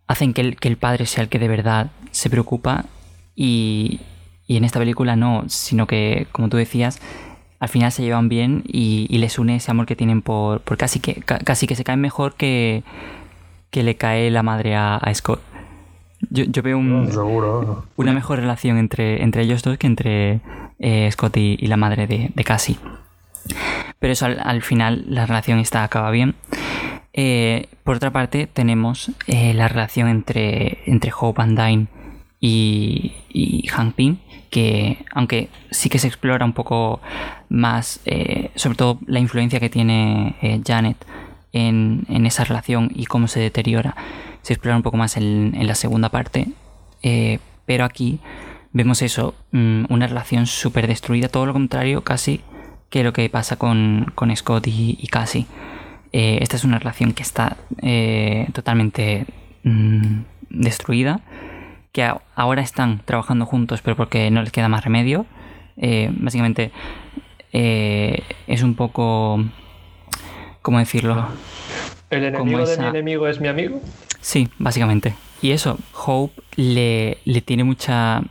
hacen 0.07 0.33
que 0.33 0.41
el, 0.41 0.55
que 0.57 0.67
el, 0.67 0.77
padre 0.77 1.05
sea 1.05 1.23
el 1.23 1.29
que 1.29 1.39
de 1.39 1.47
verdad 1.47 1.91
se 2.11 2.29
preocupa 2.29 2.85
y, 3.35 4.01
y, 4.47 4.57
en 4.57 4.63
esta 4.63 4.79
película 4.79 5.15
no, 5.15 5.43
sino 5.47 5.87
que, 5.87 6.27
como 6.31 6.49
tú 6.49 6.57
decías, 6.57 6.99
al 7.59 7.69
final 7.69 7.91
se 7.91 8.03
llevan 8.03 8.29
bien 8.29 8.63
y, 8.67 9.07
les 9.17 9.39
une 9.39 9.55
ese 9.57 9.71
amor 9.71 9.85
que 9.85 9.95
tienen 9.95 10.21
por, 10.21 10.61
por 10.61 10.77
casi, 10.77 10.99
que, 10.99 11.15
casi 11.15 11.67
que 11.67 11.75
se 11.75 11.83
caen 11.83 12.01
mejor 12.01 12.35
que, 12.35 12.83
que 13.71 13.83
le 13.83 13.95
cae 13.95 14.31
la 14.31 14.43
madre 14.43 14.75
a 14.75 15.01
Scott. 15.13 15.41
Yo, 16.29 16.61
veo 16.61 16.77
una 16.77 18.13
mejor 18.13 18.39
relación 18.39 18.77
entre, 18.77 19.23
entre 19.23 19.43
ellos 19.43 19.63
dos 19.63 19.77
que 19.77 19.87
entre 19.87 20.41
eh, 20.79 21.09
Scott 21.11 21.37
y, 21.37 21.57
la 21.67 21.77
madre 21.77 22.07
de, 22.07 22.31
de 22.33 22.43
Cassie. 22.43 22.77
Pero 23.99 24.13
eso 24.13 24.25
al, 24.25 24.61
final 24.61 25.05
la 25.07 25.25
relación 25.25 25.59
está 25.59 25.83
acaba 25.83 26.11
bien. 26.11 26.35
Eh, 27.13 27.67
por 27.83 27.95
otra 27.95 28.11
parte 28.11 28.47
tenemos 28.47 29.11
eh, 29.27 29.53
la 29.53 29.67
relación 29.67 30.09
entre, 30.09 30.79
entre 30.85 31.11
Hope 31.17 31.37
Van 31.37 31.55
Dyne 31.55 31.87
y, 32.41 33.13
y 33.29 33.67
Hank 33.67 33.95
Pym, 33.95 34.17
que 34.49 35.05
aunque 35.13 35.49
sí 35.71 35.89
que 35.89 35.99
se 35.99 36.07
explora 36.07 36.45
un 36.45 36.53
poco 36.53 36.99
más, 37.49 38.01
sobre 38.55 38.75
todo 38.75 38.99
la 39.07 39.19
influencia 39.19 39.59
que 39.59 39.69
tiene 39.69 40.61
Janet 40.65 40.97
en, 41.53 42.05
en, 42.09 42.25
esa 42.25 42.43
relación 42.43 42.91
y 42.93 43.05
cómo 43.05 43.27
se 43.27 43.39
deteriora 43.39 43.95
se 44.45 44.53
explora 44.53 44.77
un 44.77 44.83
poco 44.83 44.95
más 44.95 45.17
en, 45.17 45.55
la 45.65 45.73
segunda 45.73 46.09
parte. 46.09 46.45
Eh, 47.01 47.39
pero 47.65 47.83
aquí 47.83 48.19
vemos 48.73 49.01
eso, 49.01 49.33
mm, 49.51 49.85
una 49.89 50.05
relación 50.05 50.45
súper 50.45 50.85
destruida, 50.85 51.29
todo 51.29 51.47
lo 51.47 51.53
contrario 51.53 52.03
casi 52.03 52.41
que 52.91 53.03
lo 53.03 53.11
que 53.11 53.27
pasa 53.27 53.55
con, 53.55 54.05
Scott 54.35 54.67
y, 54.67 54.99
y 55.01 55.07
Cassie. 55.07 55.47
Eh, 56.11 56.37
esta 56.41 56.57
es 56.57 56.63
una 56.63 56.77
relación 56.77 57.13
que 57.13 57.23
está 57.23 57.57
eh, 57.81 58.47
totalmente 58.53 59.25
mm, 59.63 60.19
destruida, 60.51 61.21
que 61.91 62.07
ahora 62.35 62.61
están 62.61 63.01
trabajando 63.03 63.47
juntos, 63.47 63.81
pero 63.81 63.95
porque 63.95 64.29
no 64.29 64.43
les 64.43 64.51
queda 64.51 64.69
más 64.69 64.83
remedio. 64.83 65.25
básicamente 65.75 66.71
es 67.51 68.61
un 68.61 68.75
poco... 68.75 69.43
¿Cómo 70.61 70.77
decirlo? 70.77 71.29
¿El 72.11 72.25
enemigo 72.25 72.65
de 72.65 72.77
mi 72.77 72.85
enemigo 72.85 73.27
es 73.27 73.39
mi 73.39 73.47
amigo? 73.47 73.81
Sí, 74.25 74.49
básicamente. 74.57 75.13
Y 75.39 75.51
eso, 75.51 75.77
Hope 75.93 76.41
le, 76.55 77.19
le 77.25 77.41
tiene 77.41 77.63
mucha... 77.63 78.23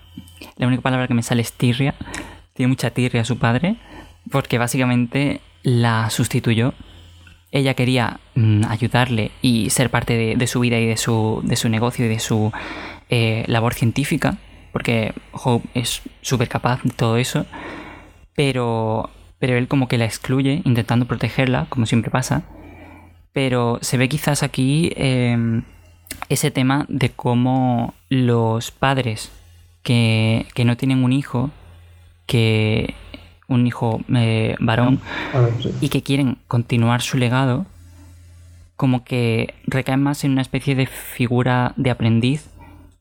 La 0.57 0.67
única 0.67 0.83
palabra 0.83 1.07
que 1.07 1.15
me 1.15 1.23
sale 1.23 1.41
es 1.41 1.53
tirria. 1.53 1.95
Tiene 2.53 2.67
mucha 2.67 2.91
tirria 2.91 3.21
a 3.21 3.25
su 3.25 3.39
padre 3.39 3.77
porque 4.29 4.59
básicamente 4.59 5.41
la 5.63 6.11
sustituyó. 6.11 6.75
Ella 7.53 7.75
quería 7.75 8.19
mm, 8.35 8.65
ayudarle 8.69 9.31
y 9.41 9.71
ser 9.71 9.89
parte 9.89 10.35
de, 10.35 10.47
su 10.49 10.59
vida 10.59 10.81
y 10.81 10.87
de 10.87 10.97
su, 10.97 11.41
de 11.45 11.55
su 11.55 11.69
negocio 11.69 12.07
y 12.07 12.09
de 12.09 12.19
su 12.19 12.51
eh, 13.09 13.45
labor 13.47 13.75
científica, 13.75 14.39
porque 14.73 15.15
Hope 15.31 15.69
es 15.75 16.03
súper 16.23 16.49
capaz 16.49 16.83
de 16.83 16.91
todo 16.91 17.19
eso, 17.19 17.47
pero, 18.35 19.11
pero 19.39 19.57
él 19.57 19.69
como 19.69 19.87
que 19.87 19.97
la 19.97 20.07
excluye, 20.07 20.61
intentando 20.65 21.07
protegerla, 21.07 21.67
como 21.69 21.87
siempre 21.87 22.11
pasa. 22.11 22.43
Pero 23.33 23.79
se 23.81 23.97
ve 23.97 24.09
quizás 24.09 24.43
aquí 24.43 24.93
em, 24.97 25.63
ese 26.29 26.51
tema 26.51 26.87
de 26.89 27.11
cómo 27.11 27.95
los 28.09 28.71
padres 28.71 29.31
que, 29.83 30.47
no 30.65 30.77
tienen 30.77 31.05
un 31.05 31.13
hijo, 31.13 31.51
que 32.27 32.95
un 33.49 33.67
hijo 33.67 34.01
eh, 34.15 34.57
varón, 34.59 35.01
ah, 35.35 35.49
y 35.81 35.89
que 35.89 36.03
quieren 36.03 36.39
continuar 36.49 37.03
su 37.03 37.19
legado, 37.19 37.67
como 38.77 39.05
que 39.05 39.55
recaen 39.67 40.03
más 40.03 40.25
en 40.25 40.33
una 40.33 40.43
especie 40.43 40.75
de 40.75 40.87
figura 40.87 41.73
de 41.77 41.91
aprendiz 41.91 42.51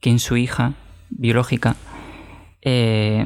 que 0.02 0.10
en 0.10 0.20
su 0.20 0.38
hija 0.38 0.74
biológica. 1.10 1.76
Eh, 2.62 3.26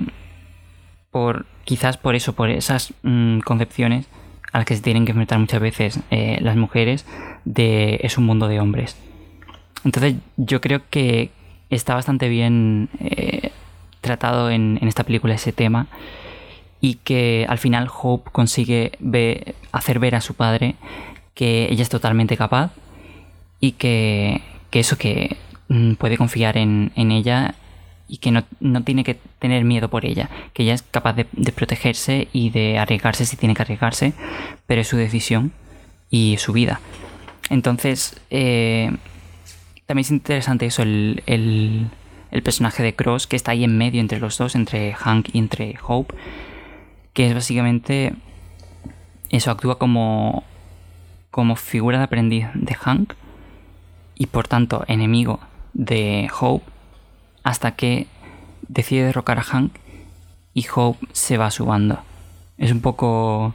por 1.12 1.46
quizás 1.66 1.98
por 1.98 2.16
eso, 2.16 2.34
por 2.34 2.50
esas 2.50 2.94
mm, 3.04 3.40
concepciones 3.40 4.08
a 4.54 4.60
las 4.60 4.66
que 4.66 4.76
se 4.76 4.82
tienen 4.82 5.06
que 5.06 5.12
enfrentar 5.12 5.40
muchas 5.40 5.60
veces 5.60 6.00
eh, 6.12 6.38
las 6.42 6.56
mujeres 6.56 7.06
de 7.44 8.00
es 8.02 8.18
un 8.18 8.26
mundo 8.26 8.48
de 8.48 8.60
hombres. 8.60 8.96
Entonces 9.84 10.16
yo 10.38 10.62
creo 10.62 10.82
que 10.90 11.32
está 11.70 11.96
bastante 11.96 12.30
bien 12.30 12.90
eh, 13.00 13.52
tratado 14.02 14.50
en, 14.50 14.80
esta 14.82 15.04
película 15.04 15.36
ese 15.36 15.52
tema 15.52 15.88
y 16.80 16.96
que 16.96 17.46
al 17.50 17.58
final 17.58 17.90
Hope 17.92 18.30
consigue 18.32 18.92
hacer 19.72 20.00
ver 20.00 20.16
a 20.16 20.22
su 20.22 20.36
padre 20.36 20.76
que 21.34 21.68
ella 21.72 21.84
es 21.84 21.90
totalmente 21.90 22.38
capaz 22.38 22.72
y 23.60 23.74
que, 23.74 24.42
eso 24.72 24.98
que 24.98 25.38
mm, 25.70 25.94
puede 25.94 26.18
confiar 26.18 26.58
en, 26.58 26.92
ella 26.96 27.56
y 28.08 28.18
que 28.18 28.32
no, 28.32 28.44
tiene 28.84 29.04
que 29.04 29.20
tener 29.40 29.64
miedo 29.64 29.90
por 29.90 30.06
ella, 30.06 30.30
que 30.54 30.64
ella 30.64 30.76
es 30.76 30.84
capaz 30.84 31.14
de, 31.14 31.26
protegerse 31.26 32.28
y 32.32 32.52
de 32.52 32.78
arriesgarse 32.78 33.26
si 33.26 33.38
tiene 33.38 33.56
que 33.56 33.64
arriesgarse, 33.64 34.14
pero 34.68 34.82
es 34.82 34.88
su 34.88 34.98
decisión 34.98 35.52
y 36.10 36.38
su 36.38 36.54
vida. 36.54 36.80
Entonces, 37.50 38.20
eh, 38.30 38.92
también 39.88 40.02
es 40.02 40.12
interesante 40.12 40.66
eso, 40.66 40.84
el, 40.84 41.24
el, 41.26 42.44
personaje 42.44 42.84
de 42.84 42.94
Cross, 42.94 43.26
que 43.26 43.36
está 43.36 43.52
ahí 43.52 43.64
en 43.64 43.78
medio 43.78 44.02
entre 44.02 44.20
los 44.20 44.38
dos, 44.38 44.54
entre 44.54 44.94
Hank 44.94 45.30
y 45.34 45.40
entre 45.40 45.76
Hope, 45.86 46.14
que 47.14 47.28
es 47.28 47.34
básicamente 47.34 48.14
eso, 49.30 49.50
actúa 49.50 49.80
como, 49.80 50.44
como 51.32 51.56
figura 51.56 51.98
de 51.98 52.04
aprendiz 52.04 52.48
de 52.54 52.76
Hank 52.76 53.14
y 54.16 54.28
por 54.28 54.48
tanto 54.48 54.84
enemigo 54.88 55.40
de 55.74 56.30
Hope 56.40 56.66
hasta 57.44 57.72
que 57.72 58.08
decide 58.68 59.06
derrocar 59.06 59.40
a 59.40 59.44
Hank 59.44 59.74
y 60.54 60.66
Hope 60.74 61.08
se 61.14 61.38
va 61.38 61.48
a. 61.48 62.04
Es 62.58 62.72
un 62.72 62.82
poco... 62.82 63.54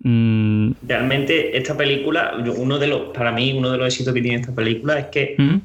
Mm, 0.00 0.72
Realmente 0.86 1.56
esta 1.56 1.76
película, 1.76 2.36
uno 2.56 2.78
de 2.78 2.86
los, 2.86 3.00
para 3.16 3.32
mí 3.32 3.52
uno 3.52 3.70
de 3.70 3.78
los 3.78 3.88
éxitos 3.88 4.14
que 4.14 4.22
tiene 4.22 4.38
esta 4.38 4.54
película 4.54 4.98
es 4.98 5.06
que 5.06 5.34
¿Mm? 5.36 5.56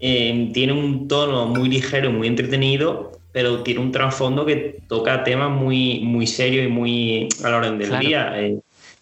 eh, 0.00 0.50
tiene 0.52 0.72
un 0.72 1.08
tono 1.08 1.46
muy 1.46 1.68
ligero 1.68 2.10
y 2.10 2.12
muy 2.12 2.28
entretenido, 2.28 3.12
pero 3.32 3.62
tiene 3.62 3.80
un 3.80 3.90
trasfondo 3.90 4.46
que 4.46 4.80
toca 4.86 5.24
temas 5.24 5.50
muy, 5.50 6.00
muy 6.00 6.26
serios 6.26 6.66
y 6.66 6.68
muy 6.68 7.28
a 7.42 7.50
la 7.50 7.56
orden 7.56 7.78
del 7.78 7.98
día. 7.98 8.40
Eh, 8.40 8.58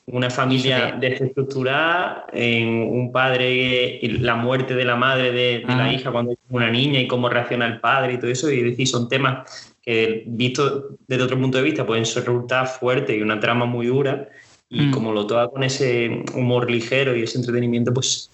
una 0.07 0.31
familia 0.31 0.97
desestructurada, 0.99 2.27
un 2.33 3.11
padre, 3.13 4.01
la 4.03 4.35
muerte 4.35 4.75
de 4.75 4.85
la 4.85 4.97
madre 4.97 5.31
de, 5.31 5.63
la 5.67 5.85
ah. 5.85 5.93
hija 5.93 6.11
cuando 6.11 6.33
es 6.33 6.39
una 6.49 6.69
niña 6.69 7.01
y 7.01 7.07
cómo 7.07 7.29
reacciona 7.29 7.67
el 7.67 7.79
padre 7.79 8.15
y 8.15 8.19
todo 8.19 8.31
eso, 8.31 8.51
y 8.51 8.63
decir, 8.63 8.89
son 8.89 9.09
temas 9.09 9.73
que 9.83 10.25
visto 10.27 10.97
desde 11.07 11.23
otro 11.23 11.39
punto 11.39 11.59
de 11.59 11.65
vista 11.65 11.87
pueden 11.87 12.05
resultar 12.05 12.67
fuertes 12.67 13.17
y 13.17 13.23
una 13.23 13.41
trama 13.41 13.67
muy 13.67 13.87
dura, 13.87 14.29
y 14.71 14.83
mm. 14.83 14.91
como 14.93 15.13
lo 15.13 15.27
toca 15.27 15.49
con 15.49 15.65
ese 15.65 16.25
humor 16.35 16.71
ligero 16.71 17.17
y 17.17 17.23
ese 17.23 17.39
entretenimiento, 17.39 17.93
pues 17.93 18.31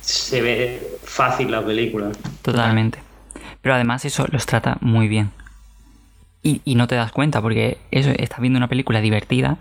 se 0.00 0.40
ve 0.40 0.98
fácil 1.04 1.50
la 1.50 1.64
película. 1.64 2.10
Totalmente. 2.42 2.98
Pero 3.60 3.74
además 3.74 4.04
eso 4.06 4.26
los 4.30 4.46
trata 4.46 4.78
muy 4.80 5.06
bien. 5.06 5.30
Y, 6.42 6.62
y 6.64 6.74
no 6.74 6.88
te 6.88 6.94
das 6.94 7.12
cuenta 7.12 7.42
porque 7.42 7.76
eso, 7.90 8.10
estás 8.10 8.40
viendo 8.40 8.56
una 8.56 8.68
película 8.68 9.02
divertida 9.02 9.58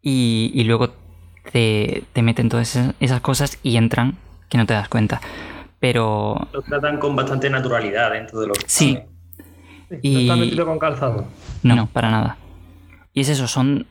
y, 0.00 0.64
luego 0.64 0.90
te, 1.52 2.04
meten 2.14 2.48
todas 2.48 2.78
esas, 3.00 3.20
cosas 3.20 3.58
y 3.62 3.76
entran 3.76 4.16
que 4.48 4.58
no 4.58 4.66
te 4.66 4.74
das 4.74 4.88
cuenta. 4.88 5.20
Pero... 5.80 6.48
Lo 6.52 6.62
tratan 6.62 6.98
con 6.98 7.14
bastante 7.16 7.48
naturalidad 7.50 8.12
dentro 8.12 8.40
de 8.40 8.46
lo 8.48 8.54
que 8.54 8.64
Sí. 8.66 8.98
y... 10.02 10.14
¿No 10.14 10.20
está 10.20 10.36
metido 10.36 10.66
con 10.66 10.78
calzado? 10.78 11.26
No, 11.62 11.86
para 11.86 12.10
nada. 12.10 12.36
Y 13.14 13.20
es 13.20 13.28
eso, 13.28 13.46
son 13.46 13.86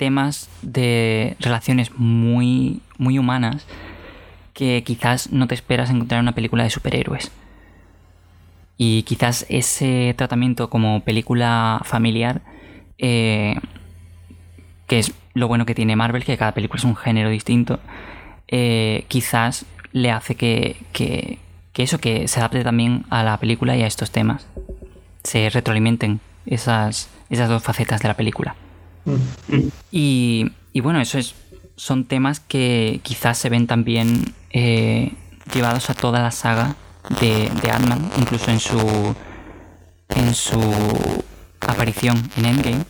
temas 0.00 0.48
de 0.62 1.36
relaciones 1.40 1.92
muy, 1.94 2.80
muy 2.96 3.18
humanas 3.18 3.66
que 4.54 4.82
quizás 4.82 5.30
no 5.30 5.46
te 5.46 5.54
esperas 5.54 5.90
encontrar 5.90 6.20
en 6.20 6.24
una 6.24 6.34
película 6.34 6.64
de 6.64 6.70
superhéroes. 6.70 7.30
Y 8.78 9.02
quizás 9.02 9.44
ese 9.50 10.14
tratamiento 10.16 10.70
como 10.70 11.00
película 11.00 11.82
familiar, 11.84 12.40
eh, 12.96 13.56
que 14.86 15.00
es 15.00 15.12
lo 15.34 15.48
bueno 15.48 15.66
que 15.66 15.74
tiene 15.74 15.96
Marvel, 15.96 16.24
que 16.24 16.38
cada 16.38 16.52
película 16.52 16.78
es 16.78 16.84
un 16.84 16.96
género 16.96 17.28
distinto, 17.28 17.78
eh, 18.48 19.04
quizás 19.08 19.66
le 19.92 20.10
hace 20.10 20.34
que, 20.34 20.78
que, 20.94 21.38
eso, 21.76 21.98
que 21.98 22.26
se 22.26 22.40
adapte 22.40 22.64
también 22.64 23.04
a 23.10 23.22
la 23.22 23.36
película 23.36 23.76
y 23.76 23.82
a 23.82 23.86
estos 23.86 24.10
temas. 24.10 24.46
Se 25.24 25.50
retroalimenten 25.50 26.20
esas, 26.46 27.10
esas 27.28 27.50
dos 27.50 27.62
facetas 27.62 28.00
de 28.00 28.08
la 28.08 28.14
película. 28.14 28.56
Y, 29.90 30.50
y, 30.72 30.80
bueno, 30.80 31.00
eso 31.00 31.18
es, 31.18 31.34
son 31.76 32.04
temas 32.04 32.40
que 32.40 33.00
quizás 33.02 33.38
se 33.38 33.48
ven 33.48 33.66
también 33.66 34.34
eh, 34.50 35.12
llevados 35.54 35.90
a 35.90 35.94
toda 35.94 36.20
la 36.20 36.30
saga 36.30 36.76
de, 37.20 37.50
de 37.62 37.70
Ant-Man, 37.70 38.10
incluso 38.18 38.50
en 38.50 38.60
su, 38.60 39.14
en 40.10 40.34
su 40.34 40.60
aparición 41.60 42.30
en 42.36 42.44
Endgame 42.44 42.84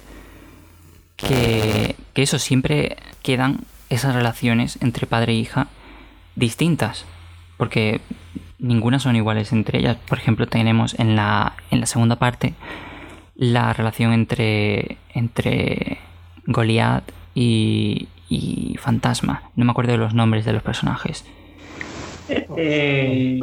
que, 1.27 1.97
eso 2.15 2.39
siempre 2.39 2.99
quedan 3.23 3.61
esas 3.89 4.15
relaciones 4.15 4.79
entre 4.83 5.07
padre 5.07 5.33
e 5.33 5.37
hija 5.37 5.69
distintas, 6.37 7.07
porque 7.57 8.03
ninguna 8.59 8.99
son 8.99 9.17
iguales 9.17 9.53
entre 9.53 9.79
ellas. 9.79 9.97
Por 10.07 10.19
ejemplo, 10.19 10.47
tenemos 10.47 10.99
en 10.99 11.17
la, 11.17 11.55
en 11.71 11.81
la 11.81 11.87
segunda 11.87 12.17
parte 12.17 12.53
la 13.35 13.73
relación 13.73 14.13
entre, 14.13 14.99
entre 15.15 15.99
Goliath 16.47 17.13
y, 17.35 18.09
y 18.29 18.77
Fantasma. 18.79 19.43
No 19.57 19.65
me 19.65 19.73
acuerdo 19.73 19.93
de 19.93 19.99
los 19.99 20.15
nombres 20.15 20.45
de 20.45 20.53
los 20.53 20.63
personajes. 20.63 21.25
Eh, 22.57 23.39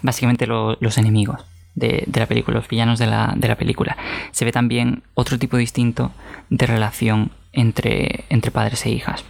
Básicamente 0.00 0.46
los 0.46 0.98
enemigos 0.98 1.44
de, 1.74 2.06
la 2.14 2.26
película, 2.26 2.56
los 2.58 2.68
villanos 2.68 2.98
de 2.98 3.06
la, 3.06 3.56
película. 3.58 3.96
Se 4.32 4.44
ve 4.44 4.52
también 4.52 5.02
otro 5.14 5.38
tipo 5.38 5.56
distinto 5.56 6.12
de 6.50 6.66
relación 6.66 7.30
entre, 7.52 8.24
entre 8.30 8.50
padres 8.50 8.84
e 8.86 8.90
hijas. 8.90 9.24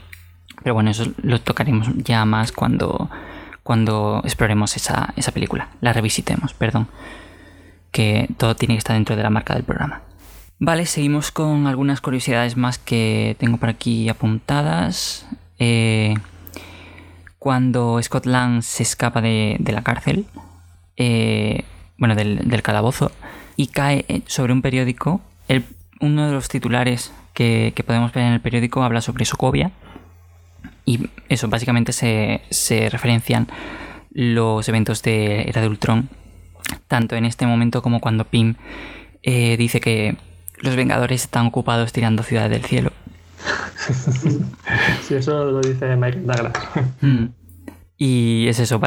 Pero 0.63 0.75
bueno, 0.75 0.91
eso 0.91 1.07
lo 1.23 1.41
tocaremos 1.41 1.89
ya 1.97 2.25
más 2.25 2.53
cuando, 2.53 3.11
cuando 3.63 4.21
exploremos 4.25 4.77
esa, 4.77 5.15
esa 5.17 5.33
película, 5.33 5.69
la 5.81 5.93
revisitemos, 5.93 6.55
perdón. 6.55 6.89
Que 7.91 8.29
todo 8.37 8.55
tiene 8.55 8.75
que 8.75 8.79
estar 8.79 8.95
dentro 8.95 9.17
de 9.17 9.23
la 9.23 9.31
marca 9.31 9.55
del 9.55 9.65
programa. 9.65 10.03
Vale, 10.61 10.87
seguimos 10.87 11.31
con 11.31 11.67
algunas 11.67 12.01
curiosidades 12.01 12.57
más 12.57 12.79
que 12.79 13.37
tengo 13.39 13.59
por 13.59 13.69
aquí 13.69 14.09
apuntadas. 14.09 15.27
Eh, 15.59 16.15
cuando 17.39 18.01
Scott 18.03 18.27
se 18.61 18.83
escapa 18.83 19.21
de, 19.21 19.59
la 19.65 19.83
cárcel, 19.83 20.27
eh, 20.97 21.63
bueno, 21.97 22.15
del, 22.17 22.63
calabozo, 22.63 23.13
y 23.57 23.69
cae 23.69 24.23
sobre 24.27 24.53
un 24.53 24.63
periódico. 24.63 25.21
Uno 26.01 26.27
de 26.27 26.33
los 26.33 26.49
titulares 26.49 27.13
que, 27.35 27.73
podemos 27.87 28.13
ver 28.13 28.25
en 28.25 28.33
el 28.35 28.41
periódico 28.41 28.83
habla 28.83 29.01
sobre 29.01 29.25
Sokovia. 29.25 29.71
Y 30.85 31.09
eso, 31.29 31.49
básicamente 31.49 31.93
se, 31.93 32.89
referencian 32.91 33.47
los 34.11 34.69
eventos 34.69 35.03
de 35.03 35.43
Era 35.43 35.61
de 35.61 35.69
Ultron, 35.69 36.09
tanto 36.87 37.17
en 37.17 37.25
este 37.25 37.47
momento 37.47 37.83
como 37.83 38.01
cuando 38.01 38.25
Pym 38.25 38.55
eh, 39.23 39.57
dice 39.57 39.81
que 39.81 40.17
los 40.61 40.77
Vengadores 40.77 41.23
están 41.23 41.47
ocupados 41.47 41.93
tirando 41.93 42.23
ciudades 42.23 42.51
del 42.51 42.65
cielo. 42.65 42.93
sí, 45.07 45.15
eso 45.15 45.45
lo 45.45 45.61
dice 45.61 45.97
Michael 45.97 46.27
Douglas. 46.27 46.53
Mm. 47.01 47.27
Y 47.97 48.47
es 48.49 48.59
eso. 48.59 48.81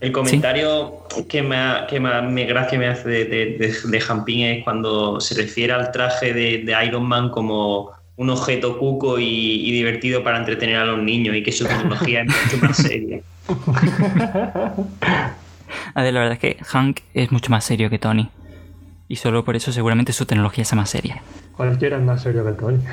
El 0.00 0.12
comentario 0.12 1.04
que, 1.28 1.42
me, 1.42 1.56
que 1.88 2.00
más 2.00 2.24
me 2.24 2.44
gracia 2.46 2.78
me 2.78 2.88
hace 2.88 3.08
de, 3.08 3.24
de, 3.26 3.74
de, 3.84 4.00
Jampín 4.00 4.46
es 4.46 4.64
cuando 4.64 5.20
se 5.20 5.34
refiere 5.34 5.72
al 5.74 5.92
traje 5.92 6.32
de, 6.32 6.76
Iron 6.86 7.04
Man 7.04 7.30
como 7.30 7.90
un 8.16 8.30
objeto 8.30 8.78
cuco 8.78 9.18
y, 9.18 9.70
divertido 9.70 10.24
para 10.24 10.38
entretener 10.38 10.76
a 10.76 10.84
los 10.84 11.02
niños 11.02 11.36
y 11.36 11.42
que 11.42 11.52
su 11.52 11.66
tecnología 11.66 12.22
es 12.22 12.28
mucho 12.28 12.66
más 12.66 12.76
seria. 12.76 13.20
A 15.94 16.02
ver, 16.02 16.14
la 16.14 16.20
verdad 16.20 16.34
es 16.34 16.38
que 16.40 16.62
Hank 16.64 17.00
es 17.14 17.32
mucho 17.32 17.50
más 17.50 17.64
serio 17.64 17.90
que 17.90 17.98
Tony. 17.98 18.30
Y 19.08 19.16
solo 19.16 19.44
por 19.44 19.56
eso 19.56 19.72
seguramente 19.72 20.12
su 20.12 20.24
tecnología 20.26 20.64
sea 20.64 20.76
más 20.76 20.90
seria. 20.90 21.22
Cualquiera 21.56 21.96
es 21.96 22.02
más 22.02 22.22
serio 22.22 22.44
que 22.44 22.52
Tony. 22.52 22.78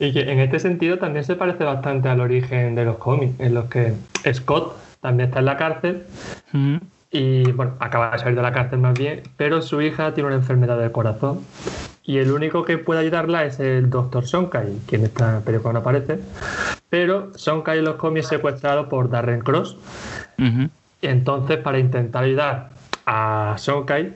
Y 0.00 0.12
que 0.12 0.20
en 0.30 0.38
este 0.38 0.60
sentido 0.60 0.98
también 0.98 1.24
se 1.24 1.34
parece 1.34 1.64
bastante 1.64 2.08
al 2.08 2.20
origen 2.20 2.76
de 2.76 2.84
los 2.84 2.98
cómics, 2.98 3.34
en 3.40 3.54
los 3.54 3.64
que 3.64 3.94
Scott 4.32 4.76
también 5.00 5.28
está 5.28 5.40
en 5.40 5.44
la 5.44 5.56
cárcel 5.56 6.04
y, 7.10 7.50
bueno, 7.52 7.74
acaba 7.80 8.10
de 8.10 8.18
salir 8.18 8.36
de 8.36 8.42
la 8.42 8.52
cárcel 8.52 8.78
más 8.80 8.98
bien, 8.98 9.22
pero 9.36 9.62
su 9.62 9.80
hija 9.80 10.12
tiene 10.14 10.28
una 10.28 10.36
enfermedad 10.36 10.78
del 10.78 10.92
corazón 10.92 11.40
y 12.04 12.18
el 12.18 12.30
único 12.32 12.64
que 12.64 12.78
puede 12.78 13.00
ayudarla 13.00 13.44
es 13.44 13.60
el 13.60 13.90
Dr. 13.90 14.26
Sonkai, 14.26 14.78
quien 14.86 15.04
está 15.04 15.30
en 15.30 15.36
el 15.36 15.42
periódico 15.42 15.72
no 15.72 15.80
aparece, 15.80 16.20
pero 16.88 17.30
Sonkai 17.34 17.78
en 17.78 17.84
los 17.84 17.96
cómics 17.96 18.26
es 18.26 18.30
secuestrado 18.30 18.88
por 18.88 19.10
Darren 19.10 19.40
Cross. 19.40 19.76
Entonces, 21.02 21.58
para 21.58 21.78
intentar 21.78 22.24
ayudar 22.24 22.70
a 23.10 23.56
Sonkai, 23.56 24.12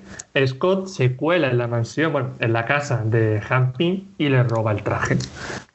Scott 0.46 0.86
se 0.86 1.16
cuela 1.16 1.48
en 1.48 1.56
la 1.56 1.66
mansión, 1.66 2.12
bueno, 2.12 2.32
en 2.40 2.52
la 2.52 2.66
casa 2.66 3.02
de 3.02 3.40
Han 3.48 3.72
y 3.78 4.28
le 4.28 4.42
roba 4.42 4.72
el 4.72 4.82
traje 4.82 5.16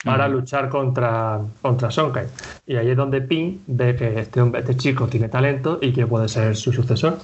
para 0.05 0.27
luchar 0.27 0.69
contra, 0.69 1.39
contra 1.63 1.89
Sonkai. 1.89 2.27
Y 2.67 2.75
ahí 2.75 2.91
es 2.91 2.95
donde 2.95 3.21
Pin 3.21 3.63
ve 3.65 3.95
que 3.95 4.19
este, 4.19 4.39
hombre, 4.39 4.61
este 4.61 4.77
chico 4.77 5.07
tiene 5.07 5.29
talento 5.29 5.79
y 5.81 5.93
que 5.93 6.05
puede 6.05 6.29
ser 6.29 6.55
su 6.55 6.71
sucesor. 6.71 7.17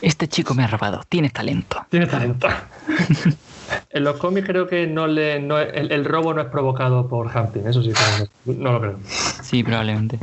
Este 0.00 0.28
chico 0.28 0.54
me 0.54 0.64
ha 0.64 0.66
robado, 0.66 1.02
tiene 1.10 1.28
talento. 1.28 1.76
Tiene 1.90 2.06
talento. 2.06 2.48
en 3.90 4.04
los 4.04 4.16
cómics 4.16 4.46
creo 4.46 4.66
que 4.66 4.86
no 4.86 5.06
le, 5.06 5.36
el, 5.36 6.04
robo 6.06 6.32
no 6.32 6.40
es 6.40 6.48
provocado 6.48 7.06
por 7.06 7.36
Hampton, 7.36 7.68
eso 7.68 7.82
sí, 7.82 7.92
no 8.46 8.72
lo 8.72 8.80
creo. 8.80 8.98
Sí, 9.42 9.62
probablemente. 9.62 10.18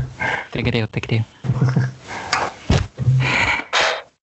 te 0.52 0.62
creo, 0.62 0.86
te 0.86 1.00
creo 1.00 1.24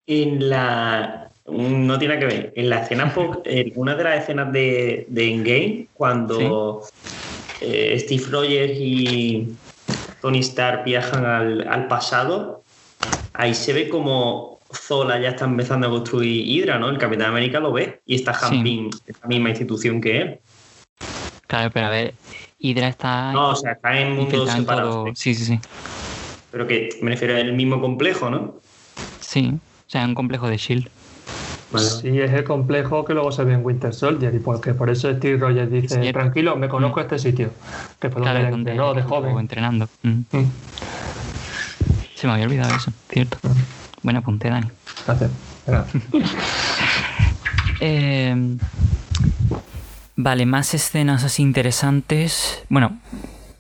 en 0.08 0.50
la. 0.50 1.30
No 1.46 2.00
tiene 2.00 2.18
que 2.20 2.26
ver. 2.26 2.54
En 2.56 2.70
la 2.70 2.80
escena, 2.80 3.14
en 3.46 3.74
una 3.76 3.96
de 3.96 4.04
las 4.04 4.24
escenas 4.24 4.52
de, 4.52 5.06
de 5.10 5.30
Endgame, 5.30 5.88
cuando 5.94 6.84
eh, 7.62 7.98
Steve 8.00 8.24
Rogers 8.30 8.74
y 8.76 9.56
Tony 10.22 10.40
Stark 10.40 10.84
viajan 10.84 11.26
al, 11.26 11.88
pasado, 11.88 12.64
ahí 13.34 13.54
se 13.54 13.74
ve 13.74 13.90
como 13.90 14.60
Zola 14.74 15.20
ya 15.20 15.30
está 15.30 15.46
empezando 15.46 15.88
a 15.88 15.90
construir 15.90 16.46
Hydra, 16.46 16.80
¿no? 16.80 16.90
El 16.90 16.98
Capitán 16.98 17.30
América 17.30 17.60
lo 17.60 17.72
ve 17.72 18.02
y 18.06 18.16
está 18.16 18.32
Hamping, 18.32 18.90
la 19.22 19.28
misma 19.28 19.50
institución 19.50 20.02
que 20.02 20.18
él. 20.22 20.40
Claro, 21.48 21.72
pero 21.74 21.88
a 21.88 21.90
ver, 21.90 22.14
Hydra 22.60 22.90
está. 22.90 23.32
No, 23.32 23.52
o 23.52 23.56
sea, 23.56 23.74
está 23.74 23.98
en 23.98 24.16
mundos 24.16 24.52
separados. 24.52 25.18
Sí, 25.18 25.34
sí, 25.34 25.46
sí. 25.46 25.60
pero 26.52 26.68
que 26.68 26.90
me 27.02 27.12
refiero 27.12 27.38
al 27.38 27.54
mismo 27.54 27.80
complejo, 27.80 28.30
¿no? 28.30 28.56
Sí, 29.22 29.54
o 29.88 29.90
sea, 29.90 30.06
un 30.06 30.16
complejo 30.16 30.48
de 30.50 30.58
Shield. 30.58 30.90
Sí, 31.76 32.20
es 32.20 32.32
el 32.32 32.44
complejo 32.44 33.04
que 33.04 33.14
luego 33.14 33.32
se 33.32 33.44
ve 33.44 33.54
en 33.54 33.66
Winter 33.66 33.94
Soldier 33.94 34.34
y 34.34 34.40
porque 34.40 34.74
por 34.74 34.90
eso 34.90 35.14
Steve 35.14 35.38
Rogers 35.38 35.70
dice, 35.70 36.14
tranquilo, 36.14 36.56
me 36.56 36.70
conozco 36.70 37.00
mm. 37.00 37.04
este 37.04 37.20
sitio, 37.20 37.52
que 38.00 38.10
fue 38.10 38.22
donde, 38.22 38.48
entrenó 38.48 38.94
de 38.94 39.04
joven. 39.04 39.38
entrenando. 39.38 39.90
Mm. 40.02 40.10
Mm. 40.32 40.52
Se 42.16 42.28
me 42.28 42.34
había 42.34 42.46
olvidado 42.46 42.76
eso, 42.76 42.92
cierto. 43.10 43.38
Buen 44.02 44.16
apunte, 44.16 44.50
Dani. 44.50 44.68
Gracias. 45.06 45.32
eh, 47.82 48.58
vale, 50.16 50.46
más 50.46 50.74
escenas 50.74 51.24
así 51.26 51.44
interesantes. 51.44 52.64
Bueno, 52.70 52.98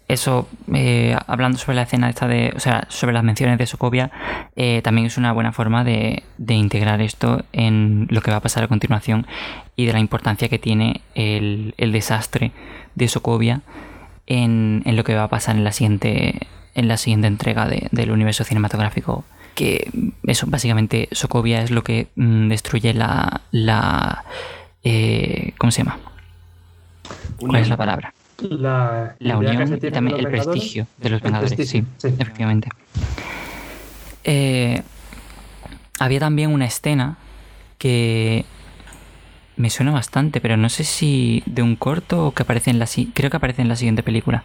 eso, 0.07 0.47
eh, 0.73 1.17
hablando 1.27 1.57
sobre 1.57 1.75
la 1.75 1.81
escena 1.81 2.09
esta 2.09 2.27
de, 2.27 2.53
o 2.55 2.59
sea, 2.59 2.85
sobre 2.89 3.13
las 3.13 3.23
menciones 3.23 3.57
de 3.57 3.67
Sokovia, 3.67 4.09
eh, 4.55 4.81
también 4.81 5.07
es 5.07 5.17
una 5.17 5.33
buena 5.33 5.51
forma 5.51 5.83
de, 5.83 6.23
integrar 6.47 7.01
esto 7.01 7.43
en 7.51 8.07
lo 8.09 8.21
que 8.21 8.31
va 8.31 8.37
a 8.37 8.41
pasar 8.41 8.63
a 8.63 8.67
continuación 8.67 9.27
y 9.75 9.85
de 9.85 9.93
la 9.93 9.99
importancia 9.99 10.47
que 10.47 10.59
tiene 10.59 11.01
el, 11.13 11.73
desastre 11.77 12.51
de 12.95 13.07
Sokovia 13.09 13.61
en, 14.27 14.83
lo 14.85 15.03
que 15.03 15.15
va 15.15 15.23
a 15.23 15.29
pasar 15.29 15.57
en 15.57 15.65
la 15.65 15.73
siguiente, 15.73 16.47
en 16.73 16.87
la 16.87 16.95
siguiente 16.95 17.27
entrega 17.27 17.67
del 17.67 18.11
universo 18.11 18.45
cinematográfico. 18.45 19.25
Que 19.55 19.89
eso, 20.23 20.47
básicamente, 20.47 21.09
Sokovia 21.11 21.63
es 21.63 21.71
lo 21.71 21.83
que 21.83 22.07
mm, 22.15 22.47
destruye 22.47 22.93
la. 22.93 23.41
la 23.51 24.23
eh, 24.83 25.53
¿Cómo 25.57 25.71
se 25.71 25.83
llama? 25.83 25.97
¿Cuál 27.39 27.61
es 27.61 27.69
la 27.69 27.77
palabra? 27.77 28.13
La, 28.41 29.15
unión 29.19 29.79
y 29.81 29.91
también 29.91 30.19
el 30.19 30.27
prestigio 30.27 30.87
de 30.97 31.09
los 31.09 31.21
Vengadores. 31.21 31.69
sí, 31.69 31.83
efectivamente. 32.01 32.69
Eh, 34.23 34.81
había 35.99 36.19
también 36.19 36.51
una 36.51 36.65
escena 36.65 37.17
que 37.77 38.45
me 39.55 39.69
suena 39.69 39.91
bastante, 39.91 40.41
pero 40.41 40.57
no 40.57 40.69
sé 40.69 40.83
si 40.83 41.43
de 41.45 41.63
un 41.63 41.75
corto 41.75 42.27
o 42.27 42.31
que 42.33 42.43
aparece 42.43 42.69
en 42.69 42.79
la 42.79 42.87
creo 43.13 43.29
que 43.29 43.37
aparece 43.37 43.61
en 43.61 43.69
la 43.69 43.75
siguiente 43.75 44.03
película 44.03 44.43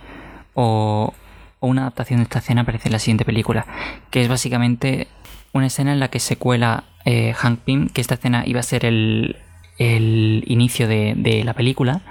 o, 0.54 1.12
una 1.60 1.82
adaptación 1.82 2.18
de 2.18 2.24
esta 2.24 2.40
escena 2.40 2.62
aparece 2.62 2.88
en 2.88 2.92
la 2.92 2.98
siguiente 2.98 3.24
película, 3.24 3.66
que 4.10 4.20
es 4.20 4.28
básicamente 4.28 5.06
una 5.52 5.66
escena 5.66 5.92
en 5.92 6.00
la 6.00 6.08
que 6.08 6.18
se 6.18 6.36
cuela 6.36 6.84
eh, 7.04 7.34
Hank 7.34 7.60
Pym, 7.60 7.88
que 7.88 8.00
esta 8.00 8.14
escena 8.14 8.42
iba 8.46 8.58
a 8.58 8.64
ser 8.64 8.84
el, 8.84 9.36
el 9.78 10.42
inicio 10.48 10.88
de, 10.88 11.14
de 11.16 11.44
la 11.44 11.54
película 11.54 12.02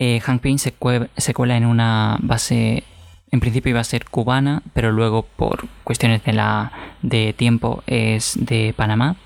eh, 0.00 0.20
Hank 0.20 0.40
Pym 0.40 0.58
se, 0.58 0.72
cuela 0.72 1.56
en 1.56 1.66
una 1.66 2.18
base, 2.22 2.84
en 3.32 3.40
principio 3.40 3.70
iba 3.70 3.80
a 3.80 3.84
ser 3.84 4.04
cubana, 4.04 4.62
pero 4.72 4.92
luego 4.92 5.24
por 5.24 5.66
cuestiones 5.82 6.22
de, 6.22 6.32
la, 6.32 6.70
de 7.02 7.32
tiempo 7.32 7.82
es 7.88 8.38
de 8.40 8.72
Panamá. 8.76 9.16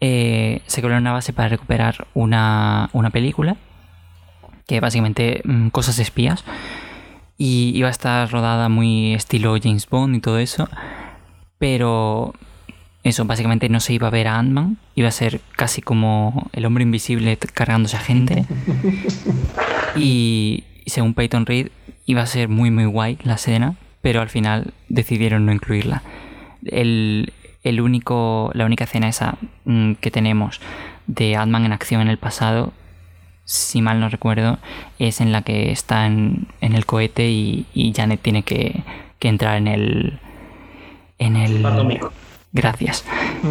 Eh, 0.00 0.62
se 0.66 0.80
cuela 0.80 0.96
en 0.96 1.02
una 1.02 1.12
base 1.12 1.32
para 1.32 1.48
recuperar 1.48 2.06
una, 2.14 2.88
película, 3.12 3.56
que 4.68 4.78
básicamente 4.78 5.42
mm, 5.44 5.68
cosas 5.70 5.98
espías, 5.98 6.44
y 7.36 7.72
iba 7.74 7.88
a 7.88 7.90
estar 7.90 8.30
rodada 8.30 8.68
muy 8.68 9.14
estilo 9.14 9.56
James 9.60 9.88
Bond 9.88 10.14
y 10.14 10.20
todo 10.20 10.38
eso, 10.38 10.68
pero 11.58 12.32
eso, 13.04 13.26
básicamente 13.26 13.68
no 13.68 13.80
se 13.80 13.92
iba 13.92 14.08
a 14.08 14.10
ver 14.10 14.26
a 14.28 14.38
Ant-Man, 14.38 14.78
iba 14.94 15.08
a 15.08 15.12
ser 15.12 15.42
casi 15.56 15.82
como 15.82 16.48
el 16.54 16.64
hombre 16.64 16.82
invisible 16.82 17.36
cargándose 17.36 17.96
a 17.96 18.00
gente. 18.00 18.44
Y 19.96 20.64
según 20.86 21.14
Peyton 21.14 21.46
Reed, 21.46 21.68
iba 22.04 22.20
a 22.20 22.26
ser 22.26 22.48
muy 22.48 22.72
muy 22.72 22.84
guay 22.84 23.16
la 23.22 23.34
escena, 23.34 23.76
pero 24.00 24.20
al 24.20 24.28
final 24.28 24.74
decidieron 24.88 25.46
no 25.46 25.52
incluirla. 25.52 26.02
El, 26.64 27.30
único, 27.80 28.50
la 28.54 28.64
única 28.64 28.84
escena 28.84 29.08
esa 29.08 29.36
mm, 29.66 29.92
que 29.94 30.10
tenemos 30.10 30.60
de 31.06 31.36
Ant-Man 31.36 31.66
en 31.66 31.72
acción 31.72 32.00
en 32.00 32.08
el 32.08 32.18
pasado, 32.18 32.72
si 33.44 33.82
mal 33.82 34.00
no 34.00 34.08
recuerdo, 34.08 34.58
es 34.98 35.20
en 35.20 35.30
la 35.30 35.42
que 35.42 35.70
está 35.70 36.06
en, 36.06 36.48
el 36.60 36.86
cohete 36.86 37.30
y, 37.30 37.92
Janet 37.94 38.20
tiene 38.20 38.42
que, 38.42 38.82
entrar 39.20 39.56
en 39.56 39.68
el. 39.68 40.18
En 41.18 41.36
el. 41.36 41.62
Gracias. 42.54 43.04
Mm. 43.42 43.48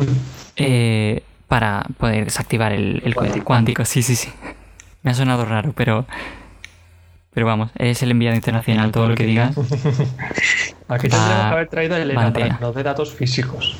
Eh, 0.55 1.23
para 1.47 1.85
poder 1.99 2.25
desactivar 2.25 2.71
el, 2.71 3.03
el 3.05 3.43
cuántico. 3.43 3.85
Sí, 3.85 4.01
sí, 4.01 4.15
sí. 4.15 4.29
Me 5.03 5.11
ha 5.11 5.13
sonado 5.13 5.45
raro, 5.45 5.73
pero. 5.75 6.07
Pero 7.33 7.47
vamos, 7.47 7.71
es 7.75 8.01
el 8.03 8.11
enviado 8.11 8.35
internacional, 8.35 8.91
todo 8.91 9.09
lo 9.09 9.15
que 9.15 9.25
digas. 9.25 9.57
Aquí 10.87 11.09
tendríamos 11.09 11.45
que 11.45 11.53
haber 11.53 11.67
traído 11.67 11.97
el 11.97 12.13
no 12.13 12.71
de 12.73 12.83
datos 12.83 13.13
físicos. 13.13 13.75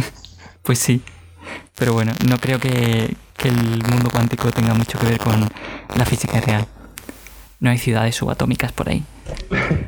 pues 0.62 0.78
sí. 0.78 1.02
Pero 1.78 1.94
bueno, 1.94 2.12
no 2.28 2.36
creo 2.36 2.58
que, 2.58 3.16
el 3.44 3.82
mundo 3.90 4.10
cuántico 4.12 4.50
tenga 4.50 4.74
mucho 4.74 4.98
que 4.98 5.06
ver 5.06 5.18
con 5.18 5.48
la 5.96 6.04
física 6.04 6.40
real. 6.40 6.66
No 7.60 7.70
hay 7.70 7.78
ciudades 7.78 8.14
subatómicas 8.14 8.72
por 8.72 8.88
ahí. 8.88 9.02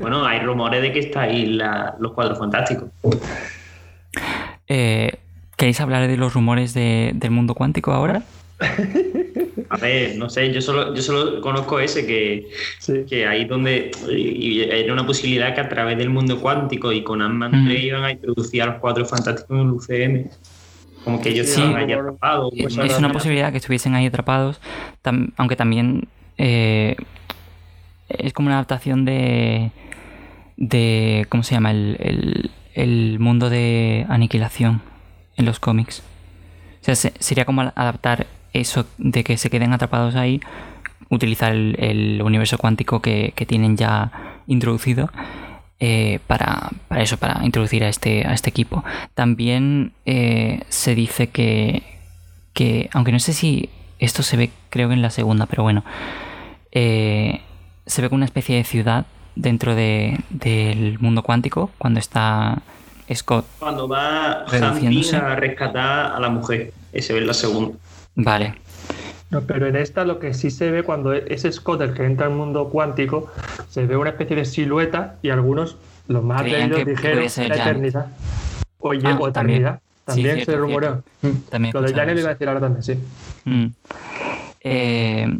Bueno, 0.00 0.24
hay 0.24 0.40
rumores 0.40 0.80
de 0.82 0.92
que 0.92 1.00
está 1.00 1.22
ahí 1.22 1.58
los 1.98 2.12
cuadros 2.12 2.38
fantásticos. 2.38 2.88
Eh, 4.68 5.18
¿Queréis 5.56 5.80
hablar 5.80 6.08
de 6.08 6.16
los 6.16 6.34
rumores 6.34 6.74
del 6.74 7.30
mundo 7.30 7.54
cuántico 7.54 7.92
ahora? 7.92 8.22
A 9.68 9.76
ver, 9.76 10.16
no 10.16 10.28
sé, 10.28 10.52
yo 10.52 10.60
solo, 10.60 10.94
yo 10.94 11.02
solo 11.02 11.40
conozco 11.40 11.80
ese 11.80 12.06
que, 12.06 12.48
que 13.08 13.26
ahí 13.26 13.44
donde 13.44 13.90
era 14.08 14.92
una 14.92 15.06
posibilidad 15.06 15.54
que 15.54 15.60
a 15.60 15.68
través 15.68 15.96
del 15.98 16.10
mundo 16.10 16.40
cuántico 16.40 16.92
y 16.92 17.02
con 17.02 17.22
Ant-Man 17.22 17.70
iban 17.70 18.04
a 18.04 18.12
introducir 18.12 18.62
a 18.62 18.66
los 18.66 18.76
cuatro 18.76 19.04
fantásticos 19.04 19.56
en 19.58 19.66
el 19.66 19.70
UCM. 19.70 20.30
Como 21.04 21.20
que 21.20 21.30
ellos 21.30 21.48
estaban 21.48 21.76
ahí 21.76 21.92
atrapados. 21.92 22.52
Pues 22.58 22.76
es 22.78 22.98
una 22.98 23.12
posibilidad 23.12 23.50
que 23.50 23.58
estuviesen 23.58 23.94
ahí 23.94 24.06
atrapados, 24.06 24.60
aunque 25.36 25.56
también 25.56 26.08
eh, 26.38 26.96
es 28.08 28.32
como 28.32 28.46
una 28.46 28.56
adaptación 28.56 29.04
de. 29.04 29.70
de 30.56 31.26
¿Cómo 31.28 31.42
se 31.42 31.54
llama? 31.54 31.72
el, 31.72 31.96
el 32.00 32.50
mundo 33.18 33.50
de 33.50 34.06
aniquilación 34.08 34.82
en 35.36 35.44
los 35.44 35.60
cómics. 35.60 36.02
O 36.80 36.84
sea, 36.84 36.94
sería 36.94 37.44
como 37.44 37.62
adaptar 37.62 38.26
eso 38.52 38.86
de 38.98 39.24
que 39.24 39.36
se 39.36 39.50
queden 39.50 39.72
atrapados 39.72 40.14
ahí, 40.14 40.40
utilizar 41.10 41.52
el, 41.52 42.22
universo 42.22 42.58
cuántico 42.58 43.00
que, 43.00 43.32
tienen 43.46 43.76
ya 43.76 44.12
introducido 44.46 45.10
eh, 45.80 46.20
para, 46.26 46.70
eso, 46.96 47.16
para 47.16 47.44
introducir 47.44 47.84
a 47.84 47.88
este, 47.88 48.26
a 48.26 48.32
este 48.32 48.50
equipo. 48.50 48.84
También 49.14 49.92
eh, 50.06 50.62
se 50.68 50.94
dice 50.94 51.28
que, 51.28 51.82
que, 52.52 52.88
aunque 52.92 53.12
no 53.12 53.18
sé 53.18 53.32
si 53.32 53.70
esto 53.98 54.22
se 54.22 54.36
ve, 54.36 54.50
creo 54.70 54.88
que 54.88 54.94
en 54.94 55.02
la 55.02 55.10
segunda, 55.10 55.46
pero 55.46 55.62
bueno, 55.62 55.84
eh, 56.72 57.40
se 57.86 58.02
ve 58.02 58.08
como 58.08 58.16
una 58.16 58.24
especie 58.26 58.56
de 58.56 58.64
ciudad 58.64 59.06
dentro 59.36 59.74
de, 59.74 60.18
del 60.30 60.98
mundo 61.00 61.22
cuántico 61.22 61.70
cuando 61.78 62.00
está 62.00 62.62
Scott. 63.12 63.46
Cuando 63.58 63.88
va 63.88 64.44
a 64.44 65.36
rescatar 65.36 66.14
a 66.14 66.20
la 66.20 66.28
mujer, 66.28 66.72
ese 66.92 67.12
ve 67.12 67.20
en 67.20 67.26
la 67.26 67.34
segunda. 67.34 67.76
Vale. 68.14 68.54
No, 69.30 69.40
pero 69.40 69.66
en 69.66 69.76
esta 69.76 70.04
lo 70.04 70.20
que 70.20 70.32
sí 70.32 70.50
se 70.50 70.70
ve 70.70 70.84
cuando 70.84 71.12
es 71.12 71.46
Scott 71.50 71.80
el 71.80 71.94
que 71.94 72.04
entra 72.04 72.26
al 72.26 72.32
mundo 72.32 72.68
cuántico, 72.68 73.32
se 73.68 73.86
ve 73.86 73.96
una 73.96 74.10
especie 74.10 74.36
de 74.36 74.44
silueta 74.44 75.16
y 75.22 75.30
algunos, 75.30 75.76
los 76.06 76.22
más 76.22 76.42
atrevidos, 76.42 76.84
dijeron 76.86 77.24
la 77.48 77.56
eternidad. 77.56 78.06
Oye, 78.78 79.08
ah, 79.08 79.18
o 79.20 79.28
eternidad. 79.28 79.80
También, 80.04 80.44
se 80.44 80.54
rumoreó. 80.54 81.02
También 81.48 81.72
lo 81.72 81.80
de 81.80 81.94
Janet 81.94 82.14
lo 82.14 82.20
iba 82.20 82.30
a 82.30 82.32
decir 82.34 82.48
ahora 82.48 82.60
también, 82.60 82.82
sí. 82.82 82.98
Mm. 83.44 83.66
Eh, 84.60 85.38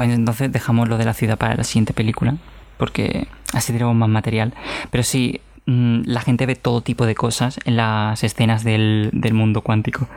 pues 0.00 0.14
entonces 0.14 0.50
dejamos 0.50 0.88
lo 0.88 0.96
de 0.96 1.04
la 1.04 1.12
ciudad 1.12 1.36
para 1.36 1.56
la 1.56 1.62
siguiente 1.62 1.92
película, 1.92 2.38
porque 2.78 3.28
así 3.52 3.70
tenemos 3.70 3.94
más 3.94 4.08
material. 4.08 4.54
Pero 4.90 5.04
sí, 5.04 5.42
mm, 5.66 6.04
la 6.06 6.22
gente 6.22 6.46
ve 6.46 6.54
todo 6.54 6.80
tipo 6.80 7.04
de 7.04 7.14
cosas 7.14 7.60
en 7.66 7.76
las 7.76 8.24
escenas 8.24 8.64
del, 8.64 9.10
del 9.12 9.34
mundo 9.34 9.60
cuántico. 9.60 10.08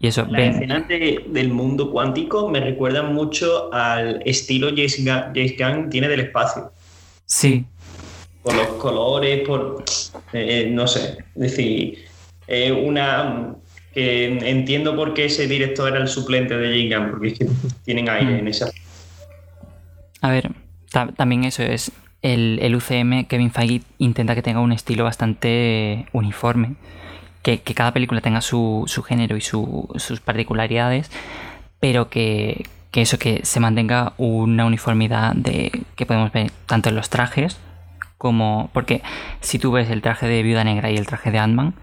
Y 0.00 0.08
eso, 0.08 0.26
Las 0.28 0.56
escenas 0.56 0.88
del 0.88 1.50
mundo 1.50 1.92
cuántico 1.92 2.48
me 2.48 2.58
recuerdan 2.58 3.14
mucho 3.14 3.72
al 3.72 4.22
estilo 4.24 4.70
James 4.70 5.04
Gunn, 5.56 5.88
tiene 5.88 6.08
del 6.08 6.18
espacio. 6.18 6.72
Sí. 7.26 7.64
Por 8.42 8.56
los 8.56 8.66
colores, 8.70 9.46
por. 9.46 9.84
Eh, 10.32 10.68
no 10.72 10.88
sé. 10.88 11.18
Es 11.36 11.42
decir, 11.42 12.06
una. 12.82 13.54
Que 13.92 14.26
entiendo 14.50 14.94
por 14.96 15.14
qué 15.14 15.26
ese 15.26 15.46
director 15.46 15.88
era 15.88 15.98
el 16.00 16.08
suplente 16.08 16.56
de 16.56 16.88
Gunn, 16.88 17.10
porque 17.10 17.28
es 17.28 17.38
que 17.38 17.46
tienen 17.84 18.08
aire 18.08 18.32
mm. 18.32 18.38
en 18.38 18.48
esa. 18.48 18.70
A 20.20 20.30
ver, 20.30 20.50
también 21.16 21.44
eso 21.44 21.62
es. 21.62 21.92
El, 22.20 22.58
el 22.62 22.74
UCM, 22.74 23.26
Kevin 23.26 23.52
Feige 23.52 23.82
intenta 23.98 24.34
que 24.34 24.42
tenga 24.42 24.60
un 24.60 24.72
estilo 24.72 25.04
bastante 25.04 26.06
uniforme 26.12 26.74
que, 27.56 27.74
cada 27.74 27.92
película 27.92 28.20
tenga 28.20 28.40
su, 28.40 28.84
género 29.06 29.36
y 29.36 29.40
sus 29.40 30.20
particularidades, 30.24 31.10
pero 31.80 32.10
que, 32.10 32.66
eso, 32.92 33.18
que 33.18 33.40
se 33.44 33.60
mantenga 33.60 34.12
una 34.18 34.66
uniformidad 34.66 35.34
de 35.34 35.70
que 35.96 36.06
podemos 36.06 36.32
ver 36.32 36.50
tanto 36.66 36.88
en 36.88 36.96
los 36.96 37.10
trajes 37.10 37.58
como... 38.18 38.70
Porque 38.72 39.02
si 39.40 39.58
tú 39.58 39.70
ves 39.72 39.88
el 39.90 40.02
traje 40.02 40.26
de 40.26 40.42
Viuda 40.42 40.64
Negra 40.64 40.90
y 40.90 40.96
el 40.96 41.06
traje 41.06 41.30
de 41.30 41.38
Ant-Man, 41.38 41.74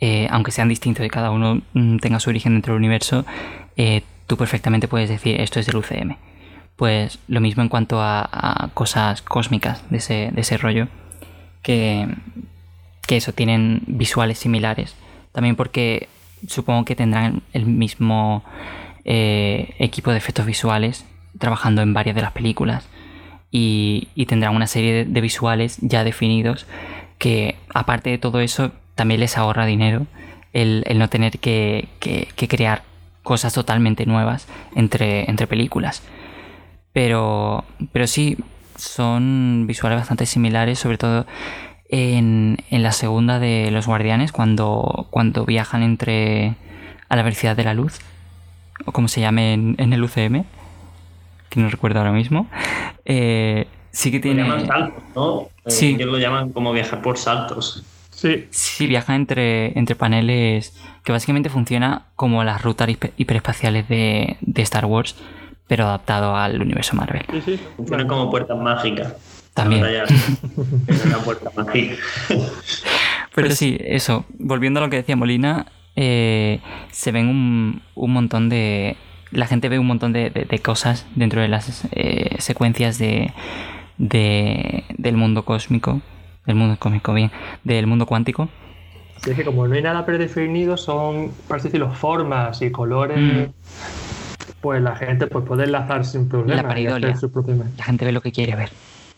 eh, 0.00 0.28
aunque 0.30 0.50
sean 0.50 0.68
distintos 0.68 1.04
y 1.04 1.08
cada 1.08 1.30
uno 1.30 1.62
mm, 1.72 1.98
tenga 1.98 2.20
su 2.20 2.30
origen 2.30 2.54
dentro 2.54 2.74
del 2.74 2.80
universo, 2.80 3.24
eh, 3.76 4.02
tú 4.26 4.36
perfectamente 4.36 4.88
puedes 4.88 5.08
decir 5.08 5.40
esto 5.40 5.60
es 5.60 5.66
del 5.66 5.76
UCM. 5.76 6.16
Pues 6.76 7.18
lo 7.28 7.40
mismo 7.40 7.62
en 7.62 7.70
cuanto 7.70 8.00
a, 8.02 8.70
cosas 8.74 9.22
cósmicas 9.22 9.82
de 9.90 9.96
ese, 9.96 10.30
de 10.32 10.56
rollo, 10.58 10.88
que, 11.62 12.06
que 13.06 13.16
eso, 13.16 13.32
tienen 13.32 13.82
visuales 13.86 14.38
similares. 14.38 14.94
También 15.32 15.56
porque 15.56 16.08
supongo 16.46 16.84
que 16.84 16.94
tendrán 16.94 17.42
el 17.52 17.66
mismo 17.66 18.44
eh, 19.04 19.74
equipo 19.78 20.10
de 20.10 20.18
efectos 20.18 20.46
visuales 20.46 21.06
trabajando 21.38 21.82
en 21.82 21.94
varias 21.94 22.16
de 22.16 22.22
las 22.22 22.32
películas 22.32 22.88
y, 23.50 24.08
tendrán 24.28 24.54
una 24.54 24.66
serie 24.66 25.04
de, 25.04 25.20
visuales 25.20 25.78
ya 25.80 26.04
definidos 26.04 26.66
que 27.18 27.56
aparte 27.72 28.10
de 28.10 28.18
todo 28.18 28.40
eso 28.40 28.72
también 28.96 29.20
les 29.20 29.38
ahorra 29.38 29.66
dinero 29.66 30.06
el, 30.52 30.84
no 30.96 31.08
tener 31.08 31.38
que, 31.38 31.88
crear 32.48 32.82
cosas 33.22 33.52
totalmente 33.52 34.06
nuevas 34.06 34.48
entre, 34.74 35.30
entre 35.30 35.46
películas. 35.46 36.02
Pero, 36.92 37.64
pero 37.92 38.06
sí, 38.06 38.38
son 38.76 39.66
visuales 39.66 39.98
bastante 39.98 40.26
similares, 40.26 40.78
sobre 40.78 40.98
todo 40.98 41.26
en, 41.88 42.56
en, 42.70 42.82
la 42.82 42.92
segunda 42.92 43.38
de 43.38 43.70
Los 43.70 43.86
Guardianes, 43.86 44.32
cuando, 44.32 45.06
cuando 45.10 45.44
viajan 45.44 45.82
entre 45.82 46.56
a 47.08 47.16
la 47.16 47.22
velocidad 47.22 47.54
de 47.54 47.64
la 47.64 47.74
luz, 47.74 47.98
o 48.86 48.92
como 48.92 49.08
se 49.08 49.20
llame 49.20 49.54
en, 49.54 49.92
el 49.92 50.02
UCM, 50.02 50.44
que 51.50 51.60
no 51.60 51.68
recuerdo 51.68 51.98
ahora 51.98 52.12
mismo. 52.12 52.48
Eh, 53.04 53.66
sí 53.90 54.10
que 54.10 54.20
tiene. 54.20 54.42
Lo 54.42 54.56
llaman 54.56 54.66
saltos, 54.66 55.02
¿no? 55.14 55.40
Eh, 55.66 55.70
sí. 55.70 55.94
Ellos 55.94 56.08
lo 56.08 56.18
llaman 56.18 56.50
como 56.50 56.72
viajar 56.72 57.02
por 57.02 57.18
saltos. 57.18 57.84
Sí. 58.16 58.46
Sí, 58.50 58.86
viaja 58.86 59.14
entre, 59.14 59.78
entre 59.78 59.94
paneles 59.94 60.74
que 61.04 61.12
básicamente 61.12 61.50
funciona 61.50 62.06
como 62.16 62.42
las 62.44 62.62
rutas 62.62 62.88
hiperespaciales 63.16 63.88
de, 63.88 64.38
de 64.40 64.62
Star 64.62 64.86
Wars 64.86 65.16
pero 65.66 65.84
adaptado 65.84 66.36
al 66.36 66.60
universo 66.60 66.94
Marvel. 66.96 67.24
Sí, 67.30 67.42
sí. 67.44 67.60
Funciona 67.76 68.06
como 68.06 68.30
puertas 68.30 68.56
mágicas. 68.56 69.14
También. 69.54 69.84
Es 70.86 71.04
una 71.04 71.18
puerta 71.18 71.50
mágica. 71.56 71.96
Pero 73.34 73.50
sí, 73.50 73.78
eso. 73.80 74.24
Volviendo 74.38 74.80
a 74.80 74.84
lo 74.84 74.90
que 74.90 74.96
decía 74.96 75.16
Molina, 75.16 75.66
eh, 75.96 76.60
se 76.92 77.10
ven 77.10 77.28
un, 77.28 77.82
un, 77.94 78.12
montón 78.12 78.48
de. 78.48 78.96
La 79.30 79.46
gente 79.46 79.68
ve 79.68 79.78
un 79.78 79.86
montón 79.86 80.12
de, 80.12 80.30
de, 80.30 80.58
cosas 80.60 81.06
dentro 81.14 81.40
de 81.40 81.48
las 81.48 81.86
eh, 81.92 82.36
secuencias 82.38 82.98
de, 82.98 83.32
de, 83.98 84.84
del 84.96 85.16
mundo 85.16 85.44
cósmico. 85.44 86.00
Del 86.46 86.56
mundo 86.56 86.76
cósmico, 86.78 87.12
bien. 87.12 87.30
Del 87.64 87.86
mundo 87.86 88.06
cuántico. 88.06 88.48
Sí, 89.22 89.30
es 89.30 89.36
que 89.36 89.44
como 89.44 89.66
no 89.66 89.74
hay 89.74 89.82
nada 89.82 90.04
predefinido, 90.06 90.76
son, 90.76 91.32
por 91.48 91.56
así 91.56 91.68
decirlo, 91.68 91.90
formas 91.90 92.62
y 92.62 92.70
colores. 92.70 93.18
Mm 93.18 93.52
pues 94.66 94.82
la 94.82 94.96
gente 94.96 95.28
pues, 95.28 95.44
puede 95.44 95.62
enlazar 95.62 96.04
sin 96.04 96.28
problema. 96.28 96.62
La 96.62 96.74
La 96.74 97.84
gente 97.84 98.04
ve 98.04 98.10
lo 98.10 98.20
que 98.20 98.32
quiere 98.32 98.56
ver. 98.56 98.70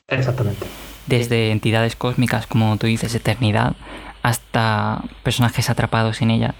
Exactamente. 0.06 0.66
Desde 1.06 1.52
entidades 1.52 1.96
cósmicas, 1.96 2.46
como 2.46 2.76
tú 2.76 2.86
dices, 2.86 3.14
eternidad, 3.14 3.74
hasta 4.22 5.02
personajes 5.22 5.70
atrapados 5.70 6.20
en 6.20 6.32
ella. 6.32 6.54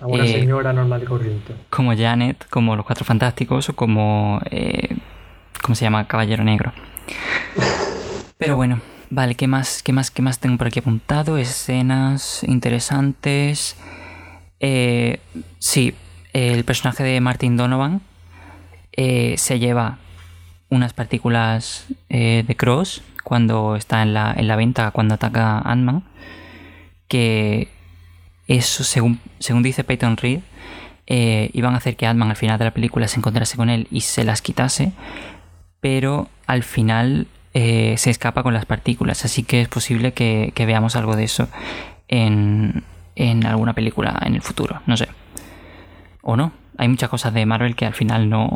una 0.00 0.24
eh, 0.24 0.40
señora 0.40 0.72
normal 0.72 1.02
y 1.02 1.04
corriente. 1.04 1.54
Como 1.68 1.94
Janet, 1.94 2.46
como 2.48 2.76
Los 2.76 2.86
Cuatro 2.86 3.04
Fantásticos 3.04 3.68
o 3.68 3.76
como. 3.76 4.40
Eh, 4.50 4.96
¿Cómo 5.62 5.74
se 5.74 5.84
llama? 5.84 6.06
Caballero 6.06 6.44
Negro. 6.44 6.72
Pero 8.38 8.56
bueno, 8.56 8.80
vale, 9.14 9.34
¿qué 9.36 9.46
más, 9.46 9.82
qué 9.82 9.92
más, 9.92 10.10
qué 10.10 10.22
más 10.22 10.40
tengo 10.40 10.58
por 10.58 10.66
aquí 10.66 10.80
apuntado? 10.80 11.38
Escenas 11.38 12.42
interesantes. 12.44 13.76
Eh, 14.60 15.20
sí, 15.58 15.94
el 16.32 16.64
personaje 16.64 17.04
de 17.04 17.20
Martin 17.20 17.56
Donovan 17.56 18.00
eh, 18.92 19.36
se 19.38 19.58
lleva 19.58 19.98
unas 20.68 20.92
partículas 20.92 21.86
eh, 22.08 22.44
de 22.46 22.56
Cross 22.56 23.02
cuando 23.22 23.76
está 23.76 24.02
en 24.02 24.14
la, 24.14 24.34
en 24.36 24.48
la 24.48 24.56
venta, 24.56 24.90
cuando 24.90 25.14
ataca 25.14 25.60
Ant-Man. 25.60 26.02
Que 27.06 27.68
eso, 28.48 28.82
según, 28.82 29.20
según 29.38 29.62
dice 29.62 29.84
Peyton 29.84 30.16
Reed, 30.16 30.40
eh, 31.06 31.50
iban 31.52 31.74
a 31.74 31.76
hacer 31.76 31.96
que 31.96 32.06
Ant-Man 32.06 32.30
al 32.30 32.36
final 32.36 32.58
de 32.58 32.64
la 32.64 32.74
película 32.74 33.06
se 33.06 33.18
encontrase 33.18 33.56
con 33.56 33.70
él 33.70 33.86
y 33.90 34.00
se 34.00 34.24
las 34.24 34.42
quitase. 34.42 34.92
Pero 35.80 36.28
al 36.46 36.64
final 36.64 37.28
se 37.54 38.10
escapa 38.10 38.42
con 38.42 38.52
las 38.52 38.66
partículas. 38.66 39.24
Así 39.24 39.42
que 39.44 39.60
es 39.60 39.68
posible 39.68 40.12
que, 40.12 40.52
que 40.54 40.66
veamos 40.66 40.96
algo 40.96 41.16
de 41.16 41.24
eso 41.24 41.48
en, 42.08 42.82
en 43.16 43.46
alguna 43.46 43.72
película 43.72 44.20
en 44.24 44.34
el 44.34 44.42
futuro. 44.42 44.82
No 44.86 44.96
sé 44.96 45.08
o 46.24 46.36
no. 46.36 46.52
Hay 46.76 46.88
muchas 46.88 47.08
cosas 47.08 47.32
de 47.32 47.46
Marvel 47.46 47.76
que 47.76 47.86
al 47.86 47.94
final 47.94 48.28
no 48.28 48.48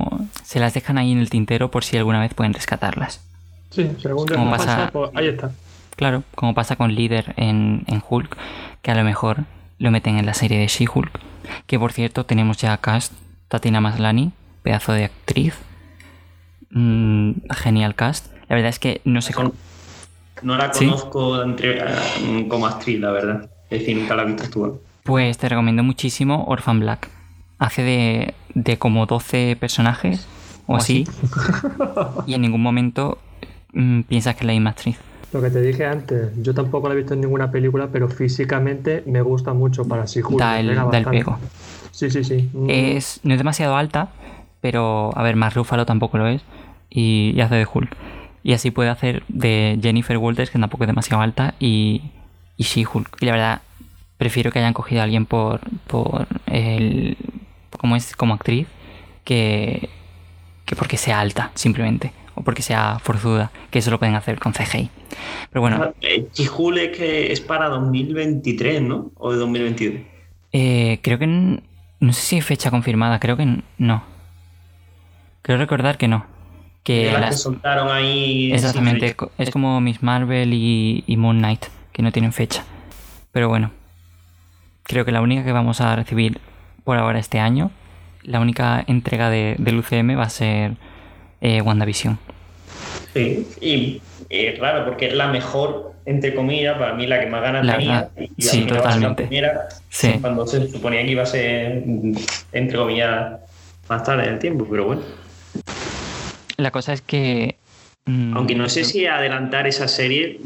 se 0.43 0.59
las 0.59 0.75
dejan 0.75 0.99
ahí 0.99 1.13
en 1.13 1.19
el 1.19 1.31
tintero 1.31 1.71
por 1.71 1.85
si 1.85 1.97
alguna 1.97 2.19
vez 2.21 2.35
pueden 2.35 2.53
rescatarlas. 2.53 3.25
Sí, 3.71 3.89
según 4.01 4.27
como 4.27 4.51
pasa, 4.51 4.91
pues 4.93 5.11
ahí 5.15 5.29
está. 5.29 5.53
Claro, 5.95 6.25
como 6.35 6.55
pasa 6.55 6.75
con 6.77 6.95
Líder 6.95 7.35
en, 7.37 7.85
Hulk, 8.09 8.37
que 8.83 8.91
a 8.91 8.95
lo 8.95 9.05
mejor 9.05 9.45
lo 9.79 9.91
meten 9.91 10.19
en 10.19 10.27
la 10.27 10.35
serie 10.35 10.59
de 10.59 10.67
She-Hulk. 10.67 11.21
Que 11.67 11.79
por 11.79 11.93
cierto, 11.93 12.25
tenemos 12.25 12.57
ya 12.57 12.77
cast 12.79 13.13
Tatiana 13.49 13.81
Maslani, 13.81 14.33
pedazo 14.63 14.93
de 14.93 15.05
actriz. 15.05 15.55
Mm, 16.71 17.33
genial 17.51 17.95
cast. 17.95 18.33
La 18.49 18.57
verdad 18.57 18.71
es 18.71 18.79
que 18.79 19.01
no 19.05 19.21
sé 19.23 19.35
cómo. 19.35 19.53
No 20.43 20.57
la 20.57 20.71
conozco 20.71 21.43
eh, 21.45 22.47
como 22.49 22.67
actriz, 22.67 23.01
la 23.01 23.11
verdad. 23.11 23.51
Es 23.71 23.81
decir, 23.81 23.97
nunca 23.97 24.15
la 24.15 24.23
he 24.23 24.27
visto 24.27 24.45
actuar. 24.45 24.73
Pues 25.03 25.37
te 25.39 25.49
recomiendo 25.49 25.83
muchísimo 25.83 26.45
Orphan 26.47 26.81
Black 26.81 27.09
hace 27.59 27.83
de, 27.83 28.35
de 28.55 28.79
como 28.79 29.07
12 29.07 29.57
personajes 29.59 30.27
o 30.67 30.77
así, 30.77 31.07
y 32.27 32.35
en 32.35 32.43
ningún 32.43 32.63
momento 32.63 33.19
mm, 33.73 34.03
piensas 34.03 34.35
que 34.35 34.41
es 34.41 34.47
la 34.47 34.53
misma 34.53 34.71
actriz. 34.71 34.99
Lo 35.33 35.43
que 35.43 35.51
te 35.51 35.61
dije 35.61 35.87
antes, 35.87 36.31
yo 36.43 36.55
tampoco 36.55 36.89
la 36.89 36.95
he 36.95 36.97
visto 36.99 37.15
en 37.15 37.23
ninguna 37.23 37.51
película, 37.51 37.89
pero 37.91 38.09
físicamente 38.09 39.03
me 39.07 39.23
gusta 39.23 39.55
mucho 39.55 39.87
para 39.87 40.07
sí 40.07 40.21
Da 40.37 40.61
el, 40.61 40.75
da 40.75 40.99
el 40.99 41.05
pego. 41.05 41.39
Sí, 41.91 42.11
sí, 42.11 42.23
sí. 42.23 42.49
Mm. 42.53 42.67
Es, 42.69 43.21
no 43.25 43.33
es 43.33 43.39
demasiado 43.39 43.77
alta, 43.77 44.11
pero 44.61 45.11
a 45.17 45.23
ver, 45.23 45.37
más 45.37 45.55
Rúfalo 45.55 45.87
tampoco 45.87 46.19
lo 46.19 46.27
es, 46.27 46.43
y, 46.91 47.39
hace 47.41 47.57
de 47.57 47.67
Hulk. 47.73 47.97
Y 48.43 48.53
así 48.53 48.71
puede 48.71 48.91
hacer 48.91 49.23
de 49.29 49.79
Jennifer 49.83 50.17
Walters, 50.17 50.51
que 50.51 50.59
tampoco 50.59 50.85
es 50.85 50.89
demasiado 50.89 51.23
alta, 51.23 51.55
y, 51.59 52.03
y 52.57 52.65
She-Hulk. 52.65 53.17
Y 53.21 53.27
la 53.27 53.33
verdad, 53.33 53.63
prefiero 54.17 54.51
que 54.51 54.59
hayan 54.59 54.75
cogido 54.75 55.01
a 55.01 55.05
alguien 55.05 55.27
por, 55.27 55.61
por 55.87 56.27
el, 56.47 57.17
como 57.79 57.97
es 57.97 58.15
como 58.17 58.35
actriz 58.35 58.67
que, 59.25 59.89
que 60.65 60.77
porque 60.77 60.97
sea 60.97 61.21
alta, 61.21 61.51
simplemente. 61.55 62.13
O 62.35 62.43
porque 62.43 62.63
sea 62.63 63.01
forzuda, 63.01 63.51
que 63.71 63.81
eso 63.81 63.91
lo 63.91 63.99
pueden 63.99 64.15
hacer 64.15 64.39
con 64.39 64.53
CGI. 64.53 64.91
Pero 65.51 65.61
bueno. 65.61 65.83
Ah, 65.83 65.93
eh, 66.01 66.29
que 66.35 67.33
es 67.33 67.41
para 67.41 67.69
2023, 67.69 68.83
¿no? 68.83 69.11
¿O 69.17 69.33
de 69.33 69.39
2022? 69.39 70.03
Eh, 70.53 71.01
creo 71.03 71.19
que. 71.19 71.27
No 71.27 72.13
sé 72.13 72.21
si 72.21 72.37
hay 72.37 72.43
fecha 72.43 72.71
confirmada, 72.71 73.19
creo 73.19 73.37
que 73.37 73.63
no. 73.79 74.05
Creo 75.43 75.59
recordar 75.59 75.99
que 75.99 76.07
no. 76.07 76.27
Que 76.89 77.13
las 77.13 77.43
soltaron 77.43 77.91
ahí. 77.91 78.51
Exactamente, 78.51 79.15
es 79.37 79.51
como 79.51 79.79
Miss 79.83 80.03
Marvel 80.03 80.55
y, 80.55 81.05
y 81.07 81.17
Moon 81.19 81.37
Knight, 81.37 81.67
que 81.93 82.01
no 82.01 82.13
tienen 82.13 82.33
fecha. 82.33 82.65
Pero 83.31 83.51
bueno, 83.51 83.73
creo 84.85 85.05
que 85.05 85.13
la 85.13 85.21
única 85.21 85.45
que 85.45 85.53
vamos 85.53 85.83
a 85.83 85.95
recibir 85.95 86.41
por 86.85 86.97
ahora 86.97 87.19
este 87.19 87.41
año, 87.41 87.71
la 88.23 88.41
única 88.41 88.83
entrega 88.87 89.29
de, 89.29 89.55
del 89.59 89.81
UCM 89.81 90.19
va 90.19 90.23
a 90.23 90.31
ser 90.31 90.77
eh, 91.43 91.61
WandaVision. 91.61 92.19
Sí, 93.13 93.47
y 93.61 94.01
es 94.31 94.59
raro 94.59 94.87
porque 94.87 95.09
es 95.09 95.15
la 95.15 95.29
mejor, 95.29 95.93
entre 96.07 96.35
comillas, 96.35 96.79
para 96.79 96.95
mí 96.95 97.07
la 97.07 97.21
que 97.21 97.27
más 97.27 97.43
ganas 97.43 97.67
tenía. 97.67 98.09
Y 98.35 98.43
sí, 98.43 98.63
totalmente. 98.63 99.29
sí. 99.91 100.15
Cuando 100.23 100.47
se 100.47 100.67
suponía 100.69 101.03
que 101.03 101.11
iba 101.11 101.23
a 101.23 101.27
ser, 101.27 101.85
entre 102.53 102.79
comillas, 102.79 103.41
más 103.91 104.03
tarde 104.05 104.25
en 104.25 104.33
el 104.33 104.39
tiempo, 104.39 104.67
pero 104.71 104.87
bueno. 104.87 105.03
La 106.59 106.71
cosa 106.71 106.93
es 106.93 107.01
que 107.01 107.57
Mm, 108.09 108.35
Aunque 108.35 108.55
no 108.55 108.71
sé 108.71 108.85
si 108.85 109.05
adelantar 109.05 109.67
esa 109.67 109.87
serie 109.87 110.41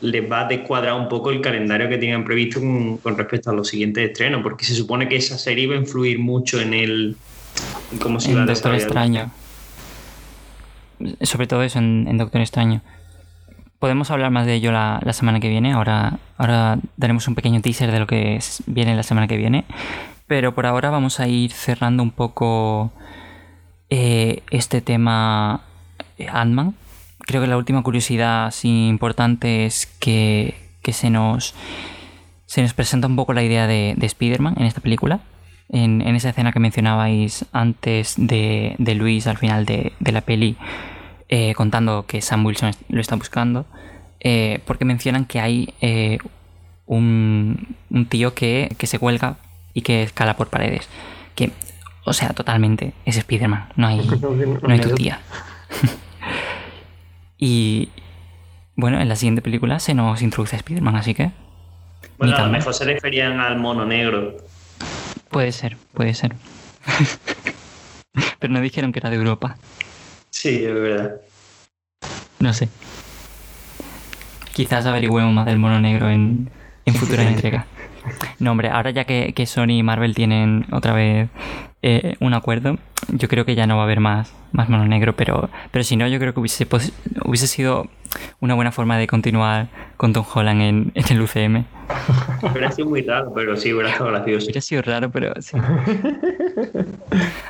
les 0.00 0.30
va 0.30 0.42
a 0.42 0.44
descuadrar 0.44 0.94
un 0.94 1.08
poco 1.08 1.30
el 1.30 1.40
calendario 1.40 1.88
que 1.88 1.98
tienen 1.98 2.24
previsto 2.24 2.60
con, 2.60 3.18
respecto 3.18 3.50
a 3.50 3.52
los 3.52 3.66
siguientes 3.66 4.10
estrenos, 4.10 4.42
porque 4.44 4.64
se 4.64 4.76
supone 4.76 5.08
que 5.08 5.16
esa 5.16 5.36
serie 5.36 5.66
va 5.66 5.74
a 5.74 5.78
influir 5.78 6.20
mucho 6.20 6.60
en 6.60 6.72
el. 6.72 7.16
¿Cómo 8.00 8.20
se 8.20 8.30
en 8.30 8.46
Doctor 8.46 8.76
Extraño. 8.76 9.32
Sobre 11.22 11.48
todo 11.48 11.64
eso, 11.64 11.80
en, 11.80 12.16
Doctor 12.16 12.42
Extraño. 12.42 12.80
Podemos 13.80 14.12
hablar 14.12 14.30
más 14.30 14.46
de 14.46 14.54
ello 14.54 14.70
la, 14.70 15.12
semana 15.12 15.40
que 15.40 15.48
viene. 15.48 15.72
Ahora, 15.72 16.20
ahora 16.36 16.78
daremos 16.96 17.26
un 17.26 17.34
pequeño 17.34 17.60
teaser 17.60 17.90
de 17.90 17.98
lo 17.98 18.06
que 18.06 18.38
viene 18.66 18.94
la 18.94 19.02
semana 19.02 19.26
que 19.26 19.36
viene. 19.36 19.64
Pero 20.28 20.54
por 20.54 20.66
ahora 20.66 20.90
vamos 20.90 21.18
a 21.18 21.26
ir 21.26 21.50
cerrando 21.50 22.04
un 22.04 22.12
poco 22.12 22.92
eh, 23.90 24.42
este 24.50 24.80
tema 24.80 25.62
eh, 26.16 26.28
Ant-Man 26.30 26.74
creo 27.18 27.40
que 27.42 27.48
la 27.48 27.56
última 27.56 27.82
curiosidad 27.82 28.46
así 28.46 28.88
importante 28.88 29.66
es 29.66 29.86
que, 29.98 30.54
se 30.92 31.10
nos 31.10 31.54
se 32.46 32.62
nos 32.62 32.74
presenta 32.74 33.06
un 33.06 33.14
poco 33.14 33.32
la 33.32 33.44
idea 33.44 33.68
de, 33.68 33.94
de 33.96 34.06
Spider-Man 34.06 34.54
en 34.58 34.64
esta 34.64 34.80
película. 34.80 35.20
En, 35.68 36.02
esa 36.16 36.30
escena 36.30 36.50
que 36.50 36.58
mencionabais 36.58 37.44
antes 37.52 38.14
de, 38.16 38.74
Luis 38.96 39.28
al 39.28 39.38
final 39.38 39.66
de, 39.66 39.92
la 40.00 40.20
peli, 40.22 40.56
eh, 41.28 41.54
contando 41.54 42.06
que 42.06 42.20
Sam 42.20 42.44
Wilson 42.44 42.72
lo 42.88 43.00
está 43.00 43.14
buscando, 43.14 43.66
porque 44.66 44.84
mencionan 44.84 45.26
que 45.26 45.38
hay 45.38 45.72
un, 46.86 47.76
un, 47.88 48.06
tío 48.06 48.34
que, 48.34 48.74
que 48.76 48.88
se 48.88 48.98
cuelga 48.98 49.36
y 49.74 49.82
que 49.82 50.02
escala 50.02 50.36
por 50.36 50.48
paredes. 50.48 50.88
Que, 51.36 51.52
o 52.04 52.12
sea, 52.12 52.30
totalmente 52.30 52.94
es 53.04 53.16
Spider-Man, 53.16 53.68
no 53.76 53.86
hay, 53.86 53.98
no 53.98 54.72
hay 54.72 54.80
tu 54.80 54.94
tía. 54.94 55.20
y 57.38 57.90
bueno, 58.76 59.00
en 59.00 59.08
la 59.08 59.16
siguiente 59.16 59.42
película 59.42 59.78
se 59.80 59.94
nos 59.94 60.22
introduce 60.22 60.56
a 60.56 60.58
Spider-Man, 60.58 60.96
así 60.96 61.14
que. 61.14 61.32
Bueno, 62.18 62.36
a 62.36 62.46
lo 62.46 62.52
mejor 62.52 62.74
se 62.74 62.84
referían 62.84 63.40
al 63.40 63.58
mono 63.58 63.84
negro. 63.84 64.36
Puede 65.28 65.52
ser, 65.52 65.76
puede 65.94 66.14
ser. 66.14 66.34
Pero 68.38 68.52
no 68.52 68.60
dijeron 68.60 68.92
que 68.92 68.98
era 68.98 69.10
de 69.10 69.16
Europa. 69.16 69.56
Sí, 70.30 70.64
es 70.64 70.74
verdad. 70.74 71.16
No 72.38 72.54
sé. 72.54 72.68
Quizás 74.52 74.86
averigüemos 74.86 75.32
más 75.32 75.46
del 75.46 75.58
mono 75.58 75.78
negro 75.80 76.08
en, 76.10 76.50
en 76.86 76.94
futuras 76.96 77.26
entregas. 77.26 77.66
No, 78.38 78.52
hombre, 78.52 78.70
ahora 78.70 78.90
ya 78.90 79.04
que, 79.04 79.46
Sony 79.46 79.78
y 79.78 79.82
Marvel 79.82 80.14
tienen 80.14 80.66
otra 80.72 80.92
vez 80.92 81.28
eh, 81.82 82.16
un 82.20 82.34
acuerdo, 82.34 82.78
yo 83.08 83.28
creo 83.28 83.44
que 83.44 83.54
ya 83.54 83.66
no 83.66 83.76
va 83.76 83.82
a 83.82 83.84
haber 83.84 84.00
más, 84.00 84.32
más 84.52 84.68
mono 84.68 84.86
negro, 84.86 85.14
pero, 85.16 85.48
pero 85.70 85.84
si 85.84 85.96
no, 85.96 86.06
yo 86.08 86.18
creo 86.18 86.34
que 86.34 86.40
hubiese, 86.40 86.66
hubiese 87.24 87.46
sido 87.46 87.88
una 88.40 88.54
buena 88.54 88.72
forma 88.72 88.98
de 88.98 89.06
continuar 89.06 89.68
con 89.96 90.12
Tom 90.12 90.24
Holland 90.32 90.62
en, 90.62 90.92
el 90.94 91.22
UCM. 91.22 91.64
Hubiera 92.42 92.72
sido 92.72 92.88
muy 92.88 93.02
raro, 93.02 93.32
pero 93.34 93.56
sí, 93.56 93.72
hubiera 93.72 93.92
sido 93.92 94.06
gracioso. 94.06 94.46
Hubiera 94.46 94.60
sido 94.60 94.82
raro, 94.82 95.10
pero 95.10 95.32
sí. 95.40 95.56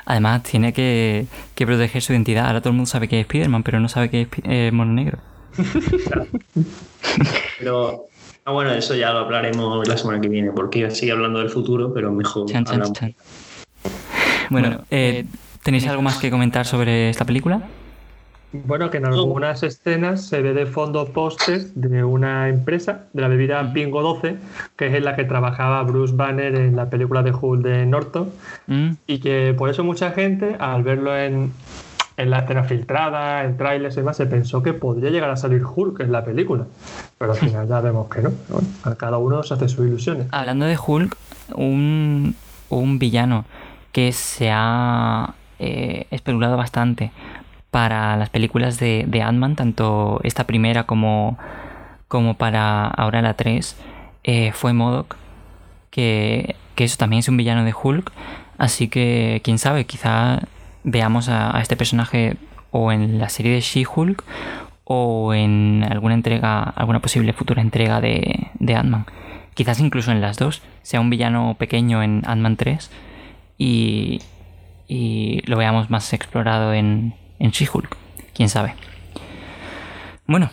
Además, 0.05 0.43
tiene 0.43 0.73
que, 0.73 1.27
proteger 1.57 2.03
su 2.03 2.13
identidad. 2.13 2.47
Ahora 2.47 2.61
todo 2.61 2.71
el 2.71 2.77
mundo 2.77 2.91
sabe 2.91 3.09
que 3.09 3.21
es 3.21 3.27
Spider-Man, 3.27 3.63
pero 3.63 3.81
no 3.81 3.89
sabe 3.89 4.11
que 4.11 4.23
es 4.23 4.29
eh, 4.45 4.71
mono 4.73 4.93
negro. 4.93 5.19
pero 7.59 8.07
Ah, 8.51 8.53
bueno, 8.53 8.73
eso 8.73 8.97
ya 8.97 9.13
lo 9.13 9.21
hablaremos 9.21 9.87
la 9.87 9.97
semana 9.97 10.21
que 10.21 10.29
viene, 10.29 10.51
porque 10.51 10.91
sigue 10.91 11.13
hablando 11.13 11.39
del 11.39 11.51
futuro, 11.51 11.95
pero 11.95 12.11
mejor 12.11 12.47
Bueno, 14.49 14.81
eh, 14.91 15.25
¿tenéis 15.63 15.87
algo 15.87 16.03
más 16.03 16.17
que 16.17 16.33
comentar 16.33 16.67
sobre 16.67 17.11
esta 17.11 17.25
película? 17.25 17.63
Bueno, 18.53 18.91
que 18.91 18.97
en 18.97 19.07
algunas 19.07 19.63
escenas 19.63 20.27
se 20.27 20.43
ve 20.43 20.53
de 20.53 20.67
fondo 20.67 21.13
pósters 21.13 21.81
de 21.81 22.03
una 22.03 22.49
empresa, 22.49 23.05
de 23.13 23.23
la 23.23 23.29
bebida 23.29 23.63
Bingo 23.63 24.03
12, 24.03 24.37
que 24.75 24.89
es 24.89 24.95
en 24.95 25.05
la 25.05 25.15
que 25.15 25.23
trabajaba 25.23 25.85
Bruce 25.85 26.17
Banner 26.17 26.53
en 26.57 26.75
la 26.75 26.91
película 26.91 27.23
de 27.23 27.31
Hulk 27.31 27.63
de 27.63 27.87
Norton, 27.87 28.31
mm. 28.67 28.91
y 29.07 29.21
que 29.21 29.55
por 29.57 29.71
eso 29.71 29.85
mucha 29.85 30.11
gente, 30.11 30.57
al 30.59 30.83
verlo 30.83 31.17
en, 31.17 31.53
en 32.21 32.31
la 32.31 32.41
escena 32.41 32.65
filtrada, 32.65 33.45
en 33.45 33.57
trailers 33.57 33.95
y 33.97 34.01
demás, 34.01 34.17
se 34.17 34.27
pensó 34.27 34.63
que 34.63 34.75
podría 34.75 35.11
llegar 35.11 35.31
a 35.31 35.37
salir 35.37 35.63
Hulk 35.65 36.01
en 36.01 36.13
la 36.13 36.25
película. 36.25 36.67
Pero 37.19 37.33
al 37.33 37.39
final 37.39 37.67
ya 37.67 37.81
vemos 37.81 38.09
que 38.09 38.21
no. 38.21 38.31
A 38.85 38.95
cada 38.95 39.19
uno 39.19 39.43
se 39.43 39.55
hace 39.55 39.69
sus 39.69 39.87
ilusiones. 39.87 40.27
Hablando 40.31 40.67
de 40.67 40.77
Hulk, 40.77 41.17
un, 41.55 42.35
villano 42.99 43.47
que 43.93 44.13
se 44.13 44.51
ha 44.53 45.35
eh, 45.59 46.07
especulado 46.11 46.57
bastante 46.57 47.11
para 47.71 48.17
las 48.17 48.29
películas 48.29 48.79
de, 48.79 49.05
de 49.09 49.23
Ant-Man, 49.23 49.57
tanto 49.57 50.21
esta 50.23 50.45
primera 50.45 50.85
como, 50.85 51.39
como 52.09 52.35
para 52.35 52.87
ahora 52.87 53.23
la 53.23 53.35
3, 53.35 53.77
eh, 54.25 54.53
fue 54.53 54.73
Modok, 54.75 55.17
que, 55.91 56.57
que 56.75 56.85
eso 56.85 56.99
también 56.99 57.21
es 57.21 57.29
un 57.29 57.37
villano 57.37 57.65
de 57.65 57.75
Hulk. 57.81 58.13
Así 58.59 58.89
que, 58.89 59.41
quién 59.43 59.59
sabe, 59.59 59.87
quizá 59.87 60.41
veamos 60.85 61.29
a, 61.29 61.59
este 61.61 61.77
personaje 61.77 62.37
o 62.71 62.93
en 62.93 63.19
la 63.19 63.29
serie 63.29 63.53
de 63.53 63.61
She-Hulk 63.61 64.25
o 64.85 65.35
en 65.35 65.87
alguna 65.89 66.15
entrega, 66.15 66.63
alguna 66.63 67.01
posible 67.01 67.33
futura 67.33 67.63
entrega 67.63 68.01
de, 68.01 68.49
de 68.59 68.75
Ant-Man. 68.75 69.07
Quizás 69.55 69.81
incluso 69.81 70.11
en 70.13 70.21
las 70.21 70.39
dos, 70.39 70.63
sea 70.83 71.01
un 71.01 71.11
villano 71.11 71.57
pequeño 71.59 72.03
en 72.03 72.23
Ant-Man 72.27 72.57
3 72.57 72.91
y, 73.59 74.21
y, 74.89 75.43
lo 75.47 75.57
veamos 75.57 75.91
más 75.91 76.13
explorado 76.13 76.73
en, 76.73 77.15
en 77.39 77.51
She-Hulk. 77.51 77.97
Quién 78.35 78.49
sabe. 78.49 78.75
Bueno, 80.27 80.51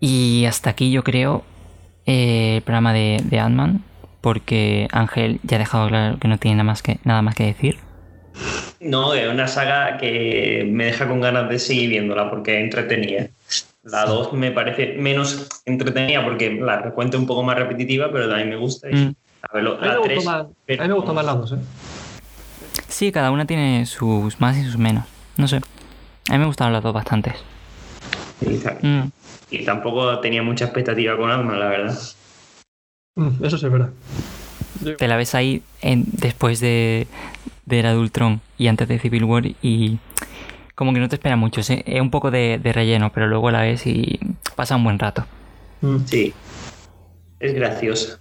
y 0.00 0.44
hasta 0.46 0.70
aquí 0.70 0.90
yo 0.90 1.02
creo 1.04 1.44
eh, 2.06 2.56
el 2.56 2.62
programa 2.62 2.92
de, 2.92 3.20
de 3.24 3.38
Ant-Man, 3.38 3.82
porque 4.20 4.88
Ángel 4.92 5.40
ya 5.42 5.56
ha 5.56 5.58
dejado 5.58 5.88
claro 5.88 6.18
que 6.18 6.28
no 6.28 6.38
tiene 6.38 6.56
nada 6.56 6.64
más 6.64 6.82
que, 6.82 6.98
nada 7.04 7.22
más 7.22 7.34
que 7.34 7.44
decir. 7.44 7.78
No, 8.80 9.14
es 9.14 9.28
una 9.28 9.48
saga 9.48 9.98
que 9.98 10.66
me 10.70 10.86
deja 10.86 11.08
con 11.08 11.20
ganas 11.20 11.48
de 11.48 11.58
seguir 11.58 11.90
viéndola 11.90 12.30
porque 12.30 12.58
es 12.58 12.64
entretenida. 12.64 13.28
La 13.82 14.04
2 14.04 14.32
me 14.34 14.50
parece 14.50 14.94
menos 14.98 15.48
entretenida 15.64 16.22
porque 16.24 16.50
la 16.50 16.80
recuento 16.80 17.18
un 17.18 17.26
poco 17.26 17.42
más 17.42 17.56
repetitiva, 17.56 18.10
pero 18.12 18.28
también 18.28 18.50
me 18.50 18.56
gusta. 18.56 18.88
Mm. 18.88 19.14
a, 19.42 19.56
mí 19.56 20.88
me 20.88 20.92
gustó 20.92 21.14
más 21.14 21.24
la 21.24 21.34
2, 21.34 21.52
¿eh? 21.52 21.56
Sí, 22.88 23.12
cada 23.12 23.30
una 23.30 23.46
tiene 23.46 23.86
sus 23.86 24.40
más 24.40 24.56
y 24.56 24.64
sus 24.64 24.78
menos. 24.78 25.04
No 25.36 25.46
sé. 25.48 25.60
A 26.28 26.32
mí 26.32 26.38
me 26.38 26.46
gustaron 26.46 26.72
las 26.72 26.82
dos 26.82 26.92
bastantes. 26.92 27.34
Mm. 28.82 29.08
Y 29.50 29.64
tampoco 29.64 30.18
tenía 30.20 30.42
mucha 30.42 30.66
expectativa 30.66 31.16
con 31.16 31.30
Alma, 31.30 31.56
la 31.56 31.68
verdad. 31.68 31.98
Mm, 33.16 33.44
eso 33.44 33.58
sí 33.58 33.66
es 33.66 33.72
verdad. 33.72 33.90
Te 34.96 35.08
la 35.08 35.16
ves 35.16 35.34
ahí 35.34 35.62
en, 35.80 36.04
después 36.12 36.60
de, 36.60 37.06
de 37.68 37.78
era 37.78 37.96
Ultron 37.96 38.40
y 38.56 38.66
antes 38.66 38.88
de 38.88 38.98
Civil 38.98 39.24
War 39.24 39.44
y 39.62 39.98
como 40.78 40.94
que 40.94 41.00
no 41.00 41.08
te 41.08 41.16
espera 41.16 41.34
mucho. 41.34 41.60
Es 41.60 42.00
un 42.00 42.10
poco 42.10 42.30
de, 42.30 42.60
relleno, 42.62 43.10
pero 43.12 43.26
luego 43.26 43.50
la 43.50 43.62
ves 43.62 43.84
y 43.84 44.20
pasa 44.54 44.76
un 44.76 44.84
buen 44.84 44.98
rato. 44.98 45.26
Mm. 45.80 45.96
Sí, 46.06 46.32
es 47.40 47.54
graciosa. 47.54 48.20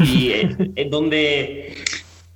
Y 0.00 0.32
es, 0.32 0.56
donde 0.90 1.76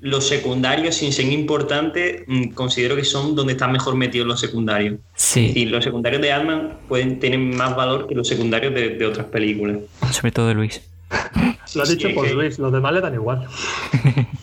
los 0.01 0.28
secundarios, 0.28 0.97
sin 0.97 1.10
ser 1.10 1.26
importantes, 1.32 2.22
mm, 2.26 2.48
considero 2.51 2.97
que 2.97 3.05
son 3.05 3.34
donde 3.34 3.55
están 3.55 3.72
mejor 3.72 3.97
metidos 3.97 4.26
los 4.26 4.40
secundarios. 4.40 4.98
Sí. 5.14 5.52
Y 5.55 5.64
los 5.64 5.82
secundarios 5.82 6.20
de 6.20 6.32
Ant-Man 6.32 6.76
pueden 6.86 7.18
tener 7.18 7.39
más 7.39 7.74
valor 7.74 8.06
que 8.06 8.14
los 8.14 8.28
secundarios 8.28 8.74
de, 8.74 8.90
de 8.90 9.06
otras 9.06 9.26
películas. 9.28 9.78
Sobre 10.10 10.32
todo 10.32 10.48
de 10.48 10.55
Luis. 10.55 10.82
Lo 11.74 11.82
has 11.82 11.89
dicho 11.89 12.09
por 12.14 12.30
Luis, 12.30 12.59
los 12.59 12.72
demás 12.72 12.93
le 12.93 13.01
dan 13.01 13.14
igual. 13.14 13.47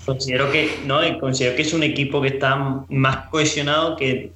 Considero 0.06 0.52
que, 0.52 0.80
no, 0.86 1.00
considero 1.20 1.56
que 1.56 1.62
es 1.62 1.74
un 1.74 1.84
equipo 1.84 2.22
que 2.22 2.30
está 2.30 2.84
más 2.90 3.30
cohesionado 3.30 3.96
que, 3.96 4.32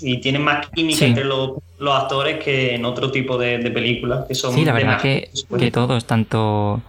y 0.00 0.20
tiene 0.20 0.38
más 0.38 0.68
química 0.68 1.04
entre 1.04 1.24
los, 1.24 1.52
actores 1.92 2.42
que 2.42 2.74
en 2.74 2.84
otro 2.84 3.10
tipo 3.10 3.36
de, 3.36 3.58
películas. 3.70 4.26
Que 4.28 4.34
son 4.34 4.54
sí, 4.54 4.64
la 4.64 4.72
verdad 4.72 5.00
que, 5.00 5.30
que, 5.58 5.70
todos, 5.70 6.06
tanto 6.06 6.80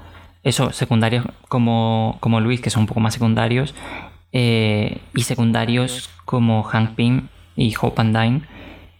eso, 0.43 0.71
secundarios 0.71 1.25
como, 1.47 2.17
como 2.19 2.39
Luis, 2.39 2.61
que 2.61 2.69
son 2.69 2.81
un 2.81 2.87
poco 2.87 2.99
más 2.99 3.13
secundarios, 3.13 3.73
eh, 4.31 4.99
y 5.15 5.23
secundarios 5.23 6.09
como 6.25 6.63
Hank 6.63 6.95
Pym 6.95 7.27
y 7.55 7.73
Hope 7.79 8.01
and 8.01 8.17
Dine, 8.17 8.41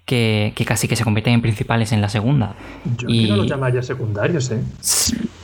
que, 0.05 0.53
casi 0.65 0.87
que 0.87 0.95
se 0.95 1.03
convierten 1.03 1.33
en 1.33 1.41
principales 1.41 1.91
en 1.91 2.01
la 2.01 2.09
segunda. 2.09 2.55
Yo 2.97 3.07
y... 3.09 3.29
no 3.29 3.37
los 3.37 3.47
llamaría 3.47 3.83
secundarios, 3.83 4.49
¿eh? 4.51 4.61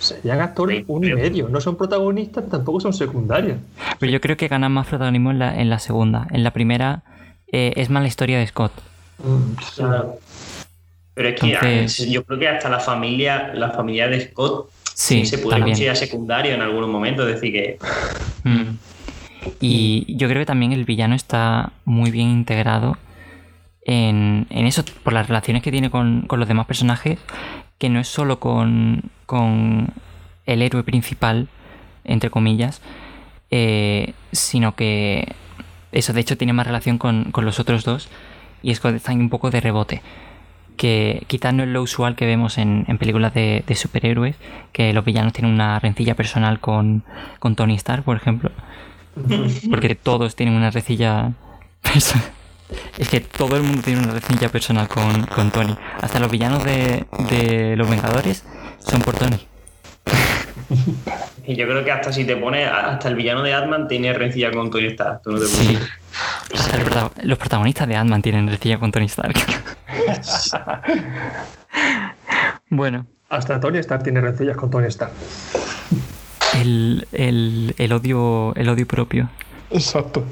Serían 0.04 0.42
actores 0.42 0.84
un 0.88 1.06
y 1.06 1.14
medio. 1.14 1.50
No 1.50 1.62
son 1.62 1.76
protagonistas, 1.76 2.50
tampoco 2.50 2.80
son 2.80 2.94
secundarios. 2.94 3.58
Pero 4.00 4.12
yo 4.12 4.22
creo 4.22 4.38
que 4.38 4.48
ganan 4.48 4.72
más 4.72 4.88
protagonismo 4.88 5.32
en 5.32 5.40
la, 5.40 5.60
en 5.60 5.70
la 5.70 5.80
segunda. 5.80 6.28
En 6.32 6.44
la 6.44 6.52
primera 6.52 7.04
eh, 7.52 7.74
es 7.76 7.90
más 7.90 8.02
la 8.02 8.08
historia 8.08 8.40
de 8.40 8.48
Scott. 8.48 8.74
Mm, 9.20 9.54
claro. 9.76 10.16
Pero 11.14 11.30
es 11.30 11.96
que 11.96 12.10
yo 12.10 12.24
creo 12.24 12.40
que 12.40 12.48
hasta 12.48 12.70
la 12.70 12.80
familia, 12.80 13.54
la 13.54 13.72
familia 13.72 14.08
de 14.08 14.22
Scott 14.30 14.70
sí, 14.94 15.26
se 15.26 15.38
puede 15.38 15.62
considerar 15.62 15.96
secundario 15.96 16.54
en 16.54 16.62
algunos 16.62 16.90
momentos. 16.90 17.28
Es 17.28 17.36
decir, 17.36 17.54
que. 17.54 17.78
Mm. 18.44 18.78
Y 19.60 20.16
yo 20.18 20.28
creo 20.28 20.42
que 20.42 20.46
también 20.46 20.72
el 20.72 20.86
villano 20.86 21.16
está 21.16 21.74
muy 21.86 22.12
bien 22.12 22.30
integrado 22.30 22.98
en, 23.86 24.48
eso, 24.50 24.84
por 25.04 25.14
las 25.14 25.28
relaciones 25.28 25.64
que 25.64 25.72
tiene 25.72 25.90
con, 25.90 26.28
los 26.30 26.48
demás 26.48 26.66
personajes, 26.66 27.20
que 27.78 27.90
no 27.90 28.00
es 28.00 28.08
solo 28.08 28.40
con, 28.40 29.12
el 30.46 30.62
héroe 30.62 30.84
principal, 30.84 31.48
entre 32.04 32.30
comillas, 32.30 32.82
eh, 33.52 34.14
sino 34.32 34.76
que 34.76 35.36
eso 35.92 36.14
de 36.14 36.22
hecho 36.22 36.38
tiene 36.38 36.54
más 36.54 36.68
relación 36.68 36.98
con, 36.98 37.32
los 37.36 37.60
otros 37.60 37.84
dos 37.84 38.10
y 38.62 38.72
es 38.72 38.80
que 38.80 38.90
están 38.90 39.20
un 39.20 39.30
poco 39.30 39.50
de 39.50 39.62
rebote. 39.62 40.02
Que 40.78 41.24
quizás 41.28 41.54
no 41.54 41.64
es 41.64 41.70
lo 41.70 41.82
usual 41.82 42.16
que 42.16 42.26
vemos 42.26 42.58
en, 42.58 42.86
películas 42.98 43.34
de, 43.34 43.64
superhéroes, 43.76 44.36
que 44.72 44.92
los 44.92 45.06
villanos 45.06 45.34
tienen 45.34 45.54
una 45.54 45.80
rencilla 45.80 46.16
personal 46.16 46.60
con, 46.60 47.04
con 47.40 47.56
Tony 47.56 47.76
Stark, 47.76 48.04
por 48.04 48.18
ejemplo. 48.18 48.52
Porque 49.70 49.96
todos 49.96 50.36
tienen 50.36 50.56
una 50.56 50.72
rencilla 50.72 51.34
personal 51.82 52.32
Es 52.98 53.10
que 53.10 53.20
todo 53.20 53.56
el 53.58 53.64
mundo 53.64 53.82
tiene 53.84 54.02
una 54.02 54.14
reseña 54.14 54.50
personal 54.50 54.88
con, 54.88 55.26
con 55.28 55.52
Tony. 55.52 55.76
Hasta 56.02 56.20
los 56.20 56.32
villanos 56.32 56.64
de, 56.64 57.06
de 57.30 57.76
los 57.76 57.90
Vengadores 57.90 58.44
son 58.80 59.02
por 59.02 59.16
Tony. 59.16 59.48
Y 61.46 61.56
yo 61.56 61.66
creo 61.66 61.84
que 61.84 61.92
hasta 61.92 62.14
si 62.14 62.24
te 62.24 62.38
pones, 62.38 62.70
hasta 62.70 63.10
el 63.10 63.16
villano 63.16 63.44
de 63.44 63.54
Atman 63.54 63.88
tiene 63.88 64.14
rencilla 64.14 64.52
con 64.52 64.72
Tony 64.72 64.88
Stark. 64.88 65.22
Tú 65.24 65.32
no 65.32 65.40
te 65.40 65.46
sí. 65.46 65.78
los 67.24 67.38
protagonistas 67.38 67.88
de 67.88 67.98
Atman 67.98 68.22
tienen 68.22 68.48
rencilla 68.48 68.80
con 68.80 68.92
Tony 68.92 69.08
Stark. 69.08 69.36
bueno. 72.70 73.06
Hasta 73.28 73.60
Tony 73.60 73.80
Stark 73.80 74.04
tiene 74.04 74.22
rencillas 74.22 74.56
con 74.56 74.70
Tony 74.70 74.88
Stark. 74.88 75.12
El, 76.62 77.08
el, 77.12 77.76
el, 77.78 77.92
odio, 77.92 78.56
el 78.56 78.70
odio 78.70 78.88
propio. 78.88 79.30
Exacto. 79.70 80.24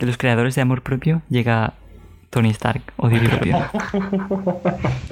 De 0.00 0.06
los 0.06 0.16
creadores 0.16 0.54
de 0.54 0.62
amor 0.62 0.82
propio 0.82 1.20
llega 1.28 1.74
Tony 2.30 2.48
Stark, 2.50 2.80
odio 2.96 3.22
propio. 3.22 3.58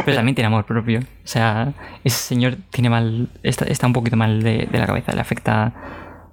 Pero 0.05 0.17
también 0.17 0.35
tiene 0.35 0.47
amor 0.47 0.65
propio. 0.65 1.01
O 1.01 1.27
sea, 1.27 1.75
ese 2.05 2.17
señor 2.17 2.57
tiene 2.71 2.89
mal. 2.89 3.29
Está, 3.43 3.67
está 3.67 3.87
un 3.87 3.93
poquito 3.93 4.17
mal 4.17 4.43
de, 4.43 4.67
la 4.73 4.87
cabeza. 4.87 5.13
Le 5.13 5.21
afecta 5.21 5.75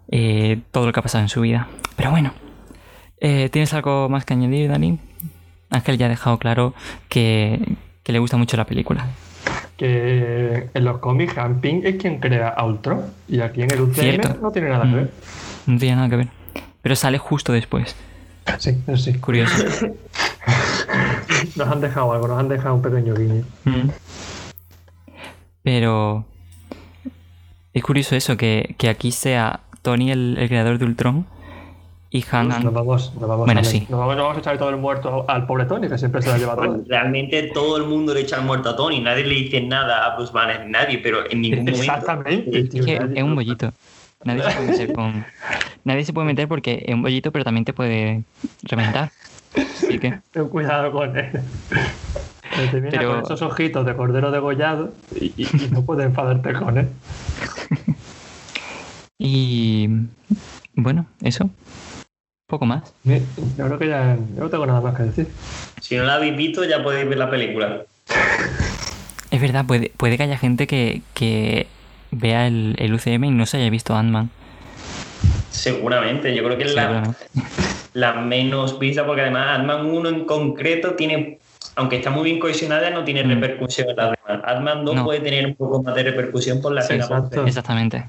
eh, 0.10 0.62
todo 0.72 0.86
lo 0.86 0.94
que 0.94 1.02
ha 1.02 1.04
pasado 1.04 1.22
en 1.22 1.28
su 1.28 1.42
vida. 1.42 1.68
Pero 1.98 2.12
bueno. 2.12 2.32
Eh, 3.20 3.50
¿Tienes 3.52 3.74
algo 3.74 4.08
más 4.08 4.24
que 4.24 4.36
añadir, 4.36 4.70
Dani? 4.70 5.00
Ángel 5.70 5.98
ya 5.98 6.06
ha 6.06 6.10
dejado 6.10 6.38
claro 6.38 6.74
que, 7.10 7.60
que 8.04 8.14
le 8.14 8.20
gusta 8.20 8.38
mucho 8.38 8.56
la 8.56 8.66
película. 8.66 9.08
Que 9.76 10.70
en 10.74 10.86
los 10.86 11.00
cómics 11.00 11.38
Hamping 11.38 11.82
es 11.84 11.96
quien 11.98 12.20
crea 12.22 12.50
a 12.50 12.66
Ultron. 12.66 13.02
Y 13.28 13.42
aquí 13.42 13.64
en 13.64 13.72
el 13.72 13.82
UCM 13.82 14.42
no 14.42 14.52
tiene 14.52 14.70
nada 14.70 14.86
que 14.86 14.96
ver. 14.96 15.12
Mm. 15.66 15.74
No 15.74 15.80
tiene 15.80 15.96
nada 15.98 16.10
que 16.10 16.16
ver. 16.16 16.28
Pero 16.82 16.96
sale 16.96 17.18
justo 17.18 17.52
después. 17.52 17.98
Sí, 18.60 18.78
sí. 18.96 19.14
Curioso. 19.16 19.56
nos 21.56 21.68
han 21.68 21.82
dejado 21.82 22.14
algo, 22.14 22.28
nos 22.28 22.40
han 22.40 22.50
dejado 22.50 22.76
un 22.76 22.82
pequeño 22.82 23.14
guiño. 23.14 23.44
Mm. 23.64 23.90
Pero 25.64 26.26
es 27.74 27.84
curioso 27.84 28.16
eso, 28.16 28.38
que, 28.38 28.76
aquí 28.90 29.12
sea 29.12 29.62
Tony 29.82 30.12
el, 30.12 30.38
creador 30.48 30.78
de 30.78 30.86
Ultron 30.86 31.26
y 32.12 32.24
Han. 32.32 32.50
Nos 32.50 32.74
vamos, 32.74 33.14
nos 33.16 33.28
vamos, 33.28 33.46
bueno, 33.46 33.62
a, 33.62 33.64
sí. 33.64 33.86
nos 33.90 34.00
vamos, 34.00 34.38
a 34.38 34.40
echar 34.40 34.58
todo 34.58 34.70
el 34.70 34.78
muerto 34.78 35.26
al 35.28 35.46
pobre 35.46 35.66
Tony, 35.66 35.90
que 35.90 35.98
siempre 35.98 36.22
se 36.22 36.30
lo 36.30 36.36
ha 36.36 36.38
llevado 36.38 36.84
Realmente 36.88 37.52
todo 37.54 37.78
el 37.78 37.84
mundo 37.84 38.14
le 38.14 38.22
echa 38.22 38.38
el 38.38 38.44
muerto 38.44 38.70
a 38.70 38.76
Tony, 38.76 39.02
nadie 39.02 39.26
le 39.26 39.36
dice 39.36 39.60
nada 39.60 40.06
a 40.06 40.16
Bruce 40.16 40.32
Banner, 40.32 40.70
nadie, 40.70 41.00
pero 41.00 41.30
en 41.30 41.42
ningún 41.42 41.66
momento. 41.66 41.82
Exactamente. 41.82 42.70
es 43.16 43.24
un 43.24 43.36
bollito. 43.36 43.74
Nadie 44.26 44.44
se 44.44 44.52
puede 44.52 44.68
meter 44.72 44.94
con. 44.94 45.26
Nadie 45.86 46.04
se 46.04 46.14
puede 46.14 46.28
meter 46.28 46.48
porque 46.48 46.84
es 46.86 46.94
un 46.94 47.02
bollito, 47.02 47.32
pero 47.32 47.46
también 47.46 47.64
te 47.64 47.74
puede 47.74 48.24
reventar. 48.64 49.12
Así 49.56 50.00
que. 50.00 50.20
Ten 50.32 50.50
cuidado 50.50 50.92
con 50.92 51.16
él. 51.16 51.32
Te 52.72 52.80
viene 52.80 53.06
con 53.06 53.20
esos 53.20 53.42
ojitos 53.42 53.86
de 53.86 53.96
cordero 53.96 54.32
degollado 54.32 54.94
y, 55.20 55.34
y, 55.38 55.48
no 55.72 55.84
puedes 55.84 56.06
enfadarte 56.06 56.54
con 56.54 56.78
él. 56.78 56.90
y. 59.20 59.88
Bueno, 60.74 61.06
eso. 61.22 61.50
Poco 62.48 62.66
más. 62.66 62.94
Yo 63.04 63.66
creo 63.66 63.80
que 63.80 63.88
ya 63.88 64.18
no 64.38 64.50
tengo 64.50 64.66
nada 64.66 64.82
más 64.82 64.96
que 64.96 65.04
decir. 65.04 65.28
Si 65.82 65.96
no 65.96 66.04
la 66.04 66.16
habéis 66.16 66.36
visto, 66.36 66.64
ya 66.64 66.84
podéis 66.84 67.08
ver 67.08 67.18
la 67.18 67.30
película. 67.30 67.84
Es 69.32 69.42
verdad, 69.42 69.66
puede, 69.66 69.92
puede 69.98 70.18
que 70.18 70.24
haya 70.24 70.38
gente 70.38 70.68
que, 70.68 71.02
que 71.14 71.68
vea 72.16 72.48
el, 72.48 72.76
el, 72.80 72.94
UCM 72.94 73.26
y 73.26 73.32
no 73.32 73.46
se 73.46 73.58
haya 73.58 73.70
visto 73.70 73.96
Ant-Man. 73.96 74.30
Seguramente, 75.50 76.36
yo 76.36 76.44
creo 76.44 76.58
que 76.58 76.66
es 76.66 76.76
la, 76.76 77.16
la, 77.94 78.14
menos 78.14 78.78
vista, 78.80 79.06
porque 79.06 79.22
además 79.22 79.60
Ant-Man 79.60 79.86
1 79.86 80.10
en 80.10 80.26
concreto 80.26 80.96
tiene, 80.96 81.40
aunque 81.76 81.98
está 81.98 82.10
muy 82.10 82.24
bien 82.24 82.40
cohesionada, 82.40 82.90
no 82.90 83.04
tiene 83.04 83.24
mm. 83.24 83.30
repercusión 83.30 83.90
en 83.90 83.96
las 83.96 84.12
demás. 84.12 84.44
Ant-Man 84.46 84.86
2 84.86 85.02
puede 85.02 85.20
tener 85.22 85.46
un 85.46 85.56
poco 85.56 85.82
más 85.82 85.96
de 85.96 86.04
repercusión 86.04 86.62
por 86.62 86.74
la 86.74 86.82
sí, 86.82 86.94
Exactamente. 86.94 88.06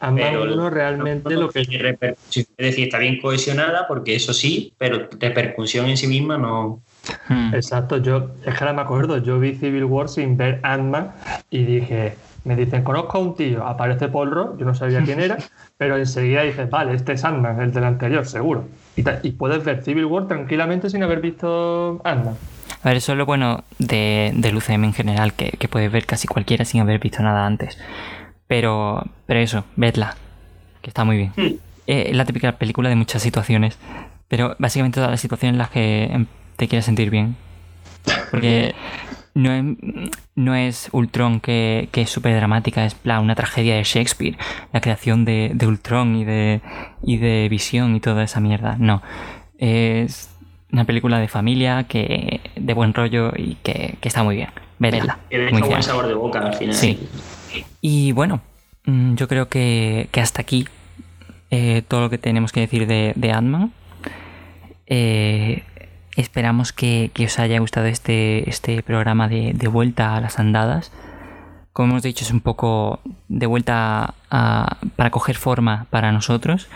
Ant-Man 0.00 0.36
1 0.36 0.70
realmente 0.70 1.34
lo 1.34 1.50
que. 1.50 1.64
Tiene 1.64 1.82
repercusión. 1.82 2.46
Es 2.56 2.66
decir, 2.66 2.84
está 2.84 2.98
bien 2.98 3.20
cohesionada, 3.20 3.86
porque 3.86 4.14
eso 4.14 4.32
sí, 4.32 4.72
pero 4.78 5.08
repercusión 5.18 5.86
en 5.86 5.96
sí 5.96 6.06
misma 6.06 6.38
no. 6.38 6.82
Hmm. 7.28 7.54
Exacto, 7.54 7.96
yo 7.96 8.30
es 8.44 8.54
que 8.54 8.64
ahora 8.64 8.72
me 8.72 8.82
acuerdo, 8.82 9.18
yo 9.18 9.38
vi 9.40 9.54
Civil 9.54 9.84
War 9.84 10.08
sin 10.08 10.36
ver 10.36 10.60
Ant-Man 10.62 11.12
y 11.50 11.64
dije, 11.64 12.14
me 12.44 12.56
dicen, 12.56 12.82
conozco 12.82 13.18
a 13.18 13.20
un 13.20 13.34
tío, 13.34 13.66
aparece 13.66 14.08
Paul 14.08 14.30
Rudd, 14.30 14.58
yo 14.58 14.64
no 14.64 14.74
sabía 14.74 15.02
quién 15.02 15.20
era, 15.20 15.38
pero 15.76 15.96
enseguida 15.96 16.42
dices, 16.42 16.68
vale, 16.70 16.94
este 16.94 17.12
es 17.12 17.24
Ant-Man, 17.24 17.60
el 17.60 17.72
del 17.72 17.84
anterior, 17.84 18.26
seguro. 18.26 18.64
Y, 18.96 19.30
puedes 19.32 19.64
ver 19.64 19.82
Civil 19.82 20.04
War 20.06 20.26
tranquilamente 20.26 20.90
sin 20.90 21.02
haber 21.02 21.20
visto 21.20 22.00
Ant-Man. 22.04 22.34
A 22.82 22.88
ver, 22.88 22.96
eso 22.96 23.12
es 23.12 23.18
lo 23.18 23.26
bueno 23.26 23.64
de, 23.78 24.32
del 24.34 24.56
UCM 24.56 24.84
en 24.84 24.92
general, 24.92 25.34
que, 25.34 25.50
que, 25.50 25.68
puedes 25.68 25.92
ver 25.92 26.06
casi 26.06 26.26
cualquiera 26.26 26.64
sin 26.64 26.80
haber 26.80 26.98
visto 26.98 27.22
nada 27.22 27.46
antes. 27.46 27.78
Pero, 28.46 29.04
pero 29.26 29.40
eso, 29.40 29.64
vedla, 29.76 30.16
que 30.82 30.90
está 30.90 31.04
muy 31.04 31.16
bien. 31.16 31.32
Eh, 31.36 32.06
es 32.10 32.16
la 32.16 32.24
típica 32.24 32.52
película 32.52 32.88
de 32.88 32.96
muchas 32.96 33.22
situaciones, 33.22 33.78
pero 34.28 34.56
básicamente 34.58 34.96
todas 34.96 35.10
las 35.10 35.20
situaciones 35.20 35.54
en 35.54 35.58
las 35.58 35.70
que 35.70 36.04
em, 36.04 36.26
te 36.56 36.68
quieres 36.68 36.84
sentir 36.84 37.10
bien. 37.10 37.36
Porque 38.30 38.74
no 39.34 39.52
es, 39.52 39.76
no 40.34 40.54
es 40.54 40.88
Ultron 40.92 41.40
que, 41.40 41.88
es 41.92 42.10
súper 42.10 42.34
dramática, 42.36 42.84
es 42.84 42.96
una 43.04 43.34
tragedia 43.34 43.76
de 43.76 43.84
Shakespeare, 43.84 44.36
la 44.72 44.80
creación 44.80 45.24
de, 45.24 45.56
Ultron 45.66 46.16
y 46.16 46.24
de, 46.24 46.60
y 47.02 47.18
de 47.18 47.48
Visión 47.48 47.94
y 47.96 48.00
toda 48.00 48.22
esa 48.24 48.40
mierda. 48.40 48.76
No. 48.78 49.02
Es 49.58 50.30
una 50.72 50.84
película 50.84 51.18
de 51.18 51.28
familia 51.28 51.84
que 51.84 52.40
de 52.56 52.74
buen 52.74 52.94
rollo 52.94 53.32
y 53.36 53.56
que, 53.62 53.98
está 54.02 54.22
muy 54.22 54.36
bien. 54.36 54.50
Verla. 54.78 55.18
Que 55.28 55.38
deja 55.38 55.66
buen 55.66 55.82
sabor 55.82 56.06
de 56.06 56.14
boca 56.14 56.40
al 56.40 56.54
final. 56.54 56.74
Sí. 56.74 57.06
Y 57.80 58.12
bueno, 58.12 58.40
mm, 58.86 59.14
yo 59.14 59.28
creo 59.28 59.48
que, 59.48 60.08
hasta 60.14 60.42
aquí 60.42 60.66
eh, 61.50 61.82
todo 61.86 62.02
lo 62.02 62.10
que 62.10 62.18
tenemos 62.18 62.52
que 62.52 62.60
decir 62.60 62.86
de, 62.86 63.12
de 63.16 63.32
Ant-Man. 63.32 63.72
Eh, 64.86 65.62
Esperamos 66.16 66.72
que, 66.72 67.10
os 67.24 67.38
haya 67.38 67.58
gustado 67.60 67.86
este, 67.86 68.48
este 68.48 68.82
programa 68.82 69.28
de, 69.28 69.68
vuelta 69.68 70.16
a 70.16 70.20
las 70.20 70.38
andadas. 70.38 70.92
Como 71.72 71.90
hemos 71.90 72.02
dicho, 72.02 72.24
es 72.24 72.32
un 72.32 72.40
poco 72.40 73.00
de 73.28 73.46
vuelta 73.46 74.14
para 74.28 75.10
coger 75.10 75.36
forma 75.36 75.86
para 75.90 76.10
nosotros, 76.10 76.68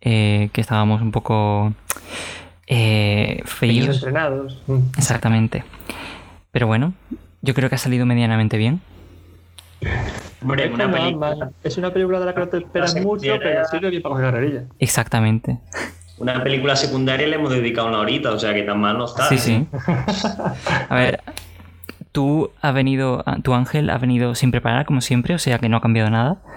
eh, 0.00 0.48
que 0.52 0.60
estábamos 0.60 1.02
un 1.02 1.12
poco 1.12 1.74
eh, 2.66 3.42
feos. 3.44 3.96
entrenados. 3.96 4.62
Exactamente. 4.96 5.64
Pero 6.50 6.66
bueno, 6.66 6.94
yo 7.42 7.52
creo 7.54 7.68
que 7.68 7.74
ha 7.74 7.78
salido 7.78 8.06
medianamente 8.06 8.56
bien. 8.56 8.80
es 11.62 11.76
una 11.76 11.92
película 11.92 12.20
de 12.20 12.26
la 12.26 12.34
que 12.34 12.40
no 12.40 12.48
te 12.48 12.56
esperas 12.56 12.96
mucho, 12.96 13.34
pero 13.38 13.64
sirve 13.66 13.90
bien 13.90 14.02
para 14.02 14.14
coger 14.14 14.30
carrerilla. 14.30 14.64
Exactamente 14.78 15.58
una 16.22 16.42
película 16.42 16.74
secundaria 16.76 17.26
le 17.26 17.34
hemos 17.34 17.50
dedicado 17.50 17.88
una 17.88 17.98
horita, 17.98 18.30
o 18.30 18.38
sea 18.38 18.54
que 18.54 18.62
tan 18.62 18.80
mal 18.80 18.96
no 18.96 19.06
está. 19.06 19.28
Sí, 19.28 19.38
sí. 19.38 19.66
A 20.88 20.94
ver, 20.94 21.20
tú 22.12 22.52
has 22.60 22.72
venido, 22.72 23.24
tu 23.42 23.54
ángel 23.54 23.90
ha 23.90 23.98
venido 23.98 24.36
sin 24.36 24.52
preparar, 24.52 24.86
como 24.86 25.00
siempre, 25.00 25.34
o 25.34 25.40
sea 25.40 25.58
que 25.58 25.68
no 25.68 25.78
ha 25.78 25.80
cambiado 25.80 26.10
nada. 26.10 26.38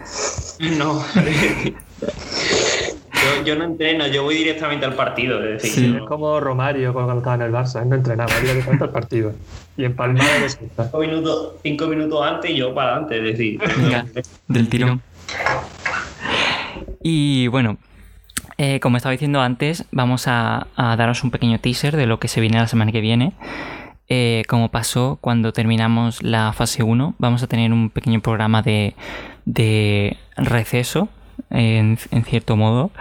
No. 0.77 1.03
yo, 3.45 3.57
no 3.57 3.65
entreno, 3.65 4.07
yo 4.07 4.23
voy 4.23 4.35
directamente 4.35 4.85
al 4.85 4.93
partido. 4.93 5.43
Es, 5.43 5.63
decir, 5.63 5.97
es 5.97 6.03
como 6.07 6.39
Romario 6.39 6.93
cuando 6.93 7.17
estaba 7.17 7.35
en 7.35 7.41
el 7.41 7.51
Barça, 7.51 7.81
él 7.81 7.89
no 7.89 7.95
entrenaba, 7.95 8.31
iba 8.41 8.53
directamente 8.53 8.85
al 8.85 8.91
partido. 8.91 9.33
Y 9.75 9.83
en 9.83 9.97
Palma 9.97 10.23
de 10.23 10.49
cinco 10.49 10.99
minutos, 10.99 11.55
cinco 11.61 11.87
minutos 11.87 12.25
antes 12.25 12.51
y 12.51 12.55
yo 12.55 12.73
para 12.73 12.91
adelante, 12.91 13.17
es 13.17 13.23
decir. 13.23 13.59
del 14.47 14.69
tirón. 14.69 15.01
Y 17.03 17.47
bueno, 17.47 17.77
eh, 18.57 18.80
como 18.80 18.98
estaba 18.98 19.11
diciendo 19.11 19.41
antes, 19.41 19.86
vamos 19.91 20.27
a, 20.27 20.68
daros 20.77 21.23
un 21.23 21.32
pequeño 21.32 21.60
teaser 21.60 21.98
de 21.98 22.06
lo 22.06 22.19
que 22.19 22.27
se 22.27 22.40
viene 22.41 22.57
la 22.57 22.68
semana 22.68 22.91
que 22.91 23.02
viene. 23.02 23.34
Eh, 24.07 24.44
como 24.48 24.69
pasó 24.69 25.18
cuando 25.19 25.52
terminamos 25.52 26.23
la 26.23 26.53
fase 26.53 26.84
1, 26.84 27.15
vamos 27.18 27.44
a 27.44 27.48
tener 27.48 27.73
un 27.73 27.90
pequeño 27.90 28.22
programa 28.22 28.61
de, 28.61 28.95
receso, 30.38 31.10
en, 31.49 31.98
cierto 31.98 32.56
modo, 32.56 32.91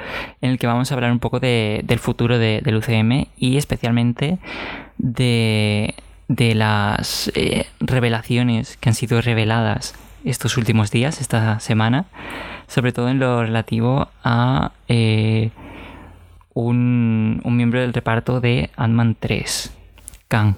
en 0.40 0.50
el 0.50 0.58
que 0.58 0.66
vamos 0.66 0.90
a 0.90 0.94
hablar 0.94 1.12
un 1.12 1.20
poco 1.20 1.38
del 1.38 1.98
futuro 1.98 2.38
del 2.38 2.76
UCM 2.76 3.26
y 3.36 3.56
especialmente 3.56 4.38
de, 4.98 5.94
las 6.28 7.30
eh, 7.34 7.66
revelaciones 7.80 8.76
que 8.78 8.88
han 8.88 8.94
sido 8.94 9.20
reveladas 9.20 9.94
estos 10.24 10.56
últimos 10.56 10.90
días, 10.90 11.20
esta 11.20 11.60
semana, 11.60 12.06
sobre 12.66 12.92
todo 12.92 13.08
en 13.08 13.18
lo 13.18 13.42
relativo 13.42 14.08
a 14.22 14.72
eh, 14.88 15.50
un, 16.54 17.42
miembro 17.44 17.80
del 17.80 17.92
reparto 17.92 18.40
de 18.40 18.70
Ant-Man 18.76 19.16
3, 19.18 19.76
Kang, 20.28 20.56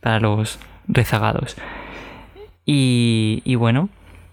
para 0.00 0.20
los 0.20 0.58
rezagados. 0.88 1.56
Y, 2.64 3.54
bueno, 3.56 3.88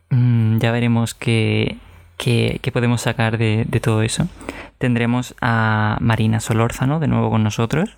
mm, 0.10 0.58
ya 0.58 0.72
veremos 0.72 1.14
qué, 1.14 1.78
podemos 2.72 3.02
sacar 3.02 3.38
de, 3.38 3.66
todo 3.82 4.02
eso. 4.02 4.28
Tendremos 4.78 5.36
a 5.42 5.98
Marina 6.02 6.40
Solórzano 6.40 7.00
de 7.00 7.08
nuevo 7.08 7.30
con 7.30 7.44
nosotros. 7.44 7.96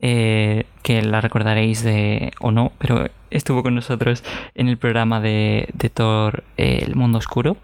Eh, 0.00 0.66
que 0.82 1.02
la 1.02 1.20
recordaréis 1.20 1.82
de 1.82 2.32
o 2.40 2.52
no, 2.52 2.72
pero 2.78 3.08
estuvo 3.30 3.62
con 3.62 3.74
nosotros 3.74 4.22
en 4.54 4.68
el 4.68 4.78
programa 4.78 5.20
de, 5.20 5.68
Thor 5.92 6.44
El 6.56 6.94
Mundo 6.96 7.18
Oscuro, 7.18 7.56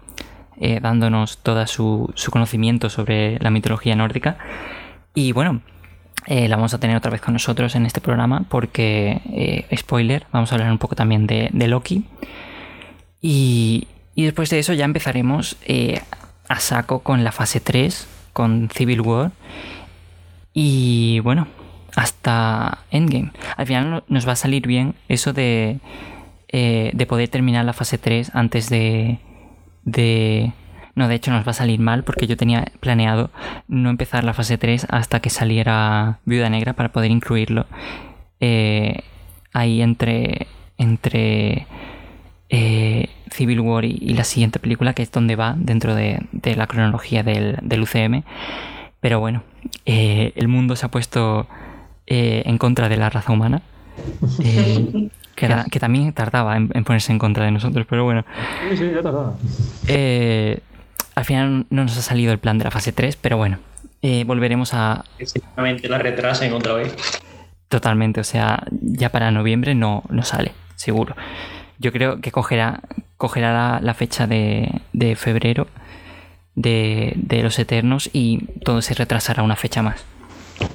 dándonos 0.81 1.39
todo 1.39 1.65
su, 1.67 2.11
su, 2.15 2.31
conocimiento 2.31 2.89
sobre 2.89 3.39
la 3.39 3.49
mitología 3.49 3.95
nórdica. 3.95 4.37
Y 5.13 5.31
bueno, 5.31 5.61
la 6.27 6.55
vamos 6.55 6.73
a 6.73 6.79
tener 6.79 6.95
otra 6.95 7.11
vez 7.11 7.21
con 7.21 7.33
nosotros 7.33 7.75
en 7.75 7.85
este 7.85 8.01
programa 8.01 8.45
porque, 8.47 9.65
spoiler, 9.75 10.25
vamos 10.31 10.51
a 10.51 10.55
hablar 10.55 10.71
un 10.71 10.77
poco 10.77 10.95
también 10.95 11.27
de, 11.27 11.49
de 11.51 11.67
Loki. 11.67 12.05
Y, 13.21 13.87
y 14.15 14.25
después 14.25 14.49
de 14.49 14.59
eso 14.59 14.73
ya 14.73 14.85
empezaremos 14.85 15.57
eh, 15.65 16.01
a 16.47 16.59
saco 16.59 16.99
con 16.99 17.23
la 17.23 17.31
fase 17.31 17.59
3, 17.59 18.07
con 18.31 18.69
Civil 18.69 19.01
War. 19.01 19.31
Y 20.53 21.19
bueno, 21.21 21.47
hasta 21.95 22.79
Endgame. 22.91 23.31
Al 23.57 23.67
final 23.67 24.03
nos 24.07 24.27
va 24.27 24.33
a 24.33 24.35
salir 24.35 24.67
bien 24.67 24.95
eso 25.07 25.33
de, 25.33 25.79
eh, 26.49 26.91
de 26.93 27.05
poder 27.05 27.29
terminar 27.29 27.65
la 27.65 27.73
fase 27.73 27.97
3 27.97 28.31
antes 28.33 28.69
de, 28.69 29.19
de... 29.83 30.53
No, 30.95 31.07
de 31.07 31.15
hecho 31.15 31.31
nos 31.31 31.45
va 31.45 31.51
a 31.51 31.55
salir 31.55 31.79
mal 31.79 32.03
porque 32.03 32.27
yo 32.27 32.37
tenía 32.37 32.71
planeado 32.79 33.31
no 33.67 33.89
empezar 33.89 34.23
la 34.23 34.33
fase 34.33 34.57
3 34.57 34.87
hasta 34.89 35.19
que 35.19 35.29
saliera 35.29 36.19
Viuda 36.25 36.49
Negra 36.49 36.73
para 36.73 36.91
poder 36.91 37.11
incluirlo 37.11 37.65
eh, 38.39 38.99
ahí 39.53 39.81
entre... 39.81 40.47
entre 40.77 41.67
Civil 43.33 43.59
War 43.61 43.83
y, 43.83 44.13
la 44.13 44.23
siguiente 44.23 44.59
película, 44.59 44.93
que 44.93 45.01
es 45.01 45.11
donde 45.11 45.35
va 45.35 45.55
dentro 45.57 45.95
de, 45.95 46.19
la 46.55 46.67
cronología 46.67 47.23
del, 47.23 47.81
UCM. 47.81 48.23
Pero 49.01 49.19
bueno, 49.19 49.43
eh, 49.85 50.31
el 50.35 50.47
mundo 50.47 50.75
se 50.75 50.85
ha 50.85 50.91
puesto 50.91 51.47
eh, 52.07 52.43
en 52.45 52.57
contra 52.57 52.89
de 52.89 52.97
la 52.97 53.09
raza 53.09 53.31
humana. 53.31 53.61
Eh, 54.43 55.09
que, 55.69 55.79
también 55.79 56.13
tardaba 56.13 56.55
en, 56.55 56.69
ponerse 56.85 57.11
en 57.11 57.19
contra 57.19 57.43
de 57.43 57.51
nosotros, 57.51 57.85
pero 57.89 58.05
bueno. 58.05 58.23
Sí, 58.69 58.77
sí, 58.77 58.91
ya 58.93 59.01
tardaba. 59.01 59.33
al 61.15 61.25
final 61.25 61.65
no 61.69 61.83
nos 61.83 61.97
ha 61.97 62.01
salido 62.01 62.31
el 62.31 62.39
plan 62.39 62.57
de 62.59 62.63
la 62.63 62.71
fase 62.71 62.93
3, 62.93 63.17
pero 63.17 63.35
bueno, 63.35 63.57
volveremos 64.25 64.73
a. 64.73 65.03
Exactamente, 65.19 65.89
la 65.89 65.97
retrasen 65.97 66.53
otra 66.53 66.73
vez. 66.75 66.95
Totalmente, 67.67 68.21
o 68.21 68.23
sea, 68.23 68.63
ya 68.71 69.09
para 69.09 69.31
noviembre 69.31 69.75
no, 69.75 70.03
no 70.09 70.23
sale, 70.23 70.53
seguro 70.75 71.15
yo 71.83 71.91
creo 71.91 72.21
que 72.21 72.31
cogerá, 72.31 72.81
cogerá 73.17 73.79
la, 73.81 73.93
fecha 73.93 74.25
de, 74.25 74.81
febrero 75.17 75.67
de, 76.55 77.15
los 77.43 77.59
Eternos 77.59 78.09
y 78.13 78.45
todo 78.63 78.81
se 78.81 78.93
retrasará 78.93 79.43
una 79.43 79.57
fecha 79.57 79.81
más. 79.81 80.05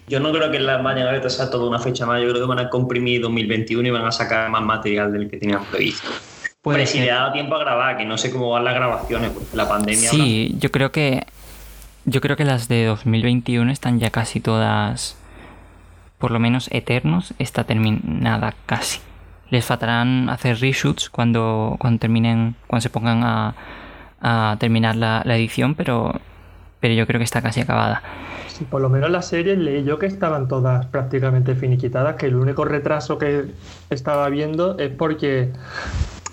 Yo 0.07 0.21
no 0.21 0.33
creo 0.33 0.51
que 0.51 0.59
la 0.59 0.79
vayan 0.79 1.09
a 1.09 1.11
retrasar 1.13 1.51
toda 1.51 1.69
una 1.69 1.79
fecha 1.79 2.07
más, 2.07 2.21
yo 2.23 2.29
creo 2.31 2.43
que 2.43 2.49
van 2.49 2.59
a 2.59 2.69
comprimir 2.69 3.21
2021 3.21 3.89
y 3.89 3.91
van 3.91 4.07
a 4.07 4.13
sacar 4.13 4.49
más 4.51 4.63
material 4.63 5.13
del 5.13 5.29
que 5.29 5.37
tenían 5.37 5.65
previsto. 5.65 6.09
Pues 6.63 6.91
si 6.91 7.01
le 7.01 7.11
ha 7.11 7.17
dado 7.17 7.33
tiempo 7.33 7.55
a 7.55 7.61
grabar, 7.61 7.97
que 7.97 8.05
no 8.05 8.19
sé 8.19 8.31
cómo 8.31 8.51
van 8.51 8.65
las 8.65 8.75
grabaciones, 8.75 9.31
porque 9.31 9.57
la 9.57 9.69
pandemia. 9.69 10.11
Sí, 10.11 10.55
yo 10.59 10.71
creo 10.71 10.93
que. 10.93 11.27
Yo 12.05 12.23
creo 12.23 12.37
que 12.37 12.45
las 12.45 12.69
de 12.69 12.87
2021 12.87 13.71
están 13.71 13.99
ya 14.01 14.11
casi 14.11 14.41
todas. 14.41 15.17
Por 16.19 16.31
lo 16.31 16.39
menos 16.41 16.69
Eternos 16.73 17.35
está 17.39 17.65
terminada 17.65 18.55
casi 18.67 19.01
les 19.51 19.65
faltarán 19.65 20.29
hacer 20.29 20.59
reshoots 20.61 21.09
cuando, 21.09 21.77
cuando 21.79 22.01
terminen, 22.01 22.55
cuando 22.67 22.83
se 22.83 22.91
pongan 22.91 23.23
a, 23.25 23.55
terminar 24.59 24.97
la, 24.97 25.23
edición, 25.27 25.75
pero, 25.75 26.21
pero 26.81 26.95
yo 26.95 27.07
creo 27.07 27.19
que 27.19 27.25
está 27.25 27.41
casi 27.41 27.61
acabada. 27.61 28.03
Sí, 28.59 28.64
por 28.64 28.82
lo 28.82 28.89
menos 28.89 29.09
las 29.09 29.26
series 29.28 29.56
leí 29.56 29.85
yo 29.85 30.01
que 30.01 30.06
estaban 30.06 30.48
todas 30.48 30.85
prácticamente 30.86 31.55
finiquitadas, 31.55 32.16
que 32.16 32.26
el 32.26 32.35
único 32.35 32.64
retraso 32.64 33.16
que 33.16 33.44
estaba 33.89 34.28
viendo 34.30 34.76
es 34.78 34.90
porque 34.90 35.52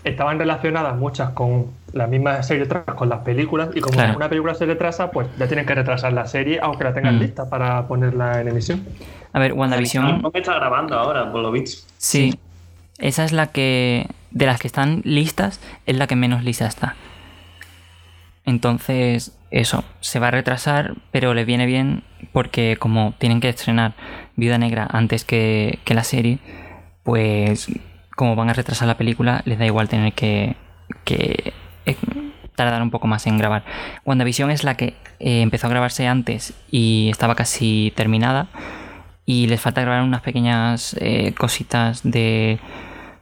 estaban 0.03 0.39
relacionadas 0.39 0.97
muchas 0.97 1.30
con 1.31 1.68
la 1.93 2.07
misma 2.07 2.41
serie 2.41 2.68
con 2.95 3.10
las 3.10 3.19
películas 3.19 3.69
y 3.76 3.80
como 3.81 3.99
una 4.15 4.27
película 4.27 4.56
se 4.56 4.65
retrasa, 4.65 5.11
pues 5.11 5.27
ya 5.38 5.47
tienen 5.47 5.68
que 5.68 5.76
retrasar 5.76 6.14
la 6.14 6.26
serie 6.26 6.60
aunque 6.64 6.84
la 6.84 6.95
tengan 6.95 7.18
mm. 7.18 7.19
lista 7.19 7.47
para 7.47 7.88
ponerla 7.88 8.41
en 8.41 8.47
emisión. 8.47 8.84
A 9.31 9.39
ver, 9.39 9.53
WandaVision... 9.53 10.22
¿Cómo 10.23 10.31
está 10.34 10.56
grabando 10.56 10.97
ahora, 10.97 11.31
por 11.31 11.41
lo 11.41 11.52
visto? 11.52 11.88
Sí, 11.97 12.39
esa 12.97 13.23
es 13.23 13.34
la 13.34 13.47
que, 13.52 14.07
de 14.31 14.47
las 14.47 14.60
que 14.60 14.65
están 14.65 15.02
listas, 15.03 15.60
es 15.85 15.95
la 15.95 16.07
que 16.07 16.15
menos 16.15 16.43
lista 16.43 16.65
está. 16.65 16.95
Entonces, 18.45 19.38
eso, 19.52 19.84
se 20.02 20.19
va 20.19 20.27
a 20.27 20.31
retrasar, 20.31 20.95
pero 21.11 21.34
le 21.34 21.45
viene 21.45 21.65
bien 21.65 22.03
porque 22.31 22.77
como 22.80 23.14
tienen 23.18 23.39
que 23.39 23.49
estrenar 23.49 23.93
Vida 24.35 24.57
Negra 24.57 24.88
antes 24.91 25.23
que, 25.23 25.80
la 25.88 26.03
serie, 26.03 26.39
pues 27.03 27.68
como 28.15 28.35
van 28.35 28.49
a 28.49 28.53
retrasar 28.53 28.88
la 28.88 28.97
película, 28.97 29.41
les 29.45 29.60
da 29.60 29.65
igual 29.65 29.89
tener 29.89 30.14
que, 30.14 30.56
que 31.03 31.53
eh, 31.85 31.95
tardar 32.56 32.81
un 32.81 32.91
poco 32.91 33.07
más 33.07 33.27
en 33.27 33.38
grabar. 33.38 33.64
WandaVision 34.06 34.52
es 34.52 34.64
la 34.64 34.76
que 34.76 34.95
eh, 35.19 35.41
empezó 35.41 35.68
a 35.68 35.69
grabarse 35.69 36.07
antes 36.07 36.53
y 36.72 37.10
estaba 37.11 37.35
casi 37.35 37.91
terminada 37.95 38.47
y 39.26 39.47
les 39.47 39.60
falta 39.60 39.81
grabar 39.81 40.03
unas 40.03 40.22
pequeñas 40.22 40.95
eh, 40.99 41.34
cositas 41.38 42.02
de, 42.03 42.60